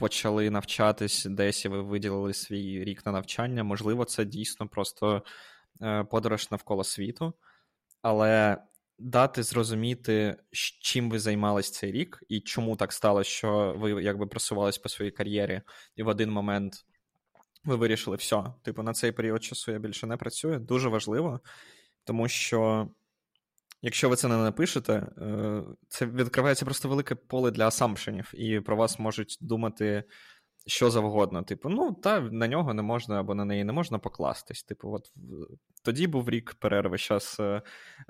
почали 0.00 0.50
навчатись 0.50 1.24
десь 1.24 1.64
і 1.64 1.68
ви 1.68 1.82
виділили 1.82 2.34
свій 2.34 2.84
рік 2.84 3.06
на 3.06 3.12
навчання. 3.12 3.64
Можливо, 3.64 4.04
це 4.04 4.24
дійсно 4.24 4.68
просто 4.68 5.22
Е, 5.82 6.04
подорож 6.04 6.50
навколо 6.50 6.84
світу, 6.84 7.34
але 8.02 8.58
дати 8.98 9.42
зрозуміти, 9.42 10.36
чим 10.82 11.10
ви 11.10 11.18
займались 11.18 11.70
цей 11.70 11.92
рік, 11.92 12.22
і 12.28 12.40
чому 12.40 12.76
так 12.76 12.92
стало, 12.92 13.24
що 13.24 13.74
ви 13.78 14.02
якби 14.02 14.26
просувались 14.26 14.78
по 14.78 14.88
своїй 14.88 15.10
кар'єрі, 15.10 15.62
і 15.96 16.02
в 16.02 16.08
один 16.08 16.30
момент 16.30 16.74
ви 17.64 17.76
вирішили, 17.76 18.16
все, 18.16 18.44
типу, 18.62 18.82
на 18.82 18.92
цей 18.92 19.12
період 19.12 19.44
часу 19.44 19.72
я 19.72 19.78
більше 19.78 20.06
не 20.06 20.16
працюю. 20.16 20.58
Дуже 20.58 20.88
важливо, 20.88 21.40
тому 22.04 22.28
що. 22.28 22.88
Якщо 23.82 24.08
ви 24.08 24.16
це 24.16 24.28
не 24.28 24.36
напишете, 24.36 24.92
е, 24.92 25.62
це 25.88 26.06
відкривається 26.06 26.64
просто 26.64 26.88
велике 26.88 27.14
поле 27.14 27.50
для 27.50 27.66
асампшенів, 27.66 28.30
і 28.34 28.60
про 28.60 28.76
вас 28.76 28.98
можуть 28.98 29.38
думати 29.40 30.04
що 30.66 30.90
завгодно. 30.90 31.42
Типу, 31.42 31.68
ну, 31.68 31.92
та 31.92 32.20
на 32.20 32.48
нього 32.48 32.74
не 32.74 32.82
можна 32.82 33.20
або 33.20 33.34
на 33.34 33.44
неї 33.44 33.64
не 33.64 33.72
можна 33.72 33.98
покластись. 33.98 34.62
Типу, 34.62 34.92
от 34.92 35.12
тоді 35.82 36.06
був 36.06 36.30
рік 36.30 36.54
перерви. 36.54 36.98
Зараз 36.98 37.36
е, 37.40 37.62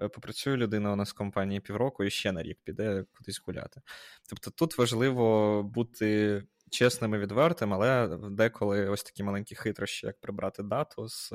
е, 0.03 0.09
попрацює 0.09 0.57
людина 0.57 0.93
у 0.93 0.97
нас 0.97 1.11
в 1.11 1.16
компанії 1.16 1.61
півроку 1.61 2.05
і 2.05 2.11
ще 2.11 2.33
на 2.33 2.43
рік 2.43 2.59
піде 2.64 3.05
кудись 3.12 3.43
гуляти. 3.47 3.81
Тобто 4.29 4.51
тут 4.51 4.79
важливо 4.79 5.62
бути. 5.62 6.43
Чесним 6.73 7.14
і 7.14 7.18
відвертим, 7.18 7.75
але 7.75 8.18
деколи 8.31 8.89
ось 8.89 9.03
такі 9.03 9.23
маленькі 9.23 9.55
хитрощі, 9.55 10.07
як 10.07 10.21
прибрати 10.21 10.62
дату 10.62 11.09
з 11.09 11.33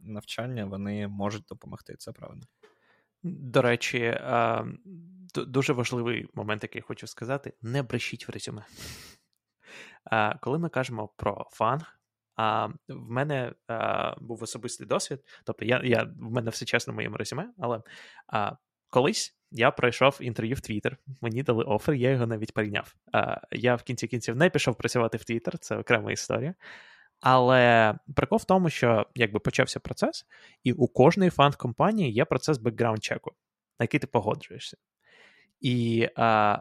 навчання, 0.00 0.64
вони 0.64 1.08
можуть 1.08 1.44
допомогти. 1.48 1.96
Це 1.98 2.12
правда. 2.12 2.46
До 3.24 3.62
речі, 3.62 4.20
дуже 5.34 5.72
важливий 5.72 6.26
момент, 6.34 6.62
який 6.62 6.78
я 6.78 6.86
хочу 6.86 7.06
сказати: 7.06 7.52
не 7.62 7.82
брешіть 7.82 8.28
в 8.28 8.32
резюме. 8.32 8.64
Коли 10.40 10.58
ми 10.58 10.68
кажемо 10.68 11.08
про 11.16 11.46
фанг, 11.50 12.00
а 12.36 12.66
в 12.88 13.10
мене 13.10 13.52
а, 13.68 14.14
був 14.20 14.42
особистий 14.42 14.86
досвід, 14.86 15.20
тобто 15.44 15.64
я, 15.64 15.80
я, 15.84 16.02
в 16.02 16.32
мене 16.32 16.50
все 16.50 16.64
чесно 16.64 16.92
в 16.92 16.96
моєму 16.96 17.16
резюме, 17.16 17.52
але 17.58 17.82
колись 18.90 19.36
я 19.50 19.70
пройшов 19.70 20.18
інтерв'ю 20.20 20.54
в 20.54 20.60
Твіттер, 20.60 20.96
мені 21.20 21.42
дали 21.42 21.64
офер, 21.64 21.94
я 21.94 22.10
його 22.10 22.26
навіть 22.26 22.54
прийняв. 22.54 22.94
Я 23.50 23.74
в 23.74 23.82
кінці 23.82 24.06
кінців 24.06 24.36
не 24.36 24.50
пішов 24.50 24.76
працювати 24.76 25.18
в 25.18 25.24
Твіттер, 25.24 25.58
це 25.58 25.76
окрема 25.76 26.12
історія. 26.12 26.54
Але 27.26 27.94
прикол 28.16 28.38
в 28.38 28.44
тому, 28.44 28.70
що 28.70 29.06
якби 29.14 29.40
почався 29.40 29.80
процес, 29.80 30.26
і 30.64 30.72
у 30.72 30.88
кожної 30.88 31.30
FAANG-компанії 31.30 32.12
є 32.12 32.24
процес 32.24 32.58
background 32.58 33.00
check 33.00 33.21
у, 33.21 33.30
на 33.80 33.84
який 33.84 34.00
ти 34.00 34.06
погоджуєшся. 34.06 34.76
І 35.60 36.08
а, 36.16 36.58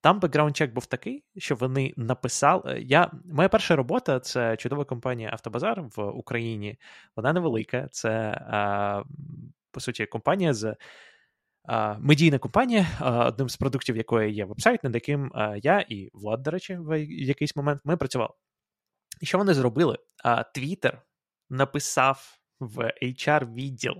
там 0.00 0.20
background 0.20 0.55
check 0.55 0.72
був 0.72 0.86
такий, 0.86 1.24
що 1.36 1.54
вони 1.54 1.94
написали. 1.96 2.82
Я, 2.86 3.10
Моя 3.24 3.48
перша 3.48 3.76
робота 3.76 4.20
це 4.20 4.56
чудова 4.56 4.84
компанія 4.84 5.30
Автобазар 5.32 5.82
в 5.96 6.04
Україні. 6.04 6.78
Вона 7.16 7.32
невелика. 7.32 7.88
Це, 7.90 8.10
а, 8.50 9.02
по 9.70 9.80
суті, 9.80 10.06
компанія 10.06 10.54
з. 10.54 10.76
Медійна 11.98 12.38
компанія, 12.38 12.86
одним 13.00 13.48
з 13.48 13.56
продуктів 13.56 13.96
якої 13.96 14.34
є 14.34 14.44
вебсайт, 14.44 14.84
над 14.84 14.94
яким 14.94 15.32
я 15.62 15.80
і 15.88 16.10
Влад, 16.14 16.42
до 16.42 16.50
речі, 16.50 16.76
в 16.80 16.98
якийсь 17.04 17.56
момент 17.56 17.80
ми 17.84 17.96
працювали. 17.96 18.32
І 19.20 19.26
що 19.26 19.38
вони 19.38 19.54
зробили? 19.54 19.98
Твіттер 20.54 21.02
написав 21.50 22.38
в 22.60 22.92
HR-відділ 23.02 23.94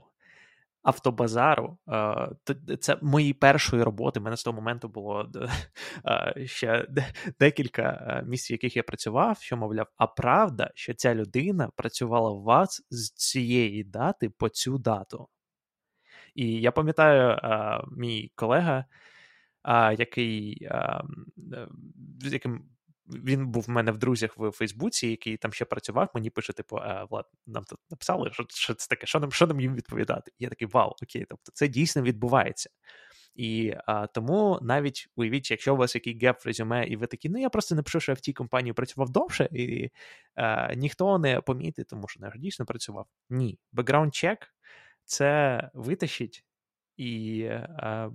автобазару. 0.83 1.79
Це 2.81 2.99
моєї 3.03 3.33
першої 3.33 3.83
роботи. 3.83 4.21
У 4.21 4.23
мене 4.23 4.37
з 4.37 4.43
того 4.43 4.57
моменту 4.57 4.89
було 4.89 5.31
ще 6.45 6.87
декілька 7.41 8.23
місць, 8.27 8.51
в 8.51 8.53
яких 8.53 8.77
я 8.77 8.83
працював, 8.83 9.39
що 9.41 9.57
мовляв, 9.57 9.87
а 9.97 10.07
правда, 10.07 10.71
що 10.75 10.95
ця 10.95 11.14
людина 11.14 11.71
працювала 11.77 12.33
в 12.33 12.43
вас 12.43 12.87
з 12.91 13.11
цієї 13.11 13.85
дати 13.85 14.31
по 14.31 14.49
цю 14.49 14.79
дату. 14.79 15.29
І 16.35 16.61
я 16.61 16.73
пам'ятаю, 16.73 17.39
мій 17.97 18.33
колега, 18.35 18.85
який 19.99 20.69
з 22.21 22.33
яким 22.33 22.69
він 23.09 23.47
був 23.47 23.63
в 23.63 23.71
мене 23.71 23.93
в 23.93 23.99
друзях 23.99 24.37
в 24.37 24.51
Фейсбуці, 24.51 25.09
який 25.09 25.37
там 25.37 25.53
ще 25.53 25.65
працював. 25.65 26.11
Мені 26.15 26.31
пише: 26.31 26.53
типу, 26.53 26.77
а, 26.77 27.05
Влад, 27.05 27.27
нам 27.47 27.65
тут 27.65 27.79
написали, 27.91 28.31
що 28.33 28.47
що 28.49 28.75
це 28.75 28.89
таке, 28.89 29.07
що 29.07 29.21
нам 29.21 29.33
що 29.33 29.47
нам 29.47 29.61
їм 29.61 29.75
відповідати? 29.75 30.33
Я 30.39 30.49
такий 30.49 30.69
вау, 30.69 30.95
окей, 31.03 31.27
тобто 31.29 31.53
це 31.55 31.69
дійсно 31.69 32.03
відбувається. 32.03 32.71
І 33.35 33.75
а, 33.87 34.07
тому 34.07 34.59
навіть 34.63 35.09
уявіть, 35.17 35.51
якщо 35.51 35.75
у 35.75 35.77
вас 35.77 35.95
який 35.95 36.19
gap 36.18 36.45
в 36.45 36.47
резюме, 36.47 36.87
і 36.87 36.97
ви 36.97 37.07
такі, 37.07 37.29
ну 37.29 37.39
я 37.39 37.49
просто 37.51 37.75
напишу, 37.75 38.01
що 38.01 38.13
я 38.13 38.17
в 38.17 38.21
тій 38.21 38.33
компанії 38.33 38.73
працював 38.73 39.11
довше, 39.11 39.49
і 39.53 39.91
а, 40.35 40.75
ніхто 40.75 41.19
не 41.19 41.41
помітить, 41.41 41.89
тому 41.89 42.09
що 42.09 42.21
я 42.23 42.33
дійсно 42.37 42.67
працював. 42.67 43.07
Ні, 43.31 43.59
background 43.72 44.14
check 44.14 44.55
це 45.05 45.71
витащить 45.75 46.45
і 46.97 47.40
е, 47.40 48.11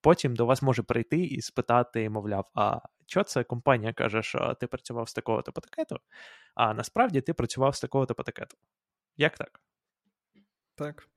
потім 0.00 0.36
до 0.36 0.46
вас 0.46 0.62
може 0.62 0.82
прийти 0.82 1.18
і 1.18 1.40
спитати, 1.40 2.10
мовляв, 2.10 2.50
а 2.54 2.80
що 3.06 3.24
це 3.24 3.44
компанія 3.44 3.92
каже, 3.92 4.22
що 4.22 4.56
ти 4.60 4.66
працював 4.66 5.08
з 5.08 5.14
такого-то 5.14 5.52
пакету, 5.52 5.96
а 6.54 6.74
насправді 6.74 7.20
ти 7.20 7.34
працював 7.34 7.76
з 7.76 7.80
такого-то 7.80 8.14
пакету. 8.14 8.56
Як 9.16 9.38
так? 9.38 9.60
Так. 10.74 11.08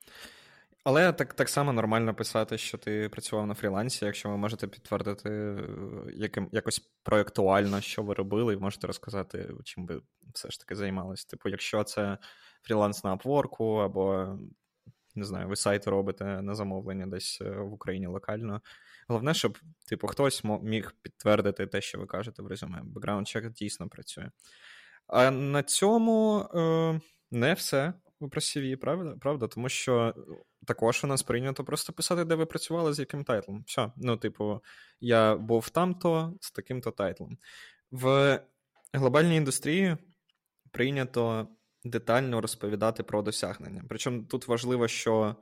Але 0.84 1.14
так 1.14 1.34
так 1.34 1.50
само 1.50 1.74
нормально 1.74 2.16
писати, 2.16 2.58
що 2.58 2.78
ти 2.78 3.10
працював 3.10 3.48
на 3.48 3.54
фрілансі, 3.54 4.06
якщо 4.06 4.30
ви 4.30 4.38
можете 4.38 4.68
підтвердити 4.68 5.58
яким, 6.14 6.50
якось 6.52 6.80
проєктуально, 7.04 7.82
що 7.82 8.04
ви 8.04 8.14
робили, 8.14 8.54
і 8.54 8.58
можете 8.58 8.88
розказати, 8.88 9.50
чим 9.64 9.86
ви 9.86 10.02
все 10.34 10.50
ж 10.50 10.60
таки 10.60 10.76
займалися. 10.76 11.28
Типу, 11.30 11.50
якщо 11.50 11.84
це 11.84 12.18
фріланс 12.62 13.04
на 13.04 13.16
Upwork, 13.16 13.84
або 13.86 14.38
не 15.16 15.26
знаю, 15.26 15.48
ви 15.48 15.56
сайт 15.56 15.88
робите 15.88 16.42
на 16.42 16.56
замовлення 16.56 17.08
десь 17.08 17.42
е, 17.42 17.50
в 17.50 17.74
Україні 17.74 18.08
локально. 18.08 18.62
Головне, 19.08 19.34
щоб 19.34 19.58
типу, 19.90 20.08
хтось 20.08 20.44
міг 20.44 20.96
підтвердити 21.02 21.68
те, 21.68 21.82
що 21.82 22.00
ви 22.00 22.06
кажете 22.06 22.42
в 22.42 22.48
резюме. 22.48 22.82
Background 22.84 23.28
check 23.28 23.52
дійсно 23.52 23.90
працює. 23.90 24.30
А 25.08 25.32
на 25.32 25.64
цьому 25.64 26.40
е, 26.56 27.02
не 27.32 27.54
все 27.54 27.94
про 28.20 28.42
CV, 28.42 28.76
правда? 28.76 29.16
правда? 29.22 29.48
Тому 29.48 29.70
що 29.70 30.16
також 30.68 31.04
у 31.04 31.08
нас 31.08 31.24
прийнято 31.24 31.64
просто 31.64 31.94
писати, 31.94 32.26
де 32.26 32.36
ви 32.36 32.46
працювали, 32.46 32.94
з 32.94 33.00
яким 33.00 33.24
title'ом. 33.24 33.64
Все. 33.68 33.92
Ну, 33.98 34.18
типу, 34.18 34.62
я 35.00 35.36
був 35.36 35.70
там-то 35.70 36.34
з 36.42 36.52
таким-то 36.52 36.92
title'ом. 36.92 37.38
В 37.92 38.40
глобальній 38.94 39.38
індустрії 39.38 39.98
прийнято 40.72 41.48
детально 41.84 42.42
розповідати 42.42 43.04
про 43.04 43.22
досягнення. 43.22 43.84
Причому 43.90 44.24
тут 44.24 44.48
важливо, 44.48 44.88
що 44.88 45.36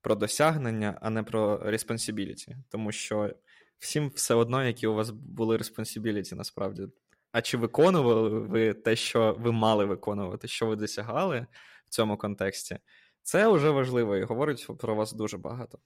про 0.00 0.14
досягнення, 0.14 0.98
а 1.02 1.10
не 1.10 1.22
про 1.22 1.56
responsibility. 1.56 2.56
тому 2.68 2.92
що 2.92 3.34
всім 3.78 4.12
все 4.14 4.34
одно, 4.34 4.64
які 4.64 4.86
у 4.86 4.94
вас 4.94 5.10
були 5.10 5.56
responsibility 5.56 6.34
насправді. 6.34 6.88
А 7.32 7.42
чи 7.42 7.56
виконували 7.56 8.28
ви 8.28 8.74
те, 8.74 8.96
що 8.96 9.36
ви 9.38 9.52
мали 9.52 9.84
виконувати, 9.84 10.48
що 10.48 10.66
ви 10.66 10.76
досягали 10.76 11.46
в 11.86 11.90
цьому 11.90 12.16
контексті? 12.16 12.78
Це 13.22 13.48
вже 13.48 13.70
важливо 13.70 14.16
і 14.16 14.22
говорить 14.22 14.66
про 14.78 14.94
вас 14.94 15.12
дуже 15.12 15.38
багато. 15.38 15.78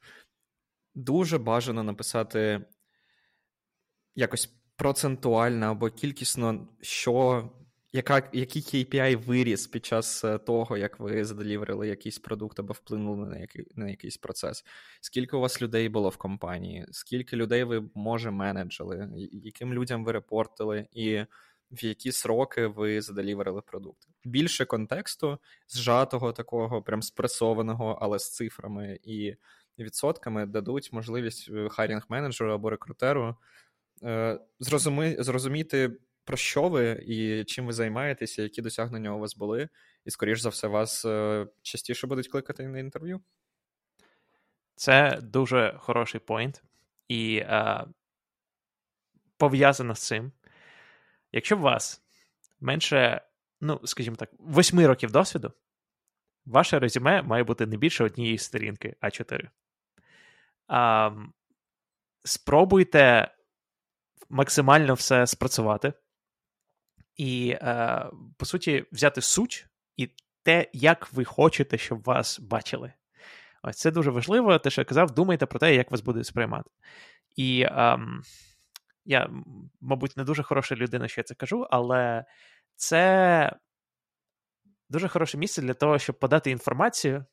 Дуже 0.94 1.38
бажано 1.38 1.82
написати 1.82 2.64
якось 4.14 4.54
процентуально 4.76 5.66
або 5.66 5.90
кількісно, 5.90 6.68
що 6.80 7.50
яка, 7.93 8.30
який 8.32 8.62
KPI 8.62 9.16
виріс 9.16 9.66
під 9.66 9.86
час 9.86 10.24
е, 10.24 10.38
того, 10.38 10.76
як 10.76 11.01
ви 11.01 11.24
заделіверили 11.24 11.88
якийсь 11.88 12.18
продукт 12.18 12.59
або 12.59 12.72
вплинули 12.72 13.26
на 13.28 13.38
який, 13.38 13.66
на 13.74 13.88
якийсь 13.88 14.16
процес? 14.16 14.64
Скільки 15.01 15.36
у 15.36 15.40
вас 15.40 15.62
людей 15.62 15.88
було 15.88 16.09
в 16.09 16.16
компанії? 16.16 16.86
Скільки 16.90 17.36
людей 17.36 17.64
ви, 17.64 17.88
може, 17.95 18.30
менеджили, 18.30 19.11
яким 19.32 19.74
людям 19.74 20.05
ви 20.05 20.12
репортили, 20.12 20.86
і 20.93 21.24
в 21.70 21.84
які 21.84 22.12
сроки 22.12 22.66
ви 22.66 23.01
заделіверили 23.01 23.62
продукт? 23.62 24.09
Більше 24.24 24.64
контексту, 24.64 25.38
зжатого 25.68 26.32
такого, 26.32 26.82
прям 26.82 27.03
спресованого, 27.03 27.99
але 28.01 28.18
з 28.18 28.34
цифрами 28.34 28.99
і 29.03 29.34
відсотками 29.78 30.47
дадуть 30.47 30.93
можливість 30.93 31.51
е, 31.51 31.68
hiring 31.68 32.04
manager'у 32.08 32.52
або 32.53 32.70
рекрутеру 32.70 33.36
е, 34.03 34.40
зрозуміти 35.18 35.99
про 36.24 36.36
що 36.36 36.68
ви 36.68 37.04
і 37.06 37.44
чим 37.44 37.66
ви 37.66 37.72
займаєтеся, 37.72 38.42
які 38.42 38.62
досягнення 38.62 39.14
у 39.14 39.18
вас 39.18 39.36
були, 39.36 39.68
і, 40.04 40.10
скоріш 40.10 40.40
за 40.40 40.48
все, 40.48 40.68
вас 40.68 41.04
е, 41.04 41.46
частіше 41.62 42.06
будуть 42.06 42.28
кликати 42.28 42.68
на 42.68 42.78
інтерв'ю? 42.78 43.20
Це 44.74 45.18
дуже 45.22 45.74
хороший 45.78 46.20
point. 46.20 46.62
І 47.08 47.36
е, 47.36 47.84
пов'язано 49.36 49.94
з 49.94 50.06
цим. 50.06 50.32
Якщо 51.32 51.56
у 51.56 51.60
вас 51.60 52.02
менше, 52.60 53.22
ну, 53.60 53.80
скажімо 53.84 54.16
так, 54.16 54.30
восьми 54.38 54.86
років 54.86 55.10
досвіду, 55.10 55.52
ваше 56.44 56.78
резюме 56.78 57.22
має 57.22 57.44
бути 57.44 57.66
не 57.66 57.76
більше 57.76 58.04
однієї 58.04 58.38
сторінки 58.38 58.96
А4. 59.02 59.48
А, 60.68 61.10
Спробуйте 62.24 63.34
максимально 64.28 64.94
все 64.94 65.26
спрацювати 65.26 65.92
і, 67.16 67.50
е, 67.62 68.06
по 68.36 68.44
суті, 68.46 68.84
взяти 68.92 69.20
суть 69.20 69.66
і 69.96 70.10
те, 70.42 70.70
як 70.72 71.12
ви 71.12 71.24
хочете, 71.24 71.78
щоб 71.78 72.02
вас 72.02 72.40
бачили. 72.40 72.92
Ось 73.62 73.76
це 73.76 73.90
дуже 73.90 74.10
важливо, 74.10 74.58
те, 74.58 74.70
що 74.70 74.80
я 74.80 74.84
казав, 74.84 75.10
думайте 75.10 75.46
про 75.46 75.58
те, 75.58 75.74
як 75.74 75.90
вас 75.90 76.00
будуть 76.00 76.26
сприймати. 76.26 76.70
І 77.36 77.66
ем, 77.70 78.22
я, 79.04 79.30
мабуть, 79.80 80.16
не 80.16 80.24
дуже 80.24 80.42
хороша 80.42 80.74
людина, 80.74 81.08
що 81.08 81.20
я 81.20 81.22
це 81.22 81.34
кажу, 81.34 81.66
але 81.70 82.24
це 82.76 83.52
дуже 84.88 85.08
хороше 85.08 85.38
місце 85.38 85.62
для 85.62 85.74
того, 85.74 85.98
щоб 85.98 86.18
подати 86.18 86.50
інформацію, 86.50 87.24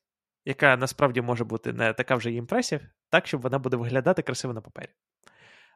яка 0.45 0.77
насправді 0.77 1.21
може 1.21 1.43
бути 1.43 1.73
не 1.73 1.93
така 1.93 2.15
вже 2.15 2.31
імпресів, 2.31 2.81
так, 3.09 3.27
щоб 3.27 3.41
вона 3.41 3.59
буде 3.59 3.77
виглядати 3.77 4.21
красиво 4.21 4.53
на 4.53 4.61
папері. 4.61 4.89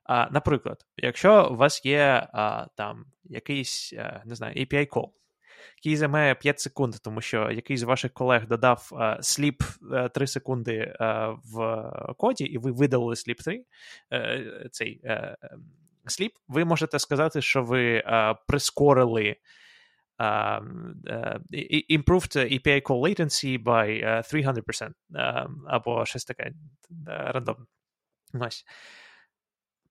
А, 0.06 0.28
Наприклад, 0.32 0.86
якщо 0.98 1.50
у 1.52 1.56
вас 1.56 1.86
є 1.86 2.28
а, 2.34 2.68
там 2.76 3.06
якийсь 3.24 3.94
а, 3.94 4.22
не 4.26 4.36
знаю, 4.36 4.56
API 4.56 4.88
call, 4.90 5.10
який 5.78 5.98
займає 5.98 6.36
5 6.36 6.60
секунд, 6.60 6.96
тому 7.04 7.22
що 7.22 7.52
якийсь 7.52 7.80
з 7.80 7.84
ваших 7.84 8.14
колег 8.14 8.48
додав 8.48 8.90
sleep 9.20 10.10
3 10.10 10.28
секунди 10.28 10.96
в 11.44 11.92
коді, 12.18 12.44
і 12.44 12.58
ви 12.58 12.72
видалили 12.72 13.14
sleep 13.14 13.44
3, 13.44 13.66
е, 14.14 14.70
цей 14.72 15.02
sleep, 16.06 16.32
ви 16.48 16.66
можете 16.66 17.00
сказати, 17.00 17.42
що 17.42 17.64
ви 17.64 18.04
прискорили. 18.48 19.36
Um, 20.20 20.94
uh, 21.06 21.40
improved 21.90 22.36
API 22.36 22.82
call 22.82 23.02
latency 23.02 23.58
by 23.58 24.04
uh, 24.04 24.22
300%, 24.22 24.94
um, 25.12 25.48
або 25.68 26.06
щось 26.06 26.26
таке 26.26 26.52
рандомне. 27.08 27.66
Ось. 28.34 28.66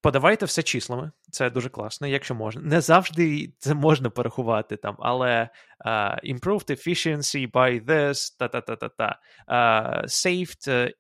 Подавайте 0.03 0.47
все 0.47 0.63
числами, 0.63 1.13
це 1.31 1.51
дуже 1.51 1.69
класно, 1.69 2.07
якщо 2.07 2.35
можна. 2.35 2.63
Не 2.63 2.81
завжди 2.81 3.53
це 3.59 3.75
можна 3.75 4.11
порахувати 4.11 4.77
там, 4.77 4.97
але 4.99 5.49
uh, 5.87 6.35
improved 6.35 6.71
efficiency 6.71 7.51
by 7.51 7.85
this, 7.85 8.39
та-та-та-та-та. 8.39 9.19
Uh, 9.49 10.05
saved 10.05 10.69
uh, 10.69 10.91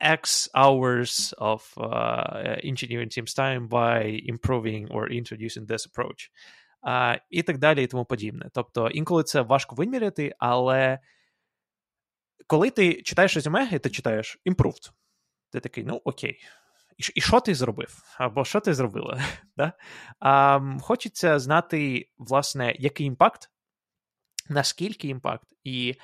X 0.00 0.50
hours 0.54 1.34
of 1.38 1.74
uh, 1.76 2.66
engineering 2.70 3.08
team's 3.08 3.34
time 3.34 3.68
by 3.68 4.20
improving 4.32 4.88
or 4.90 5.08
introducing 5.08 5.66
this 5.66 5.86
approach. 5.88 6.30
Uh, 6.82 7.18
і 7.30 7.42
так 7.42 7.58
далі, 7.58 7.84
і 7.84 7.86
тому 7.86 8.04
подібне. 8.04 8.50
Тобто, 8.54 8.88
інколи 8.88 9.22
це 9.22 9.40
важко 9.40 9.74
виміряти, 9.74 10.34
але 10.38 10.98
коли 12.46 12.70
ти 12.70 13.02
читаєш 13.02 13.34
резюме, 13.34 13.68
і 13.72 13.78
ти 13.78 13.90
читаєш 13.90 14.38
improved, 14.46 14.90
ти 15.50 15.60
такий, 15.60 15.84
ну 15.84 16.00
окей 16.04 16.38
і, 17.14 17.20
що 17.20 17.40
ти 17.40 17.54
зробив? 17.54 17.98
Або 18.18 18.44
що 18.44 18.60
ти 18.60 18.74
зробила? 18.74 19.20
да? 19.56 19.72
а, 20.20 20.60
Хочеться 20.80 21.38
знати, 21.38 22.08
власне, 22.18 22.76
який 22.78 23.06
impact, 23.06 23.50
наскільки 24.48 25.08
impact, 25.08 25.48
і 25.64 25.94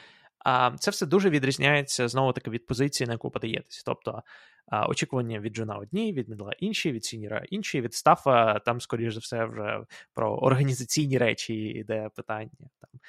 а, 0.44 0.70
це 0.78 0.90
все 0.90 1.06
дуже 1.06 1.30
відрізняється 1.30 2.08
знову 2.08 2.32
таки 2.32 2.50
від 2.50 2.66
позиції, 2.66 3.06
на 3.06 3.12
яку 3.12 3.30
подаєтесь. 3.30 3.82
Тобто 3.86 4.22
а, 4.66 4.86
очікування 4.86 5.40
від 5.40 5.54
джуна 5.54 5.76
одні, 5.76 6.12
від 6.12 6.28
мідла 6.28 6.52
інші, 6.58 6.92
від 6.92 7.04
сіньора 7.04 7.42
інші, 7.50 7.80
від 7.80 7.94
стафа 7.94 8.58
там, 8.58 8.80
скоріш 8.80 9.14
за 9.14 9.20
все, 9.20 9.44
вже 9.44 9.80
про 10.14 10.36
організаційні 10.36 11.18
речі 11.18 11.54
йде 11.54 12.10
питання, 12.16 12.50
там 12.80 13.00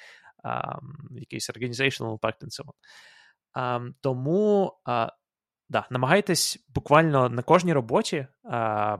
а, 0.44 0.78
якийсь 1.10 1.50
organizational 1.50 2.18
impact 2.18 2.44
and 2.44 2.50
so 2.50 2.64
on. 2.64 2.72
А, 3.52 3.80
Тому 4.00 4.72
да, 5.70 5.86
намагайтесь 5.90 6.58
буквально 6.68 7.28
на 7.28 7.42
кожній 7.42 7.72
роботі 7.72 8.26
а, 8.44 8.98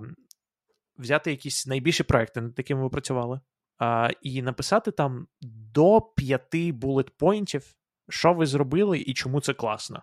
взяти 0.98 1.30
якісь 1.30 1.66
найбільші 1.66 2.02
проекти, 2.02 2.40
над 2.40 2.54
якими 2.58 2.82
ви 2.82 2.88
працювали, 2.88 3.40
а, 3.78 4.10
і 4.22 4.42
написати 4.42 4.90
там 4.90 5.26
до 5.40 6.00
п'яти 6.00 6.72
булет-поінтів, 6.72 7.74
що 8.08 8.32
ви 8.32 8.46
зробили 8.46 8.98
і 8.98 9.14
чому 9.14 9.40
це 9.40 9.54
класно. 9.54 10.02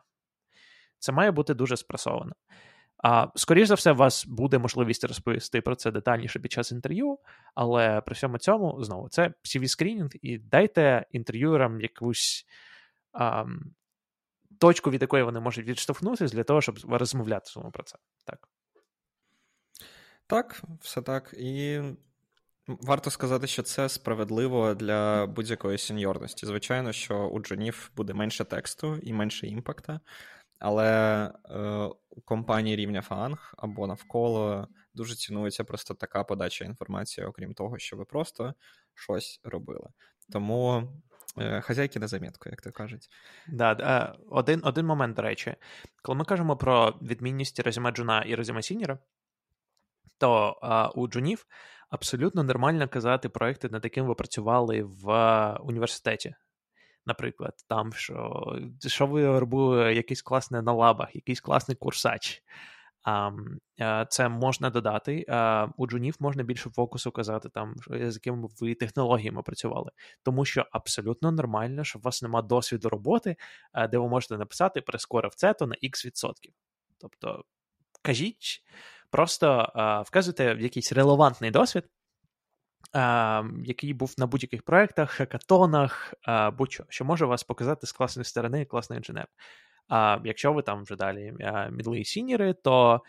Це 1.00 1.12
має 1.12 1.32
бути 1.32 1.54
дуже 1.54 1.78
спресовано. 1.78 2.34
А, 3.04 3.28
Скоріше 3.36 3.66
за 3.66 3.74
все, 3.74 3.92
у 3.92 3.96
вас 3.96 4.26
буде 4.26 4.58
можливість 4.58 5.04
розповісти 5.04 5.62
про 5.62 5.76
це 5.76 5.92
детальніше 5.92 6.40
під 6.40 6.52
час 6.52 6.72
інтерв'ю, 6.72 7.20
але 7.56 8.02
при 8.02 8.14
всьому 8.14 8.38
цьому, 8.38 8.84
знову, 8.84 9.10
це 9.10 9.34
cv 9.44 9.68
скрінінг 9.68 10.10
і 10.22 10.38
дайте 10.38 11.06
інтерв'юерам 11.12 11.82
якусь 11.82 12.46
а, 13.14 13.46
точку, 14.60 14.92
від 14.92 15.02
якої 15.02 15.24
вони 15.24 15.40
можуть 15.40 15.68
відштовхнутися 15.68 16.36
для 16.36 16.44
того, 16.44 16.62
щоб 16.62 16.76
розмовляти 16.90 17.52
про 17.74 17.84
це. 17.84 17.98
Так, 18.26 18.48
Так, 20.28 20.62
все 20.82 21.02
так. 21.02 21.34
І 21.38 21.82
варто 22.68 23.12
сказати, 23.12 23.48
що 23.48 23.64
це 23.64 23.90
справедливо 23.90 24.74
для 24.74 25.26
будь-якої 25.26 25.78
сеньорності. 25.78 26.46
Звичайно, 26.46 26.92
що 26.92 27.28
у 27.28 27.40
джунів 27.40 27.92
буде 27.96 28.14
менше 28.14 28.44
тексту 28.44 28.98
і 28.98 29.14
менше 29.14 29.48
імпакта. 29.48 30.00
Але 30.60 31.24
е, 31.46 31.60
у 32.10 32.22
компанії 32.22 32.76
рівня 32.76 33.02
фанг 33.02 33.54
або 33.58 33.88
навколо 33.88 34.68
дуже 34.94 35.16
цінується 35.16 35.64
просто 35.64 35.94
така 35.94 36.24
подача 36.24 36.66
інформації, 36.66 37.28
окрім 37.28 37.54
того, 37.54 37.80
що 37.80 37.98
ви 37.98 38.06
просто 38.06 38.54
щось 38.94 39.40
робили. 39.44 39.90
Тому 40.32 40.90
хазяйки 41.62 42.00
на 42.00 42.08
замітку, 42.08 42.50
як 42.50 42.62
то 42.62 42.72
кажуть. 42.72 43.10
Да, 43.48 43.72
е, 43.72 44.20
один 44.30 44.62
один 44.64 44.86
момент, 44.86 45.16
до 45.16 45.22
речі, 45.22 45.56
коли 46.02 46.18
ми 46.18 46.26
кажемо 46.26 46.58
про 46.58 46.94
відмінність 47.02 47.60
резюме 47.60 47.92
джуна 47.92 48.22
і 48.22 48.36
резюме 48.36 48.62
сіньора, 48.62 49.00
то 50.18 50.60
е, 50.64 51.00
у 51.00 51.08
джунів 51.08 51.46
абсолютно 51.90 52.44
нормально 52.44 52.88
казати 52.88 53.30
проекти, 53.30 53.70
над 53.70 53.84
якими 53.84 54.08
ви 54.08 54.16
працювали 54.16 54.84
в 54.84 55.08
університеті 55.62 56.36
наприклад, 57.08 57.54
там 57.68 57.94
що 57.94 58.46
що 58.88 59.08
ви 59.08 59.40
робили 59.40 59.96
якийсь 59.96 60.22
класний 60.22 60.62
на 60.62 60.74
лабах, 60.74 61.16
якийсь 61.16 61.42
класний 61.42 61.78
курсач. 61.78 62.44
Це 64.10 64.30
можна 64.30 64.70
додати. 64.70 65.26
У 65.78 65.88
джунів 65.88 66.16
можна 66.20 66.44
більше 66.44 66.70
фокусу 66.70 67.12
казати, 67.12 67.50
там, 67.50 67.76
з 67.88 68.14
якими 68.14 68.48
ви 68.62 68.76
технологіями 68.76 69.42
працювали. 69.42 69.92
Тому 70.24 70.46
що 70.46 70.66
абсолютно 70.72 71.32
нормально, 71.32 71.84
що 71.84 72.00
у 72.00 72.02
вас 72.02 72.22
нема 72.22 72.42
досвіду 72.42 72.90
роботи, 72.90 73.36
де 73.90 73.98
ви 73.98 74.08
можете 74.08 74.38
написати 74.38 74.82
прискорив 74.82 75.36
це 75.36 75.54
то 75.54 75.68
на 75.68 75.76
X 75.84 76.06
відсотків. 76.06 76.54
Тобто, 76.98 77.44
кажіть, 78.02 78.64
просто 79.10 79.72
вказуйте 80.08 80.54
в 80.54 80.62
якийсь 80.62 80.92
релевантний 80.94 81.52
досвід, 81.52 81.84
який 83.64 83.94
був 83.94 84.16
на 84.18 84.28
будь-яких 84.28 84.64
проєктах, 84.64 85.12
хакатонах, 85.12 86.14
будь-що, 86.58 86.84
що 86.90 87.06
може 87.06 87.26
вас 87.26 87.44
показати 87.44 87.88
з 87.88 87.92
класної 87.92 88.26
сторони, 88.26 88.66
класний 88.66 88.98
інженер. 88.98 89.28
А 89.88 90.20
якщо 90.24 90.54
ви 90.54 90.62
там 90.62 90.84
вже 90.84 90.96
далі 90.96 91.34
мідли 91.72 92.00
і 92.00 92.06
сіньори, 92.06 92.54
то 92.54 93.02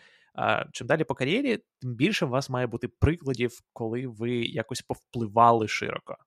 чим 0.71 0.87
далі 0.87 1.03
по 1.03 1.15
кар'єрі, 1.15 1.59
тим 1.81 1.95
більше 1.95 2.25
у 2.25 2.29
вас 2.29 2.49
має 2.49 2.67
бути 2.67 2.87
прикладів, 2.87 3.59
коли 3.73 4.07
ви 4.07 4.31
якось 4.31 4.81
повпливали 4.81 5.67
широко. 5.67 6.17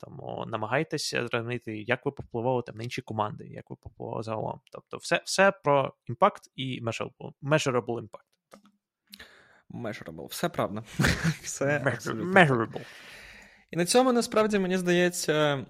Тому 0.00 0.44
намагайтеся 0.46 1.26
зрозуміти, 1.26 1.82
як 1.82 2.06
ви 2.06 2.12
повпливали 2.12 2.62
там 2.62 2.76
на 2.76 2.82
інші 2.82 3.02
команди, 3.02 3.46
як 3.46 3.70
ви 3.70 3.76
повпливали 3.76 4.22
загалом. 4.22 4.60
Тобто, 4.72 4.96
все 4.96 5.22
все 5.24 5.52
про 5.52 5.94
імпакт 6.06 6.42
і 6.54 6.82
measurable, 6.82 7.32
measurable 7.42 8.00
impact. 8.00 8.28
Measurable. 9.70 10.26
Все 10.26 10.48
правда. 10.48 10.84
Все 11.42 11.78
Measurable. 12.06 12.80
І 13.70 13.76
на 13.76 13.84
цьому 13.84 14.12
насправді 14.12 14.58
мені 14.58 14.78
здається. 14.78 15.66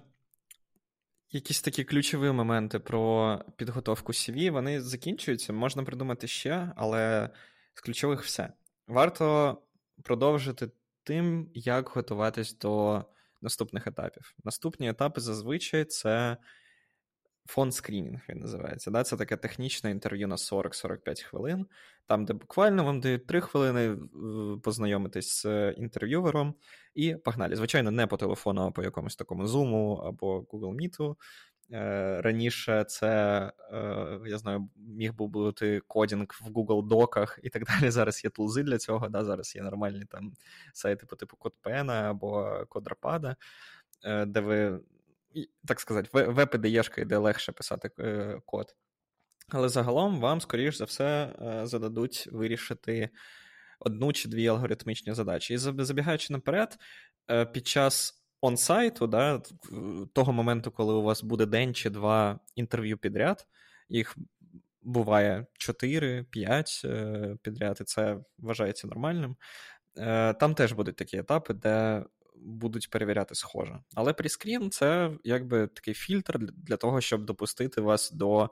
Якісь 1.31 1.61
такі 1.61 1.83
ключові 1.83 2.31
моменти 2.31 2.79
про 2.79 3.39
підготовку 3.55 4.11
CV, 4.11 4.51
вони 4.51 4.81
закінчуються, 4.81 5.53
можна 5.53 5.83
придумати 5.83 6.27
ще, 6.27 6.71
але 6.75 7.29
з 7.73 7.81
ключових 7.81 8.23
все. 8.23 8.53
Варто 8.87 9.57
продовжити 10.03 10.71
тим, 11.03 11.51
як 11.53 11.89
готуватись 11.89 12.57
до 12.57 13.03
наступних 13.41 13.87
етапів. 13.87 14.35
Наступні 14.43 14.89
етапи 14.89 15.21
зазвичай 15.21 15.85
це 15.85 16.37
фон 17.49 17.71
скрінінг 17.71 18.19
він 18.29 18.39
називається. 18.39 18.91
Да? 18.91 19.03
Це 19.03 19.17
таке 19.17 19.37
технічне 19.37 19.91
інтерв'ю 19.91 20.27
на 20.27 20.35
40-45 20.35 21.23
хвилин, 21.23 21.65
там, 22.07 22.25
де 22.25 22.33
буквально 22.33 22.83
вам 22.83 22.99
дають 22.99 23.27
3 23.27 23.41
хвилини 23.41 23.97
познайомитись 24.63 25.41
з 25.41 25.71
інтерв'ювером, 25.71 26.53
і 26.95 27.15
погнали. 27.15 27.55
Звичайно, 27.55 27.91
не 27.91 28.07
по 28.07 28.17
телефону, 28.17 28.61
а 28.61 28.71
по 28.71 28.83
якомусь 28.83 29.15
такому 29.15 29.43
Zoom 29.43 30.07
або 30.07 30.39
Google 30.39 30.75
Meet. 30.75 31.15
Е, 31.71 32.21
раніше 32.21 32.83
це, 32.83 33.07
е, 33.71 34.19
я 34.25 34.37
знаю, 34.37 34.69
міг 34.75 35.13
би 35.13 35.27
бути 35.27 35.81
кодінг 35.87 36.27
в 36.41 36.49
Google 36.49 36.87
Доках 36.87 37.39
і 37.43 37.49
так 37.49 37.63
далі. 37.81 37.91
Зараз 37.91 38.23
є 38.23 38.29
тулзи 38.29 38.63
для 38.63 38.77
цього. 38.77 39.09
Да? 39.09 39.23
Зараз 39.25 39.55
є 39.55 39.61
нормальні 39.61 40.05
там 40.05 40.33
сайти 40.73 41.05
по 41.05 41.15
типу 41.15 41.37
CodePen 41.39 41.91
або 41.91 42.65
е, 44.03 44.25
де 44.25 44.39
ви 44.39 44.79
так 45.65 45.79
сказати, 45.79 46.09
веб-ідеєшка, 46.13 47.05
де 47.05 47.17
легше 47.17 47.51
писати 47.51 47.91
е, 47.99 48.39
код. 48.45 48.75
Але 49.49 49.69
загалом 49.69 50.19
вам, 50.19 50.41
скоріш 50.41 50.77
за 50.77 50.85
все, 50.85 51.35
е, 51.41 51.65
зададуть 51.67 52.27
вирішити 52.31 53.09
одну 53.79 54.13
чи 54.13 54.29
дві 54.29 54.47
алгоритмічні 54.47 55.13
задачі. 55.13 55.53
І 55.53 55.57
забігаючи 55.57 56.33
наперед, 56.33 56.77
е, 57.31 57.45
під 57.45 57.67
час 57.67 58.23
онсайту, 58.41 59.07
да, 59.07 59.41
того 60.13 60.33
моменту, 60.33 60.71
коли 60.71 60.93
у 60.93 61.01
вас 61.01 61.23
буде 61.23 61.45
день 61.45 61.73
чи 61.73 61.89
два 61.89 62.39
інтерв'ю 62.55 62.97
підряд, 62.97 63.47
їх 63.89 64.17
буває 64.81 65.45
4-5 65.57 67.37
підряд, 67.41 67.77
і 67.81 67.83
це 67.83 68.19
вважається 68.37 68.87
нормальним. 68.87 69.35
Там 70.39 70.55
теж 70.55 70.73
будуть 70.73 70.95
такі 70.95 71.17
етапи, 71.17 71.53
де 71.53 72.03
будуть 72.39 72.89
перевіряти 72.89 73.35
схоже. 73.35 73.79
Але 73.95 74.13
прескрін 74.13 74.71
це 74.71 75.11
якби 75.23 75.67
такий 75.67 75.93
фільтр 75.93 76.39
для 76.39 76.77
того, 76.77 77.01
щоб 77.01 77.25
допустити 77.25 77.81
вас 77.81 78.11
до 78.11 78.49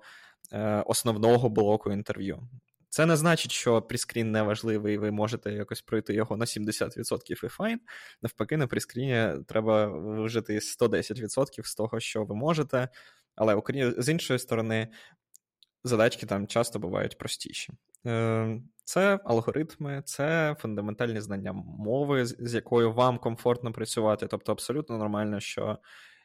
е, 0.51 0.83
основного 0.85 1.49
блоку 1.49 1.91
інтерв'ю. 1.91 2.47
Це 2.89 3.05
не 3.05 3.15
значить, 3.15 3.51
що 3.51 3.81
прескрін 3.81 4.31
не 4.31 4.41
важливий, 4.41 4.95
і 4.95 4.97
ви 4.97 5.11
можете 5.11 5.51
якось 5.51 5.81
пройти 5.81 6.13
його 6.13 6.37
на 6.37 6.45
70% 6.45 7.45
і 7.45 7.47
файн. 7.47 7.79
Навпаки, 8.21 8.57
на 8.57 8.67
прескріні 8.67 9.43
треба 9.47 9.87
вжити 10.23 10.59
110% 10.59 11.63
з 11.63 11.75
того, 11.75 11.99
що 11.99 12.23
ви 12.23 12.35
можете. 12.35 12.89
Але 13.35 13.61
з 13.97 14.09
іншої 14.09 14.39
сторони, 14.39 14.87
задачки 15.83 16.25
там 16.25 16.47
часто 16.47 16.79
бувають 16.79 17.17
простіші. 17.17 17.73
Е, 18.07 18.61
це 18.83 19.19
алгоритми, 19.25 20.01
це 20.05 20.55
фундаментальні 20.59 21.21
знання 21.21 21.53
мови, 21.77 22.25
з 22.25 22.53
якою 22.53 22.93
вам 22.93 23.17
комфортно 23.17 23.71
працювати. 23.71 24.27
Тобто, 24.27 24.51
абсолютно 24.51 24.97
нормально, 24.97 25.39
що 25.39 25.77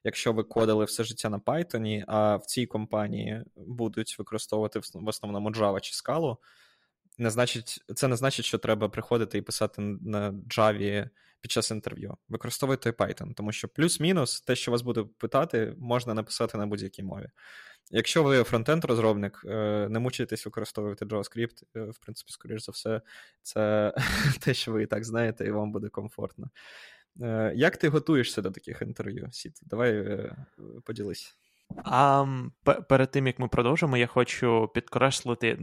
якщо 0.04 0.32
ви 0.32 0.42
кодили 0.42 0.84
все 0.84 1.04
життя 1.04 1.28
на 1.28 1.38
Python, 1.38 2.04
а 2.06 2.36
в 2.36 2.46
цій 2.46 2.66
компанії 2.66 3.44
будуть 3.56 4.18
використовувати 4.18 4.80
в 4.94 5.08
основному 5.08 5.50
Java 5.50 5.80
чи 5.80 5.92
Scala, 5.92 6.36
не 7.18 7.30
значить, 7.30 7.84
це 7.94 8.08
не 8.08 8.16
значить, 8.16 8.44
що 8.44 8.58
треба 8.58 8.88
приходити 8.88 9.38
і 9.38 9.42
писати 9.42 9.82
на 9.82 10.32
Java 10.32 11.08
під 11.40 11.50
час 11.50 11.70
інтерв'ю. 11.70 12.16
Використовуйте 12.28 12.90
Python, 12.90 13.34
тому 13.34 13.52
що 13.52 13.68
плюс-мінус 13.68 14.40
те, 14.40 14.56
що 14.56 14.70
вас 14.70 14.82
буде 14.82 15.04
питати, 15.18 15.74
можна 15.78 16.14
написати 16.14 16.58
на 16.58 16.66
будь-якій 16.66 17.02
мові. 17.02 17.28
Якщо 17.90 18.22
ви 18.22 18.42
фронтенд-розробник, 18.42 19.42
е, 19.44 19.88
не 19.88 19.98
мучайтесь 19.98 20.44
використовувати 20.44 21.04
JavaScript, 21.04 21.62
е, 21.76 21.80
в 21.80 21.98
принципі, 21.98 22.32
скоріш 22.32 22.62
за 22.62 22.72
все, 22.72 23.00
це 23.42 23.94
те, 24.40 24.54
що 24.54 24.72
ви 24.72 24.82
і 24.82 24.86
так 24.86 25.04
знаєте, 25.04 25.46
і 25.46 25.50
вам 25.50 25.72
буде 25.72 25.88
комфортно. 25.88 26.50
Е, 27.22 27.52
як 27.56 27.76
ти 27.76 27.88
готуєшся 27.88 28.42
до 28.42 28.50
таких 28.50 28.82
інтерв'ю? 28.82 29.28
Сіт? 29.32 29.60
Давай 29.62 30.30
поділись. 30.84 31.36
А 31.84 32.26
перед 32.88 33.10
тим 33.10 33.26
як 33.26 33.38
ми 33.38 33.48
продовжимо, 33.48 33.96
я 33.96 34.06
хочу 34.06 34.70
підкреслити. 34.74 35.58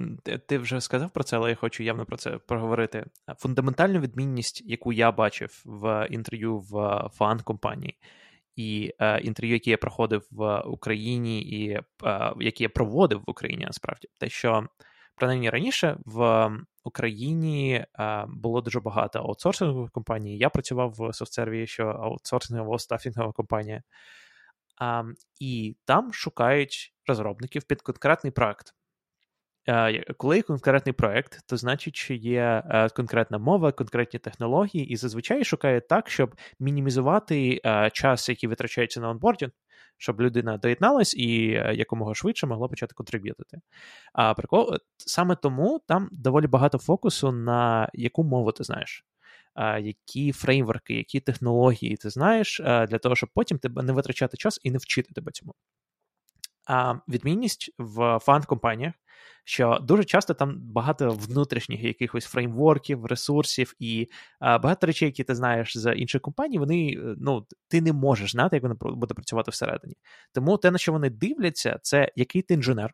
Ти 0.48 0.58
вже 0.58 0.82
сказав 0.82 1.10
про 1.10 1.24
це, 1.24 1.38
але 1.38 1.50
я 1.50 1.56
хочу 1.56 1.84
явно 1.84 2.06
про 2.06 2.18
це 2.18 2.32
проговорити. 2.32 3.06
Фундаментальну 3.38 4.00
відмінність, 4.00 4.62
яку 4.66 4.94
я 4.94 5.12
бачив 5.12 5.64
в 5.66 6.08
інтерв'ю 6.10 6.60
в 6.60 7.04
фан 7.14 7.40
компанії 7.40 7.98
і 8.60 8.94
е, 9.00 9.20
інтерв'ю, 9.20 9.54
які 9.54 9.70
я 9.70 9.78
проходив 9.78 10.28
в 10.32 10.60
Україні, 10.60 11.42
і 11.42 11.70
е, 12.04 12.34
які 12.40 12.64
я 12.64 12.70
проводив 12.70 13.20
в 13.20 13.30
Україні, 13.30 13.66
насправді, 13.66 14.08
те, 14.20 14.30
що 14.30 14.68
принаймні 15.16 15.50
раніше 15.50 15.98
в 16.06 16.50
Україні 16.84 17.86
е, 18.00 18.26
було 18.28 18.62
дуже 18.62 18.80
багато 18.80 19.20
аутсорсингових 19.20 19.92
компаній. 19.92 20.38
Я 20.38 20.50
працював 20.50 20.94
в 20.98 21.14
софтсерві, 21.14 21.68
що 21.68 21.84
аутсорсингова 21.84 22.80
стафінгова 22.80 23.32
компанія, 23.32 23.84
і 25.40 25.78
там 25.86 26.14
шукають 26.14 26.94
розробників 27.08 27.64
під 27.64 27.82
конкретний 27.82 28.32
проект. 28.32 28.74
коли 30.18 30.36
є 30.36 30.42
конкретний 30.42 30.94
проект, 30.94 31.40
то 31.48 31.58
значить, 31.58 31.96
що 31.96 32.14
є 32.14 32.64
конкретна 32.96 33.38
мова, 33.38 33.72
конкретні 33.72 34.20
технології, 34.20 34.86
і 34.86 34.96
зазвичай 34.96 35.44
шукає 35.44 35.82
так, 35.82 36.10
щоб 36.10 36.36
мінімізувати 36.60 37.62
час, 37.94 38.30
який 38.30 38.50
витрачається 38.50 39.02
на 39.02 39.10
онбордінг, 39.10 39.52
щоб 39.98 40.22
людина 40.22 40.58
доєдналась 40.58 41.16
і 41.16 41.42
якомога 41.74 42.14
швидше 42.14 42.48
могла 42.48 42.68
почати 42.68 42.94
контриб'ютити. 42.94 43.58
А 44.14 44.34
прикол 44.34 44.78
саме 44.98 45.36
тому 45.36 45.82
там 45.88 46.10
доволі 46.12 46.48
багато 46.48 46.78
фокусу 46.78 47.32
на 47.32 47.90
яку 47.94 48.24
мову 48.24 48.52
ти 48.52 48.64
знаєш. 48.64 49.06
Які 49.82 50.32
фреймворки, 50.32 50.94
які 50.94 51.20
технології 51.20 51.98
ти 51.98 52.10
знаєш, 52.10 52.62
для 52.64 52.98
того, 52.98 53.16
щоб 53.16 53.30
потім 53.34 53.60
тебе 53.60 53.84
не 53.84 53.94
витрачати 53.94 54.38
час 54.38 54.60
і 54.64 54.72
не 54.72 54.78
вчити 54.78 55.14
тебе 55.14 55.32
цьому. 55.32 55.54
А 56.68 56.96
відмінність 57.08 57.72
в 57.78 58.20
фан-компаніях, 58.22 58.94
що 59.44 59.80
дуже 59.82 60.04
часто 60.04 60.34
там 60.34 60.56
багато 60.60 61.10
внутрішніх 61.10 61.84
якихось 61.84 62.26
фреймворків, 62.26 63.06
ресурсів 63.06 63.74
і 63.80 64.08
багато 64.42 64.88
речей, 64.88 65.06
які 65.06 65.24
ти 65.24 65.36
знаєш 65.36 65.78
з 65.78 65.94
інших 65.96 66.22
компаній, 66.22 66.58
вони 66.58 66.92
е, 66.92 67.16
ну 67.18 67.48
ти 67.68 67.82
не 67.82 67.94
можеш 67.94 68.32
знати, 68.32 68.56
як 68.56 68.64
воно 68.64 68.76
буде 68.80 69.14
працювати 69.14 69.52
всередині. 69.52 69.96
Тому 70.34 70.58
те, 70.58 70.72
на 70.72 70.78
що 70.78 70.92
вони 70.92 71.10
дивляться, 71.10 71.80
це 71.82 72.12
який 72.16 72.42
ти 72.42 72.54
інженер. 72.54 72.94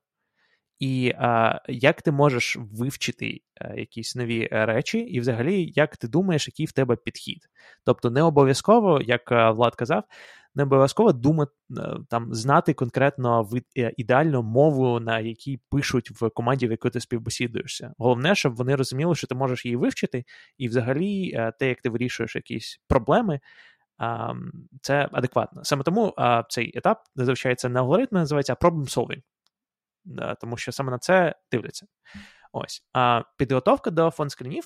І 0.80 1.14
а, 1.18 1.62
як 1.68 2.02
ти 2.02 2.12
можеш 2.12 2.58
вивчити 2.72 3.42
а, 3.62 3.68
е, 3.68 3.80
якісь 3.80 4.16
нові 4.16 4.48
речі, 4.52 5.00
і 5.00 5.20
взагалі, 5.20 5.72
як 5.76 5.98
ти 5.98 6.08
думаєш, 6.08 6.48
який 6.48 6.66
в 6.66 6.72
тебе 6.72 6.96
підхід? 6.96 7.48
Тобто, 7.86 8.10
не 8.10 8.22
обов'язково, 8.22 9.02
як 9.02 9.32
е, 9.32 9.52
Влад 9.52 9.76
казав, 9.76 10.04
не 10.56 10.64
обов'язково 10.64 11.14
думати 11.14 11.52
е, 11.78 11.82
там 12.10 12.34
знати 12.34 12.74
конкретно 12.74 13.50
е, 13.78 13.94
ідеальну 13.98 14.44
мову, 14.44 15.00
на 15.00 15.20
якій 15.20 15.60
пишуть 15.72 16.12
в 16.12 16.30
команді, 16.30 16.68
в 16.68 16.72
яку 16.72 16.90
ти 16.90 17.00
співбесідуєшся. 17.00 17.94
Головне, 17.98 18.36
щоб 18.36 18.56
вони 18.56 18.76
розуміли, 18.76 19.16
що 19.16 19.28
ти 19.28 19.36
можеш 19.36 19.66
її 19.66 19.76
вивчити, 19.76 20.24
і 20.58 20.68
взагалі 20.68 21.32
те, 21.60 21.68
як 21.68 21.82
ти 21.82 21.90
вирішуєш 21.90 22.36
якісь 22.36 22.80
проблеми. 22.88 23.40
Це 24.82 25.10
адекватно. 25.12 25.64
Саме 25.64 25.84
тому 25.84 26.14
цей 26.50 26.78
етап 26.78 27.04
зазвичай 27.16 27.56
це 27.56 27.70
не 27.70 27.80
алгоритм, 27.80 28.08
називається 28.12 28.54
problem 28.54 28.84
solving, 28.84 29.22
тому 30.42 30.58
що 30.58 30.72
саме 30.72 30.92
на 30.92 30.98
це 30.98 31.36
дивляться. 31.52 31.86
Ось. 32.52 32.84
А 32.94 33.24
підготовка 33.38 33.92
до 33.92 34.08
фон-скрінів 34.08 34.64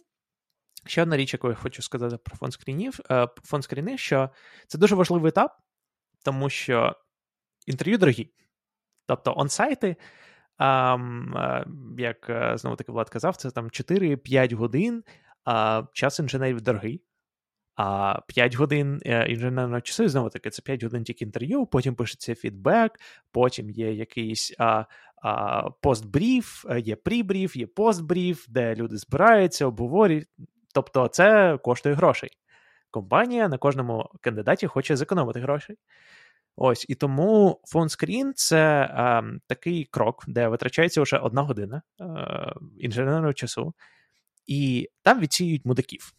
Ще 0.86 1.02
одна 1.02 1.18
річ, 1.18 1.34
яку 1.34 1.50
я 1.50 1.56
хочу 1.56 1.82
сказати 1.82 2.18
про 2.18 2.36
фон 2.36 2.52
скрінів, 2.52 3.00
фон 3.44 3.62
скріни, 3.62 3.98
що 3.98 4.30
це 4.68 4.78
дуже 4.78 4.96
важливий 4.96 5.30
етап, 5.30 5.58
тому 6.24 6.50
що 6.50 6.96
інтерв'ю 7.68 7.98
дорогі. 7.98 8.32
Тобто 9.06 9.34
онсайти, 9.38 9.96
як 11.98 12.30
е, 12.30 12.58
знову 12.58 12.76
таки 12.76 12.92
Влад 12.92 13.10
казав, 13.10 13.36
це 13.36 13.52
там 13.52 13.66
4-5 13.66 14.56
годин, 14.56 15.04
а 15.46 15.84
час 15.94 16.20
інженерів 16.20 16.62
дорогий. 16.62 17.04
А 17.76 18.20
5 18.28 18.56
годин 18.56 19.02
е, 19.06 19.32
інженерного 19.32 19.82
часу, 19.82 20.10
знову 20.10 20.30
таки, 20.30 20.50
це 20.50 20.62
5 20.62 20.84
годин 20.84 21.04
тільки 21.04 21.26
інтерв'ю, 21.26 21.66
потім 21.66 21.96
пишеться 21.96 22.36
фідбек, 22.36 23.00
потім 23.32 23.70
є 23.70 23.94
якийсь 23.94 24.54
а, 25.22 25.70
постбріф, 25.82 26.66
е, 26.70 26.80
є 26.80 26.96
прибріф, 26.96 27.56
є 27.56 27.68
постбріф, 27.68 28.46
де 28.50 28.76
люди 28.76 28.98
збираються, 28.98 29.66
обговорюють. 29.66 30.28
Тобто, 30.74 31.08
це 31.08 31.58
коштує 31.58 31.96
грошей 31.96 32.30
компанія 32.92 33.48
на 33.48 33.58
кожному 33.58 34.10
кандидаті 34.22 34.68
хоче 34.68 34.96
зекономити 34.96 35.40
гроші. 35.40 35.76
Ось 36.56 36.86
і 36.90 36.96
тому 36.96 37.62
фонскрін 37.64 38.34
це 38.36 38.82
е, 38.82 39.24
такий 39.48 39.86
крок, 39.86 40.24
де 40.28 40.48
витрачається 40.48 41.02
вже 41.02 41.18
одна 41.18 41.42
година 41.42 41.82
е, 42.02 42.06
інженерного 42.78 43.34
часу, 43.34 43.74
і 44.48 44.90
там 45.04 45.20
відсіють 45.20 45.66
мудаків. 45.66 46.14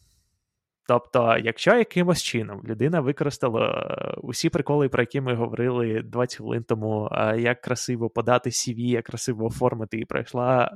Тобто, 0.90 1.36
якщо 1.38 1.74
якимось 1.74 2.22
чином 2.22 2.62
людина 2.64 3.00
використала 3.00 3.70
е, 3.70 4.20
усі 4.22 4.50
приколи, 4.50 4.88
про 4.88 5.02
які 5.02 5.20
ми 5.20 5.34
говорили 5.34 6.02
20 6.02 6.36
хвилин 6.36 6.64
тому, 6.64 7.08
е, 7.12 7.40
як 7.40 7.60
красиво 7.60 8.10
подати 8.10 8.50
CV, 8.50 8.78
як 8.78 9.04
красиво 9.04 9.46
оформити, 9.46 9.98
і 9.98 10.04
пройшла 10.04 10.70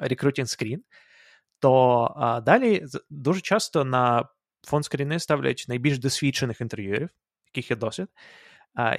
рекрутінг 0.00 0.48
скрін, 0.48 0.82
то 1.58 2.42
далі 2.46 2.84
дуже 3.10 3.40
часто 3.40 3.84
на 3.84 4.28
фон 4.66 4.82
скріни 4.82 5.18
ставлять 5.18 5.64
найбільш 5.68 5.98
досвідчених 5.98 6.60
інтерв'юерів, 6.60 7.08
яких 7.46 7.70
є 7.70 7.76
досвід, 7.76 8.08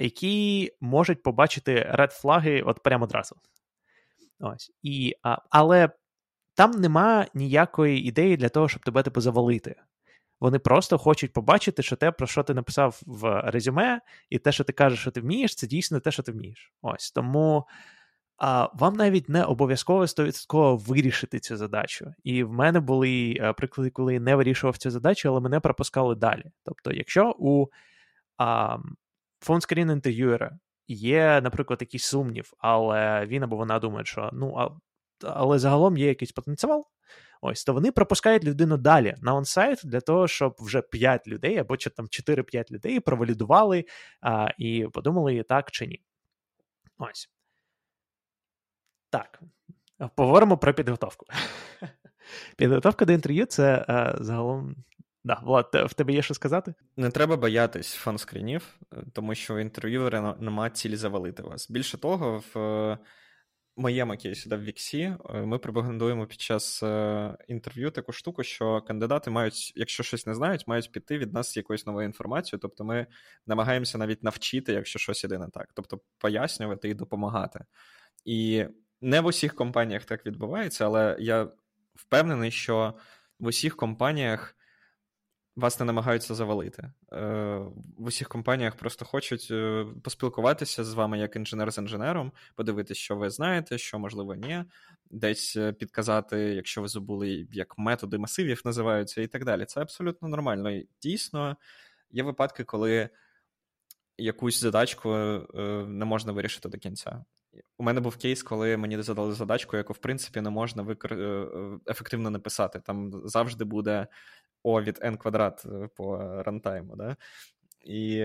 які 0.00 0.70
можуть 0.80 1.22
побачити 1.22 1.86
ред 1.90 2.12
флаги 2.12 2.62
от 2.62 2.82
прямо 2.82 3.04
одразу. 3.04 3.36
Ось. 4.40 4.72
І, 4.82 5.14
Але 5.50 5.90
там 6.56 6.70
нема 6.70 7.26
ніякої 7.34 8.04
ідеї 8.04 8.36
для 8.36 8.48
того, 8.48 8.68
щоб 8.68 8.82
тебе 8.82 9.02
типу 9.02 9.20
завалити. 9.20 9.74
Вони 10.40 10.58
просто 10.58 10.98
хочуть 10.98 11.32
побачити, 11.32 11.82
що 11.82 11.96
те, 11.96 12.10
про 12.10 12.26
що 12.26 12.42
ти 12.42 12.54
написав 12.54 13.00
в 13.06 13.42
резюме, 13.44 14.00
і 14.30 14.38
те, 14.38 14.52
що 14.52 14.64
ти 14.64 14.72
кажеш, 14.72 15.00
що 15.00 15.10
ти 15.10 15.20
вмієш, 15.20 15.54
це 15.54 15.66
дійсно 15.66 16.00
те, 16.00 16.10
що 16.10 16.22
ти 16.22 16.32
вмієш. 16.32 16.72
Ось 16.82 17.10
тому 17.10 17.66
а 18.38 18.68
вам 18.74 18.94
навіть 18.94 19.28
не 19.28 19.44
обов'язково 19.44 20.02
100% 20.02 20.78
вирішити 20.78 21.38
цю 21.38 21.56
задачу. 21.56 22.14
І 22.24 22.44
в 22.44 22.52
мене 22.52 22.80
були 22.80 23.38
е, 23.40 23.52
приклади, 23.52 23.90
коли 23.90 24.14
я 24.14 24.20
не 24.20 24.36
вирішував 24.36 24.76
цю 24.76 24.90
задачу, 24.90 25.28
але 25.28 25.40
мене 25.40 25.60
пропускали 25.60 26.14
далі. 26.14 26.44
Тобто, 26.64 26.92
якщо 26.92 27.34
у 27.38 27.66
а, 28.38 28.78
фонскрін 29.40 29.90
інтерв'юера 29.90 30.58
є, 30.88 31.40
наприклад, 31.40 31.78
якийсь 31.80 32.04
сумнів, 32.04 32.52
але 32.58 33.26
він 33.26 33.42
або 33.42 33.56
вона 33.56 33.78
думає, 33.78 34.04
що 34.04 34.30
ну, 34.32 34.54
а, 34.58 34.70
але 35.22 35.58
загалом 35.58 35.96
є 35.96 36.06
якийсь 36.06 36.32
потенціал. 36.32 36.86
Ось, 37.40 37.64
то 37.64 37.72
вони 37.72 37.92
пропускають 37.92 38.44
людину 38.44 38.76
далі 38.76 39.14
на 39.20 39.34
онсайт 39.34 39.80
для 39.84 40.00
того, 40.00 40.28
щоб 40.28 40.56
вже 40.58 40.82
5 40.82 41.28
людей 41.28 41.58
або 41.58 41.76
чи 41.76 41.90
там 41.90 42.06
4-5 42.06 42.72
людей 42.72 43.00
провалідували 43.00 43.84
а, 44.20 44.48
і 44.58 44.86
подумали, 44.92 45.42
так 45.42 45.70
чи 45.70 45.86
ні. 45.86 46.02
Ось. 46.98 47.30
Так, 49.10 49.40
поговоримо 50.14 50.58
про 50.58 50.74
підготовку. 50.74 51.26
Підготовка 52.56 53.04
до 53.04 53.12
інтерв'ю 53.12 53.46
це 53.46 53.86
е, 53.88 54.14
загалом. 54.20 54.76
Да, 55.24 55.40
Влад, 55.42 55.70
в 55.74 55.94
тебе 55.94 56.12
є 56.12 56.22
що 56.22 56.34
сказати? 56.34 56.74
Не 56.96 57.10
треба 57.10 57.36
боятись 57.36 57.94
phone 58.06 58.25
screen-ів, 58.25 58.62
е, 58.92 58.96
тому 59.12 59.34
що 59.34 59.60
інтерв'юери 59.60 60.34
не 60.40 60.55
ма 60.55 60.70
цілі 60.70 60.96
завалити 60.96 61.42
вас. 61.42 61.70
Більше 61.70 61.98
того, 61.98 62.42
в 62.54 62.58
е, 62.58 62.98
моєму 63.76 64.16
кейсі 64.16 64.48
да, 64.48 64.56
в 64.56 64.62
Віксі 64.62 65.00
е, 65.00 65.16
ми 65.32 65.58
пропагандуємо 65.58 66.26
під 66.26 66.40
час 66.40 66.82
інтерв'ю 67.48 67.90
таку 67.90 68.12
штуку, 68.12 68.42
що 68.42 68.80
кандидати 68.80 69.30
мають, 69.30 69.72
якщо 69.76 70.02
щось 70.02 70.26
не 70.26 70.34
знають, 70.34 70.66
мають 70.66 70.92
піти 70.92 71.18
від 71.18 71.32
нас 71.32 71.52
з 71.52 71.56
якоюсь 71.56 71.86
новою 71.86 72.06
інформацією. 72.06 72.60
Тобто 72.60 72.84
ми 72.84 73.06
намагаємося 73.46 73.98
навіть 73.98 74.22
навчити, 74.22 74.72
якщо 74.72 74.98
щось 74.98 75.24
іде 75.24 75.38
не 75.38 75.48
так, 75.48 75.70
тобто 75.74 76.00
пояснювати 76.18 76.88
і 76.88 76.94
допомагати. 76.94 77.64
І 78.24 78.64
не 79.00 79.20
в 79.20 79.26
усіх 79.26 79.54
компаніях 79.54 80.04
так 80.04 80.26
відбувається, 80.26 80.84
але 80.84 81.16
я 81.20 81.48
впевнений, 81.94 82.50
що 82.50 82.94
в 83.38 83.46
усіх 83.46 83.76
компаніях 83.76 84.55
вас 85.56 85.80
не 85.80 85.86
намагаються 85.86 86.34
завалити. 86.34 86.92
Е, 87.12 87.26
в 87.98 88.04
усіх 88.04 88.28
компаніях 88.28 88.76
просто 88.76 89.04
хочуть 89.04 89.48
е, 89.50 89.86
поспілкуватися 90.02 90.84
з 90.84 90.94
вами 90.94 91.18
як 91.18 91.36
інженер 91.36 91.72
з 91.72 91.78
інженером, 91.78 92.32
подивитися, 92.54 93.00
що 93.00 93.16
ви 93.16 93.30
знаєте, 93.30 93.78
що 93.78 93.98
можливо 93.98 94.34
ні, 94.34 94.64
десь 95.10 95.56
е, 95.56 95.72
підказати, 95.72 96.38
якщо 96.38 96.82
ви 96.82 96.88
забули, 96.88 97.48
як 97.52 97.78
методи 97.78 98.18
масивів 98.18 98.62
називаються, 98.64 99.22
і 99.22 99.26
так 99.26 99.44
далі. 99.44 99.64
Це 99.64 99.80
абсолютно 99.80 100.28
нормально. 100.28 100.82
Дійсно, 101.02 101.56
є 102.10 102.22
випадки, 102.22 102.64
коли 102.64 103.08
якусь 104.18 104.60
задачку 104.60 105.08
не 105.86 106.04
можна 106.04 106.32
вирішити 106.32 106.68
до 106.68 106.78
кінця. 106.78 107.24
У 107.78 107.84
мене 107.84 108.00
був 108.00 108.16
кейс, 108.16 108.42
коли 108.42 108.76
мені 108.76 109.02
задали 109.02 109.32
задачку, 109.32 109.76
яку 109.76 109.92
в 109.92 109.98
принципі 109.98 110.40
не 110.40 110.50
можна 110.50 110.82
викор... 110.82 111.12
Ефективно 111.86 112.30
написати. 112.30 112.80
Там 112.80 113.22
завжди 113.24 113.64
буде 113.64 114.06
О 114.66 114.82
від 114.82 114.98
N 114.98 115.16
квадрат 115.16 115.62
е, 115.66 115.88
по 115.96 116.18
рантайму. 116.42 116.96
Да? 116.96 117.16
І 117.80 118.22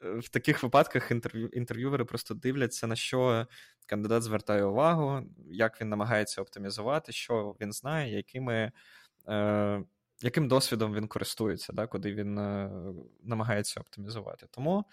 в 0.00 0.28
таких 0.30 0.62
випадках 0.62 1.10
інтерв'ю... 1.10 1.48
інтерв'ювери 1.48 2.04
просто 2.04 2.34
дивляться, 2.34 2.86
на 2.86 2.96
що 2.96 3.46
кандидат 3.86 4.22
звертає 4.22 4.64
увагу, 4.64 5.22
як 5.46 5.80
він 5.80 5.88
намагається 5.88 6.42
оптимізувати, 6.42 7.12
що 7.12 7.56
він 7.60 7.72
знає, 7.72 8.16
якими. 8.16 8.72
Е... 9.28 9.82
Яким 10.20 10.48
досвідом 10.48 10.94
він 10.94 11.08
користується, 11.08 11.72
да, 11.72 11.86
куди 11.86 12.14
він 12.14 12.38
е, 12.38 12.70
намагається 13.22 13.80
оптимізувати. 13.80 14.46
Тому 14.50 14.84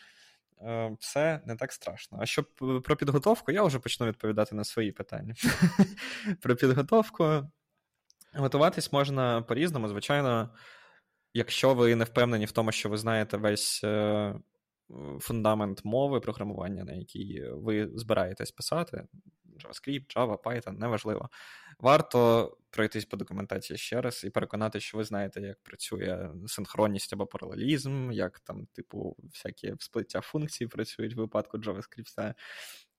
Е, 0.64 0.96
все 1.00 1.42
не 1.46 1.56
так 1.56 1.72
страшно. 1.72 2.18
А 2.22 2.26
щоб 2.26 2.46
е, 2.62 2.80
про 2.80 2.96
підготовку, 2.96 3.52
я 3.52 3.64
вже 3.64 3.80
почну 3.80 4.08
відповідати 4.08 4.56
на 4.56 4.64
свої 4.64 4.92
питання. 4.92 5.36
Про 6.42 6.56
підготовку 6.56 7.44
готуватись 8.34 8.94
можна 8.94 9.42
по-різному. 9.42 9.88
Звичайно, 9.88 10.50
якщо 11.34 11.74
ви 11.74 11.96
не 11.96 12.04
впевнені 12.04 12.46
в 12.46 12.52
тому, 12.52 12.72
що 12.72 12.90
ви 12.90 12.98
знаєте 12.98 13.38
весь 13.38 13.84
е, 13.84 14.36
фундамент 15.20 15.86
мови 15.86 16.20
програмування, 16.20 16.84
на 16.84 16.94
якій 16.94 17.44
ви 17.52 17.90
збираєтесь 17.96 18.52
писати, 18.52 19.04
JavaScript, 19.64 20.16
Java, 20.16 20.38
Python, 20.38 20.80
неважливо. 20.80 21.30
Варто 21.80 22.52
пройтись 22.70 23.06
по 23.06 23.18
документації 23.18 23.78
ще 23.78 24.02
раз 24.02 24.24
і 24.24 24.30
переконати, 24.30 24.80
що 24.80 24.98
ви 24.98 25.04
знаєте, 25.04 25.42
як 25.42 25.64
працює 25.64 26.30
синхронність 26.48 27.14
або 27.14 27.26
паралелізм, 27.26 28.12
як 28.12 28.40
там, 28.40 28.66
типу, 28.66 29.16
всякі 29.24 29.74
сплиття 29.80 30.22
функцій 30.22 30.68
працюють 30.68 31.16
в 31.16 31.18
випадку 31.18 31.58
JavaScript 31.58 32.34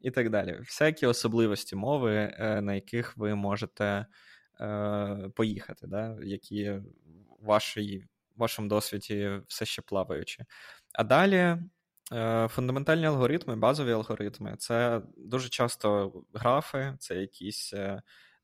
і 0.01 0.11
так 0.11 0.31
далі. 0.31 0.59
Всякі 0.61 1.07
особливості 1.07 1.77
мови, 1.77 2.35
е, 2.39 2.61
на 2.61 2.75
яких 2.75 3.17
ви 3.17 3.35
можете 3.35 4.07
е, 4.61 5.31
поїхати, 5.35 5.87
да? 5.87 6.17
які 6.23 6.71
в 7.41 7.61
вашому 8.37 8.69
досвіді 8.69 9.41
все 9.49 9.65
ще 9.65 9.83
плаваючі. 9.83 10.45
А 10.93 11.05
далі. 11.05 11.57
Е, 12.13 12.49
фундаментальні 12.49 13.07
алгоритми, 13.07 13.57
базові 13.57 13.93
алгоритми 13.93 14.57
це 14.59 15.03
дуже 15.17 15.49
часто 15.49 16.13
графи, 16.35 16.95
це 16.99 17.15
якісь 17.15 17.75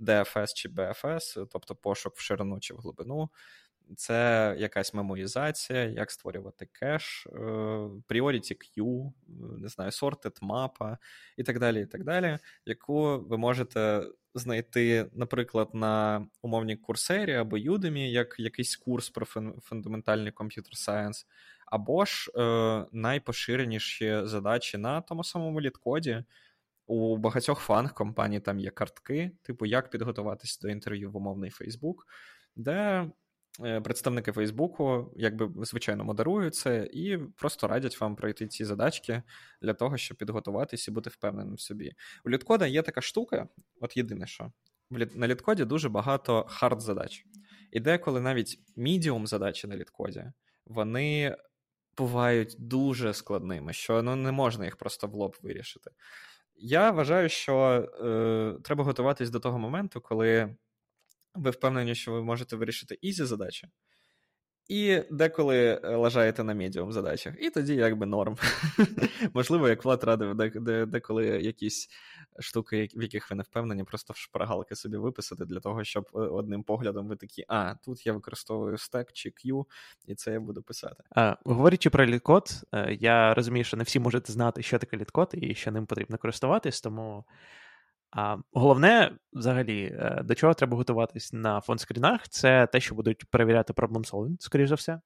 DFS 0.01 0.55
чи 0.55 0.69
BFS, 0.69 1.47
тобто 1.51 1.75
пошук 1.75 2.17
в 2.17 2.21
ширину 2.21 2.61
чи 2.61 2.75
в 2.75 2.79
глибину. 2.79 3.31
Це 3.97 4.55
якась 4.59 4.95
меморізація, 4.95 5.85
як 5.85 6.11
створювати 6.11 6.67
кеш, 6.67 7.27
е, 7.27 7.39
priority 8.09 8.57
queue, 8.57 9.13
не 9.59 9.69
знаю, 9.69 9.91
sorted 9.91 10.39
мапа 10.41 10.99
і 11.37 11.43
так 11.43 11.59
далі, 11.59 11.83
і 11.83 11.87
так 11.87 12.05
далі, 12.05 12.39
яку 12.67 13.19
ви 13.19 13.39
можете 13.39 14.03
знайти, 14.35 15.11
наприклад, 15.13 15.69
на 15.73 16.27
умовній 16.43 16.77
курсері 16.77 17.35
або 17.35 17.57
Udemy, 17.57 18.11
як 18.11 18.35
якийсь 18.39 18.77
курс 18.77 19.11
про 19.11 19.27
фундаментальний 19.63 20.33
computer 20.33 20.77
science, 20.77 21.27
або 21.67 22.05
ж 22.05 22.31
е, 22.37 22.87
найпоширеніші 22.93 24.21
задачі 24.25 24.79
на 24.79 25.01
тому 25.01 25.25
самому 25.25 25.61
LeetCode-і, 25.61 26.25
у 26.87 27.17
багатьох 27.17 27.61
FAANG 27.61 27.95
компаній 27.95 28.41
там 28.41 28.61
є 28.61 28.71
картки, 28.71 29.31
типу, 29.43 29.67
як 29.67 29.91
підготуватися 29.91 30.59
до 30.63 30.69
інтерв'ю 30.69 31.11
в 31.11 31.17
умовний 31.17 31.51
Фейсбук, 31.51 32.07
де 32.57 33.07
представники 33.85 34.33
Фейсбуку, 34.33 35.13
якби 35.17 35.65
звичайно 35.65 36.05
модерують 36.05 36.55
це 36.55 36.89
і 36.93 37.19
просто 37.19 37.69
радять 37.69 38.01
вам 38.01 38.17
пройти 38.17 38.47
ці 38.47 38.65
задачки 38.65 39.23
для 39.63 39.75
того, 39.75 39.97
щоб 39.97 40.17
підготуватись 40.17 40.89
і 40.89 40.91
бути 40.91 41.11
впевненим 41.11 41.55
в 41.55 41.61
собі. 41.61 41.93
У 42.25 42.31
LeetCode-а 42.31 42.67
є 42.67 42.83
така 42.83 43.01
штука, 43.01 43.49
от 43.81 43.97
єдине, 43.97 44.27
що 44.27 44.53
на 44.91 45.29
LeetCode-і 45.29 45.65
дуже 45.65 45.89
багато 45.89 46.47
hard 46.49 46.81
задач. 46.81 47.25
І 47.71 47.81
деколи 47.81 48.21
навіть 48.21 48.59
мідіум 48.77 49.27
задачі 49.27 49.67
на 49.67 49.77
LeetCode-і, 49.77 50.25
вони 50.67 51.37
бувають 51.97 52.57
дуже 52.59 53.15
складними, 53.15 53.73
що 53.73 54.03
ну, 54.03 54.17
не 54.17 54.33
можна 54.33 54.65
їх 54.65 54.77
просто 54.77 55.07
в 55.07 55.15
лоб 55.15 55.37
вирішити. 55.43 55.91
Я 56.57 56.91
вважаю, 56.91 57.29
що 57.29 57.57
е, 58.05 58.63
треба 58.63 58.85
готуватись 58.85 59.31
до 59.31 59.41
того 59.41 59.59
моменту, 59.59 60.01
коли 60.01 60.57
ви 61.35 61.51
впевнені, 61.51 61.95
що 61.95 62.13
ви 62.13 62.23
можете 62.23 62.57
вирішити 62.57 62.99
easy 63.01 63.25
задачі, 63.25 63.69
і 64.71 65.03
деколи 65.11 65.81
е, 65.85 65.97
лажаєте 65.97 66.45
на 66.45 66.55
медіум 66.55 66.93
задачах. 66.93 67.35
І 67.41 67.51
тоді 67.51 67.75
якби 67.75 68.07
норм. 68.07 68.37
Можливо, 69.35 69.69
як 69.69 69.85
Влад 69.85 70.05
радив, 70.05 70.35
деколи 70.87 71.27
якісь 71.27 71.89
штуки, 72.39 72.89
в 72.97 73.03
яких 73.03 73.31
ви 73.31 73.37
не 73.37 73.43
впевнені, 73.43 73.85
просто 73.85 74.13
в 74.13 74.17
шпаргалки 74.17 74.77
собі 74.77 74.97
виписати 74.97 75.45
для 75.45 75.61
того, 75.61 75.85
щоб 75.85 76.09
е, 76.15 76.19
одним 76.19 76.63
поглядом 76.63 77.09
ви 77.09 77.17
такі, 77.17 77.45
а, 77.49 77.75
тут 77.75 78.07
я 78.07 78.13
використовую 78.13 78.79
стек 78.79 79.13
чи 79.13 79.29
queue, 79.29 79.65
і 80.07 80.15
це 80.15 80.33
я 80.33 80.41
буду 80.41 80.63
писати. 80.63 81.05
А, 81.11 81.37
Говорячи 81.45 81.91
про 81.91 82.07
LeetCode, 82.07 82.51
е, 82.73 82.97
я 83.01 83.35
розумію, 83.35 83.65
що 83.65 83.77
не 83.77 83.85
всі 83.85 84.01
можете 84.01 84.33
знати, 84.33 84.63
що 84.63 84.79
таке 84.79 84.97
LeetCode 84.97 85.31
і 85.33 85.55
що 85.55 85.71
ним 85.71 85.87
потрібно 85.87 86.19
користуватись, 86.19 86.81
тому. 86.81 87.25
А 88.11 88.37
Головне, 88.53 89.13
взагалі, 89.33 89.85
е, 89.85 90.23
до 90.25 90.35
чого 90.35 90.55
треба 90.55 90.77
готуватись 90.77 91.33
на 91.33 91.61
фон-скрінах, 91.61 92.29
це 92.29 92.67
те, 92.67 92.81
що 92.81 92.95
будуть 92.95 93.25
перевіряти 93.31 93.73
problem 93.73 94.11
solving, 94.11 94.37
скоріш 94.39 94.69
за 94.69 94.75
все. 94.75 95.01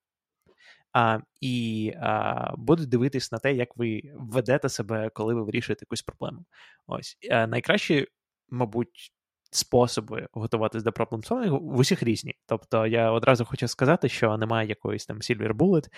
А, 0.92 1.18
І 1.40 1.92
а, 2.00 2.54
будуть 2.56 2.88
дивитись 2.88 3.32
на 3.32 3.38
те, 3.38 3.54
як 3.54 3.76
ви 3.76 4.02
ведете 4.14 4.68
себе, 4.68 5.10
коли 5.10 5.34
ви 5.34 5.42
вирішуєте 5.42 5.82
якусь 5.82 6.02
проблему. 6.02 6.44
Ось 6.86 7.18
е, 7.30 7.46
мабуть, 8.50 9.13
способи 9.56 10.28
готуватись 10.32 10.82
до 10.82 10.92
проблем 10.92 11.20
solving 11.20 11.58
в 11.60 11.78
усіх 11.78 12.02
різні. 12.02 12.34
Тобто 12.46 12.86
я 12.86 13.10
одразу 13.10 13.44
хочу 13.44 13.68
сказати, 13.68 14.08
що 14.08 14.36
немає 14.36 14.68
якоїсь 14.68 15.06
там 15.06 15.18
silver 15.18 15.52
bullet, 15.52 15.88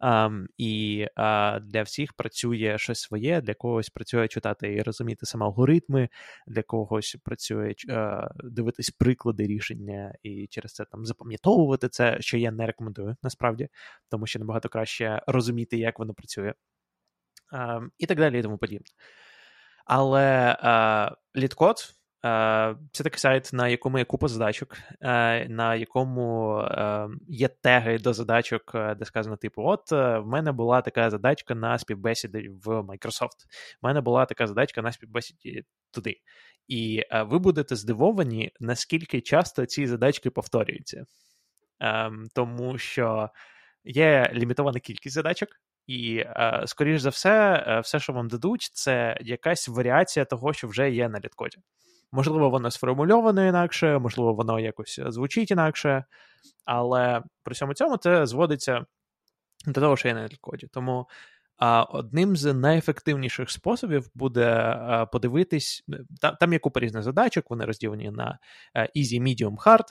Um, 0.00 0.46
і 0.58 1.06
uh, 1.16 1.60
для 1.60 1.82
всіх 1.82 2.12
працює 2.12 2.78
щось 2.78 3.00
своє, 3.00 3.40
для 3.40 3.54
когось 3.54 3.88
працює 3.88 4.28
читати 4.28 4.74
і 4.74 4.82
розуміти 4.82 5.26
саме 5.26 5.46
алгоритми, 5.46 6.08
для 6.46 6.62
когось 6.62 7.16
працює 7.24 7.74
uh, 7.88 8.28
дивитись 8.44 8.90
приклади 8.90 9.46
рішення 9.46 10.14
і 10.22 10.46
через 10.46 10.72
це 10.72 10.84
там 10.84 11.06
запам'ятовувати 11.06 11.88
це, 11.88 12.16
що 12.20 12.36
я 12.36 12.50
не 12.50 12.66
рекомендую 12.66 13.16
насправді, 13.22 13.68
тому 14.08 14.26
що 14.26 14.38
набагато 14.38 14.68
краще 14.68 15.22
розуміти, 15.26 15.78
як 15.78 15.98
воно 15.98 16.14
працює, 16.14 16.54
um, 17.52 17.88
і 17.98 18.06
так 18.06 18.18
далі, 18.18 18.38
і 18.38 18.42
тому 18.42 18.58
подібне. 18.58 18.86
Але 19.86 20.56
uh, 20.64 21.40
літкод 21.40 21.76
Е, 21.76 21.97
це 22.92 23.04
такий 23.04 23.18
сайт, 23.18 23.50
на 23.52 23.68
якому 23.68 23.98
є 23.98 24.04
купа 24.04 24.28
задачок, 24.28 24.76
е, 25.00 25.48
на 25.48 25.74
якому 25.74 26.58
е, 26.58 27.08
є 27.28 27.48
теги 27.48 27.98
до 27.98 28.12
задачок, 28.12 28.72
де 28.98 29.04
сказано: 29.04 29.36
типу, 29.36 29.62
от 29.62 29.90
в 29.92 30.22
мене 30.22 30.52
була 30.52 30.80
така 30.82 31.10
задачка 31.10 31.54
на 31.54 31.78
співбесіді 31.78 32.50
в 32.64 32.68
Microsoft. 32.68 33.38
В 33.82 33.86
мене 33.86 34.00
була 34.00 34.26
така 34.26 34.46
задачка 34.46 34.82
на 34.82 34.92
співбесіді 34.92 35.62
туди. 35.90 36.16
І 36.68 37.02
ви 37.12 37.38
будете 37.38 37.76
здивовані, 37.76 38.50
наскільки 38.60 39.20
часто 39.20 39.66
ці 39.66 39.86
задачки 39.86 40.30
повторюються. 40.30 41.04
Тому 42.34 42.78
що 42.78 43.30
є 43.84 44.30
лімітована 44.34 44.80
кількість 44.80 45.14
задачок. 45.14 45.48
І, 45.86 46.24
скоріш 46.66 47.00
за 47.00 47.08
все, 47.08 47.80
все, 47.84 48.00
що 48.00 48.12
вам 48.12 48.28
дадуть, 48.28 48.70
це 48.72 49.16
якась 49.20 49.68
варіація 49.68 50.24
того, 50.24 50.52
що 50.52 50.68
вже 50.68 50.90
є 50.90 51.08
на 51.08 51.18
літкоді. 51.20 51.58
Можливо, 52.12 52.50
воно 52.50 52.70
сформульовано 52.70 53.46
інакше, 53.46 53.98
можливо, 53.98 54.34
воно 54.34 54.60
якось 54.60 55.00
звучить 55.06 55.50
інакше, 55.50 56.04
але 56.64 57.22
при 57.42 57.52
всьому 57.52 57.74
цьому 57.74 57.96
це 57.96 58.26
зводиться 58.26 58.84
до 59.66 59.80
того, 59.80 59.96
що 59.96 60.08
є 60.08 60.14
на 60.14 60.28
коді. 60.40 60.66
Тому 60.66 61.06
а, 61.56 61.82
одним 61.82 62.36
з 62.36 62.54
найефективніших 62.54 63.50
способів 63.50 64.10
буде 64.14 64.46
а, 64.54 65.06
подивитись, 65.06 65.84
там, 66.20 66.36
там 66.40 66.52
є 66.52 66.58
купа 66.58 66.80
різних 66.80 67.02
задачок, 67.02 67.50
вони 67.50 67.64
розділені 67.64 68.10
на 68.10 68.38
easy, 68.96 69.22
medium, 69.22 69.56
hard. 69.56 69.86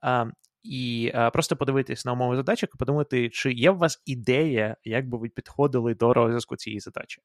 А, 0.00 0.26
і 0.62 1.12
а, 1.14 1.30
просто 1.30 1.56
подивитись 1.56 2.04
на 2.04 2.12
умови 2.12 2.36
задачок 2.36 2.70
і 2.74 2.78
подумати, 2.78 3.30
чи 3.30 3.52
є 3.52 3.70
у 3.70 3.76
вас 3.76 4.02
ідея, 4.06 4.76
як 4.84 5.08
би 5.08 5.18
ви 5.18 5.28
підходили 5.28 5.94
до 5.94 6.14
розв'язку 6.14 6.56
цієї 6.56 6.80
задачі. 6.80 7.22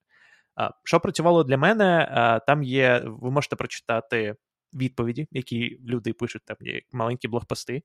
Що 0.84 1.00
працювало 1.00 1.44
для 1.44 1.58
мене, 1.58 2.42
там 2.48 2.64
є, 2.64 3.04
ви 3.06 3.32
можете 3.32 3.56
прочитати 3.56 4.36
відповіді, 4.74 5.28
які 5.32 5.80
люди 5.86 6.14
пишуть, 6.14 6.42
там 6.46 6.58
є 6.62 6.82
маленькі 6.92 7.28
блогпости. 7.28 7.84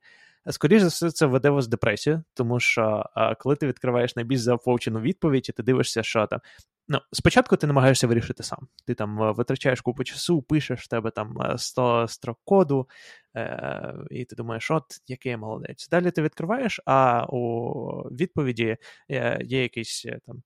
Скоріше 0.51 0.81
за 0.81 0.89
все, 0.89 1.11
це 1.11 1.27
веде 1.27 1.51
вас 1.51 1.67
в 1.67 1.71
депресію, 1.71 2.23
тому 2.35 2.61
що 2.61 3.05
коли 3.39 3.57
ти 3.57 3.67
відкриваєш 3.67 4.17
найбільш 4.17 4.41
заповчену 4.41 5.01
відповідь, 5.01 5.49
і 5.49 5.53
ти 5.53 5.63
дивишся, 5.63 6.03
що 6.03 6.27
там. 6.27 6.41
Ну, 6.89 6.99
спочатку 7.13 7.57
ти 7.57 7.67
намагаєшся 7.67 8.07
вирішити 8.07 8.43
сам. 8.43 8.69
Ти 8.87 8.95
там 8.95 9.35
витрачаєш 9.35 9.81
купу 9.81 10.05
часу, 10.05 10.43
пишеш 10.43 10.81
в 10.81 10.89
тебе 10.89 11.11
там 11.11 11.37
100 11.57 12.09
строк 12.09 12.39
коду, 12.45 12.89
е- 13.37 13.95
і 14.11 14.25
ти 14.25 14.37
думаєш, 14.37 14.71
от 14.71 14.85
який 15.07 15.31
я 15.31 15.39
молодець. 15.39 15.89
Далі 15.89 16.11
ти 16.11 16.23
відкриваєш, 16.23 16.81
а 16.87 17.27
у 17.29 17.83
відповіді 18.11 18.77
е, 19.11 19.39
є 19.43 19.63
якийсь 19.63 20.07
е, 20.07 20.21
там 20.27 20.43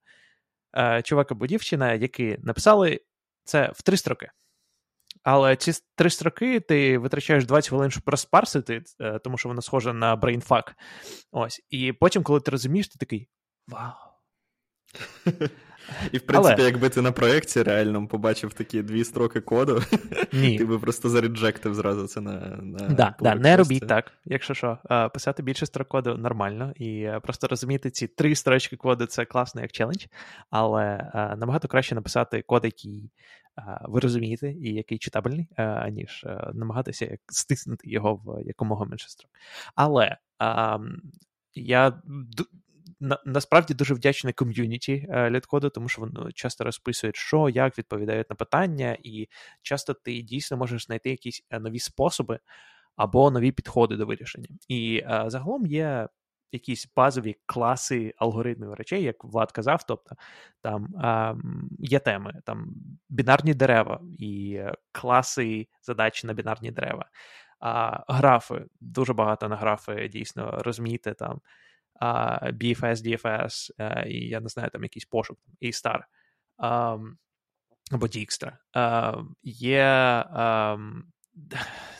Е, 0.77 1.01
чувак 1.01 1.31
або 1.31 1.47
дівчина, 1.47 1.93
які 1.93 2.37
написали 2.43 3.01
це 3.43 3.71
в 3.75 3.81
три 3.81 3.97
строки. 3.97 4.29
Але 5.23 5.55
ці 5.55 5.71
три 5.95 6.09
строки 6.09 6.59
ти 6.59 6.97
витрачаєш 6.97 7.45
20 7.45 7.69
хвилин, 7.69 7.91
щоб 7.91 8.03
розпарсити, 8.05 8.83
е, 8.99 9.19
тому 9.19 9.37
що 9.37 9.49
воно 9.49 9.61
схоже 9.61 9.93
на 9.93 10.15
Brainfuck. 10.15 10.75
Ось. 11.31 11.61
І 11.69 11.93
потім, 11.93 12.23
коли 12.23 12.39
ти 12.39 12.51
розумієш, 12.51 12.87
ти 12.87 12.97
такий 12.99 13.27
вау. 13.67 13.93
І, 16.11 16.17
в 16.17 16.21
принципі, 16.21 16.55
Але... 16.57 16.65
якби 16.65 16.89
ти 16.89 17.01
на 17.01 17.11
проєкті 17.11 17.63
реальному 17.63 18.07
побачив 18.07 18.53
такі 18.53 18.81
дві 18.81 19.03
строки 19.03 19.41
коду, 19.41 19.81
Ні. 20.33 20.57
ти 20.57 20.65
би 20.65 20.79
просто 20.79 21.09
за 21.09 21.21
reject-ив 21.21 21.75
зразу 21.75 22.07
це 22.07 22.21
на. 22.21 22.59
на 22.61 22.87
да, 22.89 23.15
да, 23.19 23.35
Не 23.35 23.57
робіть 23.57 23.87
так, 23.87 24.11
якщо 24.25 24.53
що. 24.53 24.77
Писати 25.13 25.43
більше 25.43 25.65
строк 25.65 25.87
коду 25.87 26.17
нормально, 26.17 26.73
і 26.75 27.01
е, 27.01 27.19
просто 27.19 27.47
розуміти 27.47 27.89
ці 27.89 28.07
три 28.07 28.35
строчки 28.35 28.75
коду 28.75 29.05
це 29.05 29.25
класно 29.25 29.61
як 29.61 29.71
challenge, 29.71 30.05
але 30.49 30.83
е, 30.83 31.35
набагато 31.37 31.67
краще 31.67 31.95
написати 31.95 32.41
код, 32.41 32.65
який. 32.65 33.11
Ви 33.81 33.99
розумієте, 33.99 34.51
і 34.51 34.73
який 34.73 34.97
читабельний, 34.97 35.47
аніж 35.55 36.23
е, 36.27 36.51
намагатися 36.53 37.17
стиснути 37.27 37.89
його 37.89 38.15
в 38.15 38.47
якомога 38.47 38.85
менше 38.85 39.09
строк. 39.09 39.31
Але 39.75 40.17
а, 40.39 40.77
я 41.55 41.93
на, 42.99 43.17
насправді 43.25 43.73
дуже 43.73 43.93
вдячний 43.93 44.33
ком'юніті 44.33 45.07
літкоду, 45.11 45.69
тому 45.69 45.89
що 45.89 46.01
воно 46.01 46.31
часто 46.31 46.63
розписують, 46.63 47.15
що, 47.15 47.49
як 47.49 47.77
відповідають 47.77 48.29
на 48.29 48.35
питання, 48.35 48.97
і 49.03 49.27
часто 49.61 49.93
ти 49.93 50.21
дійсно 50.21 50.57
можеш 50.57 50.85
знайти 50.85 51.09
якісь 51.09 51.43
нові 51.51 51.79
способи 51.79 52.39
або 52.95 53.31
нові 53.31 53.51
підходи 53.51 53.95
до 53.95 54.05
вирішення. 54.05 54.47
І 54.67 55.03
загалом 55.27 55.65
є 55.65 56.07
якісь 56.51 56.91
базові 56.95 57.35
класи 57.45 58.13
алгоритмів 58.17 58.73
речей, 58.73 59.03
як 59.03 59.23
Влад 59.23 59.51
казав, 59.51 59.83
тобто 59.83 60.15
там 60.61 60.87
а, 61.01 61.35
є 61.79 61.99
теми, 61.99 62.41
там 62.45 62.67
бінарні 63.09 63.53
дерева 63.53 64.01
і 64.19 64.61
класи 64.91 65.67
задач 65.81 66.23
на 66.23 66.33
бінарні 66.33 66.71
дерева, 66.71 67.05
а, 67.59 68.03
графи, 68.13 68.65
дуже 68.81 69.13
багато 69.13 69.49
на 69.49 69.55
графи 69.55 70.07
дійсно 70.07 70.51
розміти 70.51 71.13
там 71.13 71.41
а, 71.99 72.39
BFS, 72.51 72.95
DFS, 72.95 73.71
а, 73.77 74.01
і 74.01 74.13
я 74.13 74.39
не 74.39 74.49
знаю, 74.49 74.69
там 74.69 74.83
якийсь 74.83 75.05
пошук, 75.05 75.39
і 75.59 75.71
star 75.71 75.99
а, 76.57 76.97
або 77.91 78.05
Dijkstra. 78.05 78.57
Є 79.43 80.25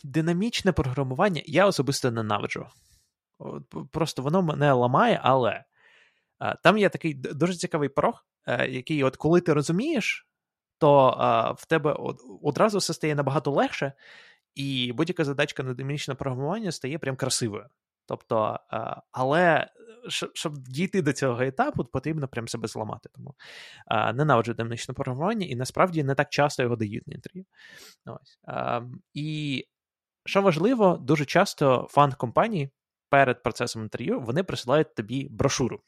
динамічне 0.03 0.71
програмування, 0.71 1.41
я 1.45 1.65
особисто 1.65 2.11
ненавиджу. 2.11 2.67
Просто 3.91 4.21
воно 4.21 4.41
мене 4.41 4.71
ламає, 4.71 5.19
але 5.23 5.63
там 6.63 6.77
є 6.77 6.89
такий 6.89 7.13
дуже 7.13 7.53
цікавий 7.53 7.89
порог, 7.89 8.25
е, 8.47 8.67
який, 8.67 9.03
от 9.03 9.17
коли 9.17 9.41
ти 9.41 9.53
розумієш, 9.53 10.27
то 10.77 11.55
в 11.57 11.65
тебе 11.65 11.97
одразу 12.43 12.77
все 12.77 12.93
стає 12.93 13.15
набагато 13.15 13.51
легше, 13.51 13.93
і 14.55 14.93
будь-яка 14.93 15.25
задачка 15.25 15.63
на 15.63 15.73
динамічне 15.73 16.15
програмування 16.15 16.71
стає 16.71 16.99
прям 16.99 17.15
красивою. 17.15 17.65
Тобто, 18.05 18.59
але 19.11 19.67
щоб 20.33 20.57
дійти 20.57 21.01
до 21.01 21.13
цього 21.13 21.41
етапу, 21.41 21.85
потрібно 21.85 22.27
прям 22.27 22.47
себе 22.47 22.67
зламати. 22.67 23.09
Тому 23.13 23.35
ненавиджу 24.13 24.53
динамічне 24.53 24.93
програмування, 24.93 25.45
і 25.47 25.55
насправді 25.55 26.03
не 26.03 26.15
так 26.15 26.29
часто 26.29 26.63
його 26.63 26.75
дають 26.75 27.07
на 27.07 27.13
інтерв'ю. 27.13 27.45
Ось. 28.05 28.39
І 29.13 29.63
що 30.25 30.41
важливо, 30.41 30.97
дуже 30.97 31.25
часто 31.25 31.87
фан 31.89 32.11
компанії 32.11 32.69
перед 33.09 33.43
процесом 33.43 33.81
інтерв'ю 33.81 34.19
вони 34.19 34.43
присилають 34.43 34.95
тобі 34.95 35.27
брошуру. 35.31 35.81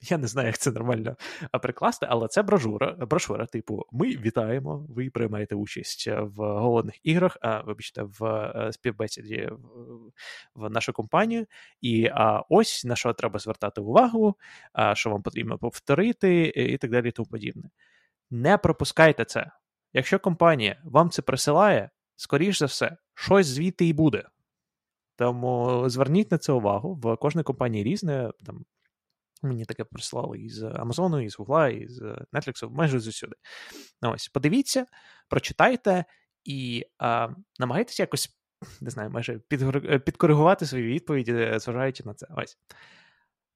Я 0.00 0.18
не 0.18 0.26
знаю, 0.26 0.46
як 0.46 0.58
це 0.58 0.70
нормально 0.70 1.16
прикласти, 1.62 2.06
але 2.10 2.28
це 2.28 2.42
брошура, 2.42 2.92
брошура, 2.92 3.46
типу, 3.46 3.86
ми 3.92 4.06
вітаємо, 4.06 4.86
ви 4.88 5.10
приймаєте 5.10 5.54
участь 5.54 6.08
в 6.08 6.42
голодних 6.42 7.06
іграх, 7.06 7.36
а 7.40 7.60
вибачте, 7.60 8.02
в 8.02 8.24
е, 8.24 8.72
співбесіді 8.72 9.50
в 10.54 10.70
нашу 10.70 10.92
компанію. 10.92 11.46
І 11.80 12.06
а, 12.14 12.42
ось 12.48 12.84
на 12.84 12.96
що 12.96 13.12
треба 13.12 13.38
звертати 13.38 13.80
увагу, 13.80 14.34
а, 14.72 14.94
що 14.94 15.10
вам 15.10 15.22
потрібно 15.22 15.58
повторити, 15.58 16.44
і 16.44 16.76
так 16.78 16.90
далі, 16.90 17.08
і 17.08 17.12
тому 17.12 17.26
подібне. 17.26 17.70
Не 18.30 18.58
пропускайте 18.58 19.24
це. 19.24 19.50
Якщо 19.92 20.18
компанія 20.18 20.82
вам 20.84 21.10
це 21.10 21.22
присилає, 21.22 21.90
скоріш 22.16 22.58
за 22.58 22.66
все, 22.66 22.96
щось 23.14 23.46
звідти 23.46 23.86
і 23.86 23.92
буде. 23.92 24.24
Тому 25.16 25.82
зверніть 25.88 26.30
на 26.30 26.38
це 26.38 26.52
увагу. 26.52 26.94
В 26.94 27.16
кожній 27.16 27.42
компанії 27.42 27.84
різне. 27.84 28.30
Там 28.46 28.64
Мені 29.42 29.64
таке 29.64 29.84
прислали 29.84 30.40
із 30.40 30.62
Амазону, 30.62 31.20
із 31.20 31.38
Гугла, 31.38 31.68
із 31.68 32.02
Netflix, 32.02 32.70
майже 32.70 33.00
з 33.00 33.06
усюди. 33.06 33.36
Ось, 34.02 34.28
подивіться, 34.28 34.86
прочитайте 35.28 36.04
і 36.44 36.84
а, 36.98 37.28
намагайтеся 37.58 38.02
якось, 38.02 38.38
не 38.80 38.90
знаю, 38.90 39.10
майже 39.10 39.38
підкоригувати 40.04 40.66
свої 40.66 40.84
відповіді, 40.84 41.52
зважаючи 41.56 42.04
на 42.04 42.14
це. 42.14 42.26
Ось. 42.36 42.58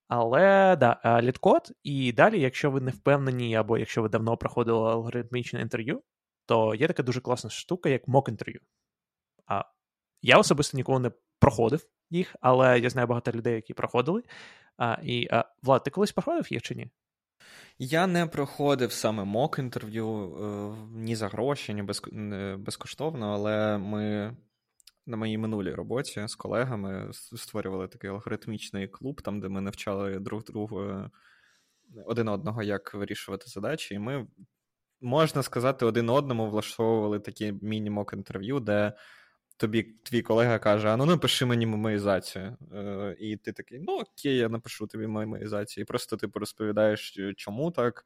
Але 0.09 0.77
да, 0.77 1.21
літкод, 1.23 1.73
і 1.83 2.13
далі, 2.13 2.41
якщо 2.41 2.71
ви 2.71 2.81
не 2.81 2.91
впевнені, 2.91 3.57
або 3.57 3.79
якщо 3.79 4.03
ви 4.03 4.09
давно 4.09 4.37
проходили 4.37 4.91
алгоритмічне 4.91 5.61
інтерв'ю, 5.61 6.03
то 6.47 6.75
є 6.75 6.87
така 6.87 7.03
дуже 7.03 7.21
класна 7.21 7.51
штука, 7.51 7.89
як 7.89 8.09
мок-інтерв'ю. 8.09 8.61
А 9.47 9.65
я 10.23 10.39
особисто 10.39 10.77
ніколи 10.77 11.01
не 11.01 11.11
проходив 11.43 11.87
їх, 12.11 12.37
але 12.41 12.79
я 12.79 12.91
знаю 12.91 13.09
багато 13.09 13.33
людей, 13.33 13.55
які 13.55 13.75
проходили. 13.75 14.23
А, 14.77 14.97
І 15.03 15.29
а, 15.31 15.45
Влад, 15.63 15.83
ти 15.83 15.91
колись 15.91 16.13
проходив 16.13 16.53
їх 16.53 16.63
чи 16.63 16.75
ні? 16.75 16.89
Я 17.79 18.07
не 18.07 18.27
проходив 18.27 18.93
саме 18.93 19.25
мок 19.25 19.59
інтерв'ю 19.59 20.37
е, 20.37 20.77
ні 20.95 21.17
за 21.17 21.29
гроші, 21.29 21.75
ні 21.75 21.83
без, 21.83 22.03
безкоштовно, 22.59 23.33
але 23.33 23.79
ми 23.79 24.37
на 25.07 25.17
моїй 25.17 25.39
минулій 25.39 25.75
роботі 25.75 26.25
з 26.27 26.35
колегами 26.35 27.11
створювали 27.13 27.89
такий 27.89 28.11
алгоритмічний 28.11 28.89
клуб, 28.89 29.23
там, 29.23 29.41
де 29.41 29.49
ми 29.49 29.61
навчали 29.61 30.19
друг 30.19 30.45
друга 30.45 31.11
один 32.07 32.29
одного, 32.29 32.63
як 32.63 32.95
вирішувати 32.95 33.45
задачі. 33.47 33.95
І 33.95 33.99
ми, 33.99 34.27
можна 35.01 35.43
сказати, 35.43 35.85
один 35.85 36.11
одному 36.11 36.51
влаштовували 36.51 37.21
такі 37.21 37.53
міні-мок 37.63 38.13
інтерв'ю, 38.13 38.61
де 38.61 38.93
тобі 39.63 39.83
твій 40.03 40.23
колега 40.23 40.59
каже: 40.59 40.89
А 40.89 40.97
ну 40.97 41.07
напиши 41.07 41.47
мені 41.47 41.67
мемоїзацію. 41.67 42.57
Е, 42.75 43.17
І 43.21 43.37
ти 43.37 43.53
такий, 43.53 43.79
ну 43.79 43.99
окей, 43.99 44.37
я 44.37 44.49
напишу 44.49 44.87
тобі 44.87 45.07
мемоїзацію. 45.07 45.83
І 45.83 45.85
просто 45.85 46.17
типу 46.17 46.39
розповідаєш, 46.39 47.19
чому 47.37 47.71
так, 47.71 48.05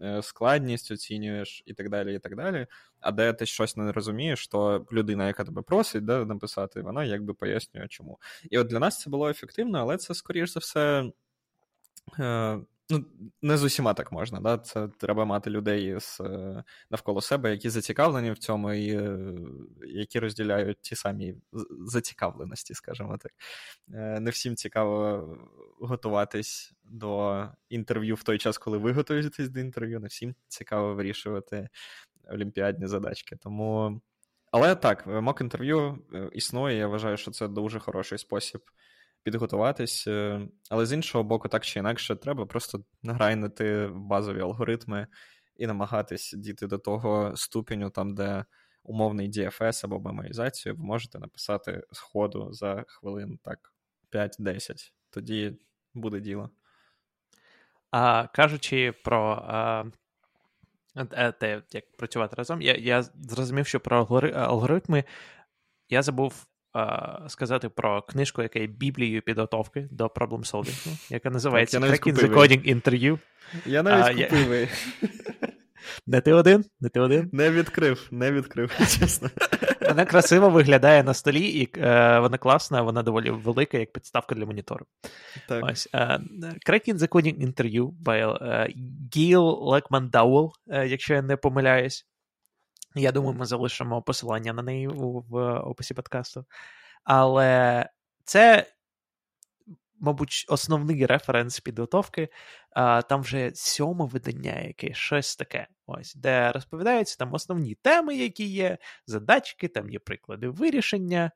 е, 0.00 0.22
складність 0.22 0.90
оцінюєш 0.90 1.62
і 1.66 1.74
так 1.74 1.90
далі. 1.90 2.14
і 2.14 2.18
так 2.18 2.36
далі. 2.36 2.66
А 3.00 3.12
де 3.12 3.32
ти 3.32 3.46
щось 3.46 3.76
не 3.76 3.92
розумієш, 3.92 4.48
то 4.48 4.86
людина, 4.92 5.26
яка 5.26 5.44
тебе 5.44 5.62
просить 5.62 6.04
да, 6.04 6.24
написати, 6.24 6.80
вона 6.80 7.04
якби 7.04 7.34
пояснює, 7.34 7.88
чому. 7.88 8.18
І 8.50 8.58
от 8.58 8.66
для 8.66 8.78
нас 8.78 9.00
це 9.00 9.10
було 9.10 9.28
ефективно, 9.28 9.78
але 9.78 9.96
це, 9.96 10.14
скоріш 10.14 10.50
за 10.50 10.60
все. 10.60 11.10
Ну, 12.90 13.04
не 13.42 13.56
з 13.56 13.64
усіма 13.64 13.94
так 13.94 14.12
можна, 14.12 14.40
да? 14.40 14.58
Це 14.58 14.88
треба 14.88 15.24
мати 15.24 15.50
людей 15.50 16.00
з, 16.00 16.20
е, 16.20 16.64
навколо 16.90 17.20
себе, 17.20 17.50
які 17.50 17.70
зацікавлені 17.70 18.30
в 18.30 18.38
цьому, 18.38 18.72
і 18.72 18.96
е, 18.96 19.18
які 19.86 20.18
розділяють 20.18 20.80
ті 20.80 20.96
самі 20.96 21.34
зацікавленості, 21.86 22.74
скажімо 22.74 23.18
так. 23.18 23.32
Е, 23.94 24.20
не 24.20 24.30
всім 24.30 24.56
цікаво 24.56 25.28
готуватись 25.80 26.72
до 26.84 27.44
інтерв'ю 27.68 28.14
в 28.14 28.22
той 28.22 28.38
час, 28.38 28.58
коли 28.58 28.78
ви 28.78 28.92
готуєтесь 28.92 29.48
до 29.48 29.60
інтерв'ю. 29.60 30.00
Не 30.00 30.08
всім 30.08 30.34
цікаво 30.48 30.94
вирішувати 30.94 31.68
олімпіадні 32.30 32.86
задачки. 32.86 33.36
Тому. 33.36 34.00
Але 34.52 34.74
так, 34.74 35.06
мок 35.06 35.40
інтерв'ю 35.40 35.98
існує. 36.32 36.76
Я 36.76 36.86
вважаю, 36.88 37.16
що 37.16 37.30
це 37.30 37.48
дуже 37.48 37.78
хороший 37.78 38.18
спосіб 38.18 38.60
підготуватись. 39.26 40.06
Е, 40.06 40.40
але 40.70 40.86
з 40.86 40.92
іншого 40.92 41.24
боку, 41.24 41.48
так 41.48 41.64
чи 41.64 41.78
інакше, 41.78 42.16
треба 42.16 42.46
просто 42.46 42.84
награйнити 43.02 43.90
базові 43.92 44.40
алгоритми 44.40 45.06
і 45.56 45.66
намагатись 45.66 46.32
дійти 46.32 46.66
до 46.66 46.78
того 46.78 47.36
ступеню, 47.36 47.90
там, 47.90 48.14
де 48.14 48.44
умовний 48.82 49.30
DFS 49.30 49.80
або 49.84 50.00
меморізацію, 50.00 50.76
ви 50.76 50.84
можете 50.84 51.18
написати 51.18 51.82
з 51.92 51.98
ходу 51.98 52.52
за 52.52 52.84
хвилин 52.86 53.38
так 53.42 53.72
5-10. 54.12 54.92
Тоді 55.10 55.58
буде 55.94 56.20
діло. 56.20 56.50
А 57.90 58.26
кажучи 58.26 58.92
про 59.04 59.44
а, 59.46 59.84
е, 60.96 61.32
те, 61.32 61.62
як 61.72 61.96
працювати 61.96 62.36
разом, 62.36 62.62
я 62.62 62.74
я 62.74 63.02
зрозумів, 63.02 63.66
що 63.66 63.80
про 63.80 63.96
алгоритми 64.34 65.04
я 65.88 66.02
забув 66.02 66.46
сказати 67.28 67.68
про 67.68 68.02
книжку, 68.02 68.42
яка 68.42 68.58
є 68.58 68.66
біблією 68.66 69.22
підготовки 69.22 69.88
до 69.90 70.08
проблем 70.08 70.44
солвінгу, 70.44 70.90
яка 71.10 71.30
називається 71.30 71.80
Cracking 71.80 72.14
the 72.14 72.34
Coding 72.34 72.74
Interview. 72.74 73.18
Я 73.66 73.82
навіть 73.82 74.20
а, 74.20 74.24
купив. 74.24 74.52
Я... 74.52 74.68
Не 76.06 76.20
ти 76.20 76.32
один? 76.32 76.64
Не 76.80 76.88
ти 76.88 77.00
один? 77.00 77.30
Не 77.32 77.50
відкрив, 77.50 78.08
не 78.10 78.32
відкрив, 78.32 78.72
чесно. 78.78 79.30
Вона 79.88 80.04
красиво 80.04 80.50
виглядає 80.50 81.02
на 81.02 81.14
столі, 81.14 81.48
і 81.48 81.80
е, 81.80 82.18
вона 82.18 82.38
класна, 82.38 82.82
вона 82.82 83.02
доволі 83.02 83.30
велика, 83.30 83.78
як 83.78 83.92
підставка 83.92 84.34
для 84.34 84.46
монітору. 84.46 84.86
Так. 85.48 85.64
Ось. 85.64 85.88
Е, 85.94 85.98
Cracking 86.68 86.94
the 86.94 87.08
Coding 87.08 87.46
Interview 87.46 87.90
by 88.04 88.44
е, 88.44 88.74
Гіл 89.16 89.58
Лекман 89.60 90.08
Дауел, 90.08 90.52
якщо 90.66 91.14
я 91.14 91.22
не 91.22 91.36
помиляюсь. 91.36 92.06
Я 92.98 93.12
думаю, 93.12 93.34
ми 93.38 93.46
залишимо 93.46 94.02
посилання 94.02 94.52
на 94.52 94.62
неї 94.62 94.88
в 94.88 95.42
описі 95.58 95.94
подкасту. 95.94 96.44
Але 97.04 97.86
це, 98.24 98.66
мабуть, 100.00 100.44
основний 100.48 101.06
референс 101.06 101.60
підготовки. 101.60 102.28
Там 103.08 103.20
вже 103.20 103.50
сьоме 103.54 104.04
видання, 104.04 104.60
яке 104.60 104.94
щось 104.94 105.36
таке, 105.36 105.66
ось, 105.86 106.14
де 106.14 106.52
розповідаються 106.52 107.16
там 107.18 107.34
основні 107.34 107.74
теми, 107.74 108.16
які 108.16 108.44
є, 108.44 108.78
задачки, 109.06 109.68
там 109.68 109.90
є 109.90 109.98
приклади 109.98 110.48
вирішення. 110.48 111.30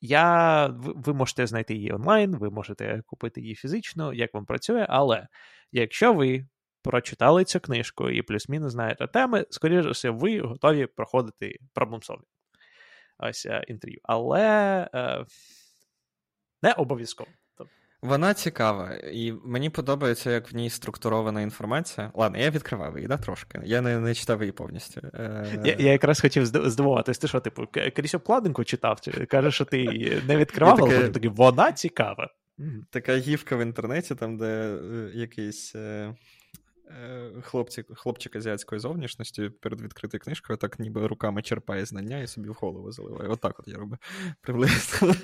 Я, 0.00 0.66
Ви 0.76 1.14
можете 1.14 1.46
знайти 1.46 1.74
її 1.74 1.92
онлайн, 1.92 2.36
ви 2.36 2.50
можете 2.50 3.02
купити 3.06 3.40
її 3.40 3.54
фізично, 3.54 4.12
як 4.12 4.34
вам 4.34 4.46
працює, 4.46 4.86
але 4.88 5.28
якщо 5.72 6.12
ви 6.12 6.46
прочитали 6.88 7.44
цю 7.44 7.60
книжку 7.60 8.10
і 8.10 8.22
плюс-мінус 8.22 8.72
знаєте 8.72 9.06
теми, 9.06 9.46
скоріше 9.50 9.90
все, 9.90 10.10
ви 10.10 10.40
готові 10.40 10.86
проходити 10.86 11.58
проблем 11.74 12.00
Ось 13.18 13.46
е, 13.46 13.64
інтерв'ю. 13.68 14.00
Але 14.02 14.40
е, 14.94 15.24
не 16.62 16.72
обов'язково. 16.72 17.30
Вона 18.02 18.34
цікава, 18.34 18.94
і 19.12 19.32
мені 19.32 19.70
подобається, 19.70 20.30
як 20.30 20.52
в 20.52 20.54
ній 20.56 20.70
структурована 20.70 21.40
інформація. 21.40 22.12
Ладно, 22.14 22.38
я 22.38 22.50
відкривав 22.50 22.96
її, 22.96 23.08
да, 23.08 23.16
трошки. 23.16 23.60
Я 23.64 23.80
не 23.80 24.00
не 24.00 24.14
читав 24.14 24.40
її 24.40 24.52
повністю. 24.52 25.00
Е, 25.14 25.60
я 25.64 25.76
я 25.78 25.92
якраз 25.92 26.20
хотів 26.20 26.46
здивуватися. 26.46 27.20
Ти 27.20 27.28
що, 27.28 27.40
типу, 27.40 27.66
крізь 27.96 28.14
обкладинку 28.14 28.64
читав? 28.64 29.00
Кажеш, 29.28 29.54
що 29.54 29.64
ти 29.64 29.84
не 30.26 30.36
відкривав, 30.36 30.78
але 30.80 30.96
таке... 30.96 31.08
такий, 31.08 31.30
вона 31.30 31.72
цікава. 31.72 32.30
Така 32.90 33.16
гівка 33.16 33.56
в 33.56 33.60
інтернеті, 33.60 34.14
там, 34.14 34.36
де 34.36 34.46
е, 34.46 35.10
якийсь. 35.14 35.74
Хлопці, 37.42 37.84
хлопчик 37.94 38.36
азіатської 38.36 38.78
зовнішності 38.78 39.48
перед 39.48 39.80
відкритою 39.80 40.20
книжкою 40.20 40.56
так 40.56 40.78
ніби 40.78 41.06
руками 41.06 41.42
черпає 41.42 41.84
знання 41.84 42.18
і 42.18 42.26
собі 42.26 42.48
в 42.48 42.52
голову 42.52 42.92
заливає. 42.92 43.28
Отак 43.28 43.60
от 43.60 43.68
я 43.68 43.76
роблю 43.76 43.96
приблизно. 44.40 45.14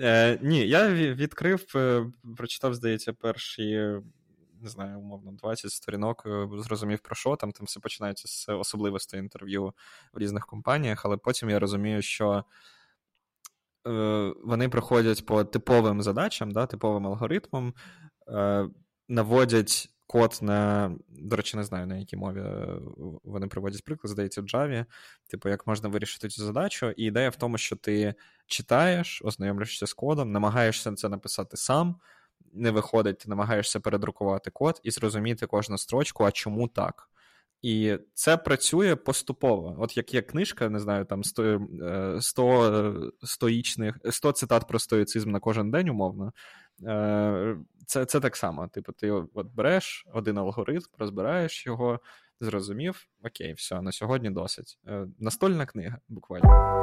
Е, 0.00 0.38
Ні, 0.42 0.68
я 0.68 0.88
відкрив, 0.94 1.64
е, 1.74 2.06
прочитав, 2.36 2.74
здається, 2.74 3.12
перші. 3.12 4.00
Не 4.62 4.68
знаю, 4.68 4.98
умовно, 4.98 5.32
20 5.32 5.72
сторінок, 5.72 6.22
е, 6.26 6.48
зрозумів 6.52 6.98
про 7.00 7.14
що 7.14 7.36
там. 7.36 7.52
Там 7.52 7.66
все 7.66 7.80
починається 7.80 8.28
з 8.28 8.48
особливостей 8.48 9.20
інтерв'ю 9.20 9.74
в 10.12 10.18
різних 10.18 10.46
компаніях, 10.46 11.04
але 11.04 11.16
потім 11.16 11.50
я 11.50 11.58
розумію, 11.58 12.02
що 12.02 12.44
е, 13.86 14.32
вони 14.44 14.68
проходять 14.68 15.26
по 15.26 15.44
типовим 15.44 16.02
задачам, 16.02 16.50
да, 16.52 16.66
типовим 16.66 17.06
алгоритмам, 17.06 17.74
е, 18.28 18.68
наводять 19.08 19.95
код 20.16 20.38
на, 20.42 20.90
до 21.08 21.36
речі, 21.36 21.56
не 21.56 21.64
знаю, 21.64 21.86
на 21.86 21.96
якій 21.96 22.16
мові 22.16 22.40
е, 22.40 22.66
вони 23.24 23.46
проводять 23.46 23.84
приклад, 23.84 24.10
здається, 24.10 24.40
в 24.40 24.44
Java, 24.44 24.84
типу, 25.26 25.48
як 25.48 25.66
можна 25.66 25.88
вирішити 25.88 26.28
цю 26.28 26.44
задачу. 26.44 26.90
І 26.90 27.04
ідея 27.04 27.30
в 27.30 27.36
тому, 27.36 27.58
що 27.58 27.76
ти 27.76 28.14
читаєш, 28.46 29.22
ознайомлюєшся 29.24 29.86
з 29.86 29.92
кодом, 29.92 30.32
намагаєшся 30.32 30.92
це 30.92 31.08
написати 31.08 31.56
сам, 31.56 31.96
не 32.52 32.70
виходить, 32.70 33.18
ти 33.18 33.28
намагаєшся 33.28 33.80
передрукувати 33.80 34.50
код 34.50 34.80
і 34.82 34.90
зрозуміти 34.90 35.46
кожну 35.46 35.78
строчку, 35.78 36.24
а 36.24 36.30
чому 36.30 36.68
так. 36.68 37.08
І 37.66 37.98
це 38.14 38.36
працює 38.36 38.96
поступово. 38.96 39.76
От 39.78 39.96
як 39.96 40.14
є 40.14 40.22
книжка, 40.22 40.68
не 40.68 40.78
знаю, 40.78 41.04
там 41.04 41.24
100 41.24 41.60
100 42.20 43.12
стоїчних 43.22 43.98
100 44.10 44.32
цитат 44.32 44.68
про 44.68 44.78
стоїцизм 44.78 45.30
на 45.30 45.40
кожен 45.40 45.70
день, 45.70 45.88
умовно. 45.88 46.32
Е, 46.86 47.56
це 47.86 48.04
це 48.04 48.20
так 48.20 48.36
само. 48.36 48.68
Типу, 48.68 48.92
ти 48.92 49.10
от 49.10 49.46
береш 49.54 50.06
один 50.14 50.38
алгоритм, 50.38 50.82
розбираєш 50.98 51.66
його, 51.66 52.00
зрозумів, 52.40 53.08
окей, 53.24 53.52
все, 53.52 53.82
на 53.82 53.92
сьогодні 53.92 54.30
досить. 54.30 54.78
Е, 54.88 55.06
настольна 55.18 55.66
книга, 55.66 55.98
буквально. 56.08 56.76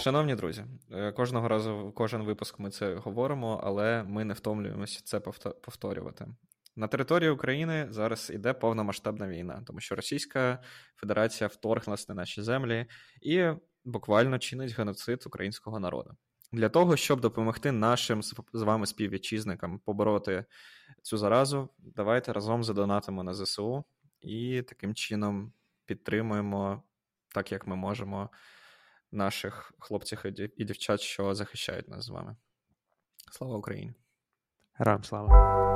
Шановні 0.00 0.34
друзі, 0.34 0.64
е, 0.92 1.12
кожного 1.12 1.48
разу 1.48 1.92
кожен 1.96 2.22
випуск 2.22 2.58
ми 2.58 2.70
це 2.70 2.94
говоримо, 2.94 3.60
але 3.64 4.02
ми 4.02 4.24
не 4.24 4.34
втомлюємося 4.34 5.00
це 5.04 5.20
повторювати. 5.60 6.26
На 6.78 6.88
території 6.88 7.30
України 7.30 7.86
зараз 7.90 8.30
іде 8.34 8.52
повномасштабна 8.52 9.28
війна, 9.28 9.62
тому 9.66 9.80
що 9.80 9.94
Російська 9.94 10.62
Федерація 10.96 11.48
вторглася 11.48 12.06
на 12.08 12.14
наші 12.14 12.42
землі 12.42 12.86
і 13.22 13.48
буквально 13.84 14.38
чинить 14.38 14.78
геноцид 14.78 15.22
українського 15.26 15.80
народу. 15.80 16.16
Для 16.52 16.68
того, 16.68 16.96
щоб 16.96 17.20
допомогти 17.20 17.72
нашим 17.72 18.22
з 18.52 18.62
вами 18.62 18.86
співвітчизникам 18.86 19.78
побороти 19.78 20.44
цю 21.02 21.18
заразу, 21.18 21.68
давайте 21.78 22.32
разом 22.32 22.64
задонатимо 22.64 23.22
на 23.22 23.34
ЗСУ 23.34 23.84
і 24.20 24.62
таким 24.62 24.94
чином 24.94 25.52
підтримуємо, 25.86 26.82
так 27.34 27.52
як 27.52 27.66
ми 27.66 27.76
можемо, 27.76 28.30
наших 29.12 29.72
хлопців 29.78 30.22
і 30.56 30.64
дівчат, 30.64 31.00
що 31.00 31.34
захищають 31.34 31.88
нас 31.88 32.04
з 32.04 32.08
вами. 32.08 32.36
Слава 33.32 33.56
Україні! 33.56 33.94
Героям 34.74 35.04
слава! 35.04 35.67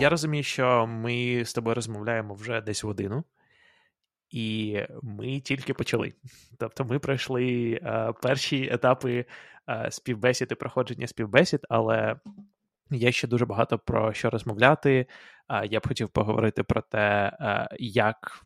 Я 0.00 0.08
розумію, 0.08 0.42
що 0.42 0.86
ми 0.86 1.44
з 1.44 1.52
тобою 1.52 1.74
розмовляємо 1.74 2.34
вже 2.34 2.60
десь 2.60 2.84
годину. 2.84 3.24
І 4.30 4.78
ми 5.02 5.40
тільки 5.40 5.74
почали. 5.74 6.12
Тобто 6.58 6.84
ми 6.84 6.98
пройшли 6.98 7.72
е, 7.82 8.12
перші 8.22 8.68
етапи 8.72 9.24
е, 9.68 9.88
співбесід 9.90 10.48
і 10.52 10.54
проходження 10.54 11.06
співбесід, 11.06 11.60
але 11.68 12.16
є 12.90 13.12
ще 13.12 13.28
дуже 13.28 13.46
багато 13.46 13.78
про 13.78 14.12
що 14.12 14.30
розмовляти. 14.30 15.06
Е, 15.50 15.66
я 15.66 15.80
б 15.80 15.88
хотів 15.88 16.08
поговорити 16.08 16.62
про 16.62 16.80
те, 16.80 17.36
е, 17.40 17.68
як 17.78 18.44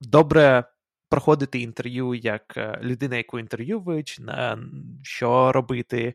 добре 0.00 0.64
проходити 1.08 1.60
інтерв'ю 1.60 2.14
як 2.14 2.54
е, 2.56 2.78
людина, 2.82 3.16
яку 3.16 3.38
інтерв'юють, 3.38 4.20
що 5.02 5.52
робити, 5.52 6.14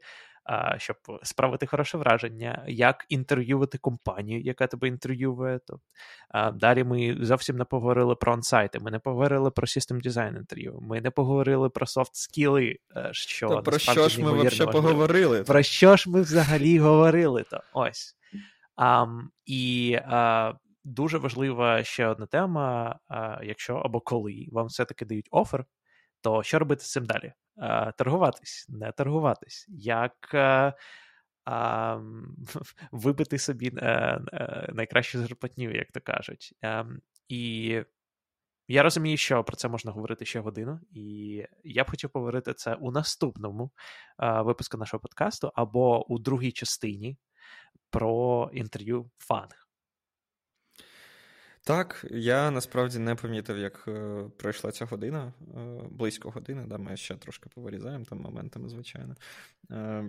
щоб 0.78 0.98
справити 1.24 1.66
хороше 1.66 1.98
враження, 1.98 2.64
як 2.68 3.06
інтерв'ювати 3.10 3.78
компанію, 3.78 4.42
яка 4.42 4.68
тебе 4.68 4.88
інтерв'ює. 4.88 5.60
Далі 6.54 6.84
ми 6.84 7.18
зовсім 7.22 7.58
не 7.58 7.66
поговорили 7.66 8.16
про 8.16 8.34
онсайти, 8.34 8.80
ми 8.80 8.92
не 8.92 9.00
поговорили 9.00 9.52
про 9.52 9.68
систем 9.68 10.02
дизайн 10.02 10.36
інтерв'ю, 10.36 10.80
ми 10.82 11.02
не 11.02 11.12
поговорили 11.12 11.70
про 11.70 11.86
софт 11.86 12.16
скіли. 12.16 12.78
Е, 12.96 13.10
що 13.12 13.50
Та 13.50 13.62
про 13.62 13.80
що 13.80 14.10
ж 14.10 14.22
ми 14.22 14.44
взагалі 14.44 14.72
поговорили? 14.72 15.44
Про 15.44 15.64
що 15.64 15.96
ж 15.96 16.10
ми 16.10 16.22
взагалі 16.22 16.80
говорили? 16.80 17.44
то 17.44 17.62
Ось. 17.74 18.16
Um, 18.78 19.22
і 19.46 19.98
uh, 20.12 20.54
дуже 20.84 21.18
важлива 21.18 21.84
ще 21.84 22.08
одна 22.08 22.26
тема: 22.26 23.00
uh, 23.10 23.44
якщо 23.44 23.76
або 23.76 24.00
коли 24.00 24.48
вам 24.52 24.68
все-таки 24.68 25.06
дають 25.06 25.28
офер, 25.32 25.66
то 26.26 26.44
що 26.44 26.60
робити 26.60 26.84
з 26.84 26.92
цим 26.92 27.06
далі? 27.06 27.34
Е, 27.58 27.94
торгуватись, 27.98 28.66
не 28.70 28.92
торгуватись, 28.92 29.66
як 29.70 30.32
е, 30.34 30.74
вибити 32.92 33.38
собі 33.38 33.72
е, 33.78 34.20
найкращу 34.74 35.20
зарплатню, 35.20 35.72
як 35.72 35.92
то 35.92 36.02
кажуть. 36.02 36.54
Ем, 36.62 37.02
і 37.28 37.82
я 38.68 38.84
розумію, 38.84 39.18
що 39.18 39.44
про 39.44 39.56
це 39.56 39.68
можна 39.68 39.92
говорити 39.92 40.26
ще 40.26 40.40
годину, 40.40 40.80
і 40.92 41.44
я 41.64 41.84
б 41.84 41.90
хотів 41.90 42.10
поговорити 42.10 42.54
це 42.54 42.76
у 42.76 42.92
наступному 42.92 43.72
випуску 44.20 44.78
нашого 44.78 45.02
подкасту 45.02 45.52
або 45.56 46.12
у 46.12 46.20
другій 46.20 46.52
частині 46.52 47.18
про 47.90 48.50
інтерв'ю 48.54 49.12
фанг. 49.18 49.65
Так, 51.68 52.06
я 52.12 52.52
насправді 52.52 53.00
не 53.00 53.16
помітив, 53.16 53.58
як 53.58 53.86
е, 53.88 54.24
пройшла 54.38 54.72
ця 54.72 54.86
година, 54.86 55.34
е, 55.58 55.60
близько 55.92 56.30
години, 56.30 56.66
да, 56.68 56.78
ми 56.78 56.98
ще 56.98 57.16
трошки 57.16 57.50
повирізаємо 57.50 58.06
там 58.06 58.20
моментами, 58.20 58.70
звичайно. 58.70 59.16
Е, 59.72 60.06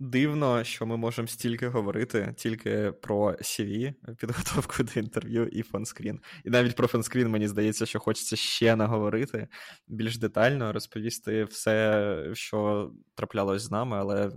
дивно, 0.00 0.64
що 0.64 0.86
ми 0.86 0.96
можемо 0.96 1.28
стільки 1.28 1.68
говорити 1.68 2.34
тільки 2.36 2.92
про 2.92 3.32
CV, 3.32 3.94
підготовку 4.18 4.82
до 4.82 5.00
інтерв'ю 5.00 5.46
і 5.46 5.62
фонскрін. 5.62 6.20
І 6.44 6.50
навіть 6.50 6.76
про 6.76 6.88
фонскрін, 6.88 7.28
мені 7.28 7.48
здається, 7.48 7.86
що 7.86 8.00
хочеться 8.00 8.36
ще 8.36 8.76
наговорити 8.76 9.48
більш 9.88 10.18
детально, 10.18 10.72
розповісти 10.72 11.44
все, 11.44 12.30
що 12.32 12.90
траплялось 13.14 13.62
з 13.62 13.70
нами, 13.70 13.96
але 13.96 14.30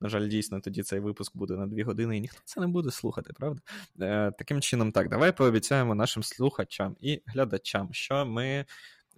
на 0.00 0.08
жаль, 0.08 0.28
дійсно, 0.28 0.60
тоді 0.60 0.82
цей 0.82 1.00
випуск 1.00 1.36
буде 1.36 1.54
на 1.54 1.66
дві 1.66 1.82
години, 1.82 2.16
і 2.16 2.20
ніхто 2.20 2.40
це 2.44 2.60
не 2.60 2.66
буде 2.66 2.90
слухати, 2.90 3.32
правда? 3.36 3.60
Е, 4.00 4.32
Таким 4.38 4.60
чином, 4.60 4.92
так, 4.92 5.08
давай 5.08 5.36
пообіцяємо 5.36 5.94
нашим 5.94 6.22
слухачам 6.22 6.96
і 7.00 7.22
глядачам, 7.26 7.88
що 7.92 8.26
ми. 8.26 8.64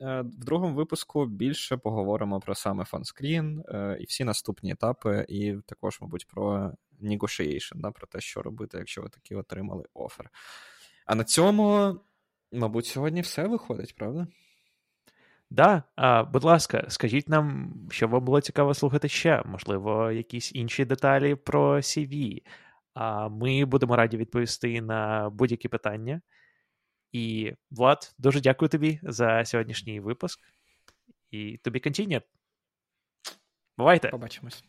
Е, 0.01 0.21
в 0.21 0.45
другому 0.45 0.75
випуску 0.75 1.27
більше 1.27 1.77
поговоримо 1.77 2.41
про 2.41 2.55
саме 2.55 2.85
фонскрін 2.85 3.65
е, 3.69 3.99
і 4.01 4.05
всі 4.05 4.25
наступні 4.25 4.73
етапи, 4.73 5.27
і 5.29 5.55
також, 5.67 5.99
мабуть, 6.01 6.27
про 6.27 6.73
negotiation, 7.03 7.75
да, 7.75 7.91
про 7.91 8.07
те, 8.07 8.21
що 8.21 8.43
робити, 8.43 8.79
якщо 8.79 9.03
ви 9.03 9.09
таки 9.09 9.37
отримали 9.37 9.85
офер. 9.95 10.31
А 11.07 11.15
на 11.15 11.25
цьому, 11.25 11.97
мабуть, 12.53 12.87
сьогодні 12.87 13.21
все 13.21 13.49
виходить, 13.49 13.95
правда? 13.95 14.27
Да, 15.51 15.83
а, 15.97 16.25
будь 16.25 16.45
ласка, 16.45 16.85
скажіть 16.89 17.29
нам, 17.29 17.75
що 17.91 18.09
вам 18.09 18.25
було 18.25 18.41
цікаво 18.41 18.75
слухати 18.75 19.09
ще, 19.09 19.43
можливо, 19.47 20.11
якісь 20.11 20.55
інші 20.55 20.85
деталі 20.85 21.35
про 21.35 21.77
CV. 21.77 22.43
А 22.95 23.29
ми 23.29 23.65
будемо 23.65 23.97
раді 23.97 24.17
відповісти 24.17 24.81
на 24.81 25.31
будь-які 25.31 25.69
питання. 25.69 26.21
І, 27.13 27.53
Влад, 27.71 28.15
дуже 28.19 28.41
дякую 28.41 28.69
тобі 28.69 29.01
за 29.03 29.45
сьогоднішній 29.45 30.01
випуск. 30.01 30.41
І 31.31 31.59
тобі 31.59 31.81
контінє. 31.81 32.23
Бувайте. 33.79 34.09
Побачимось. 34.09 34.65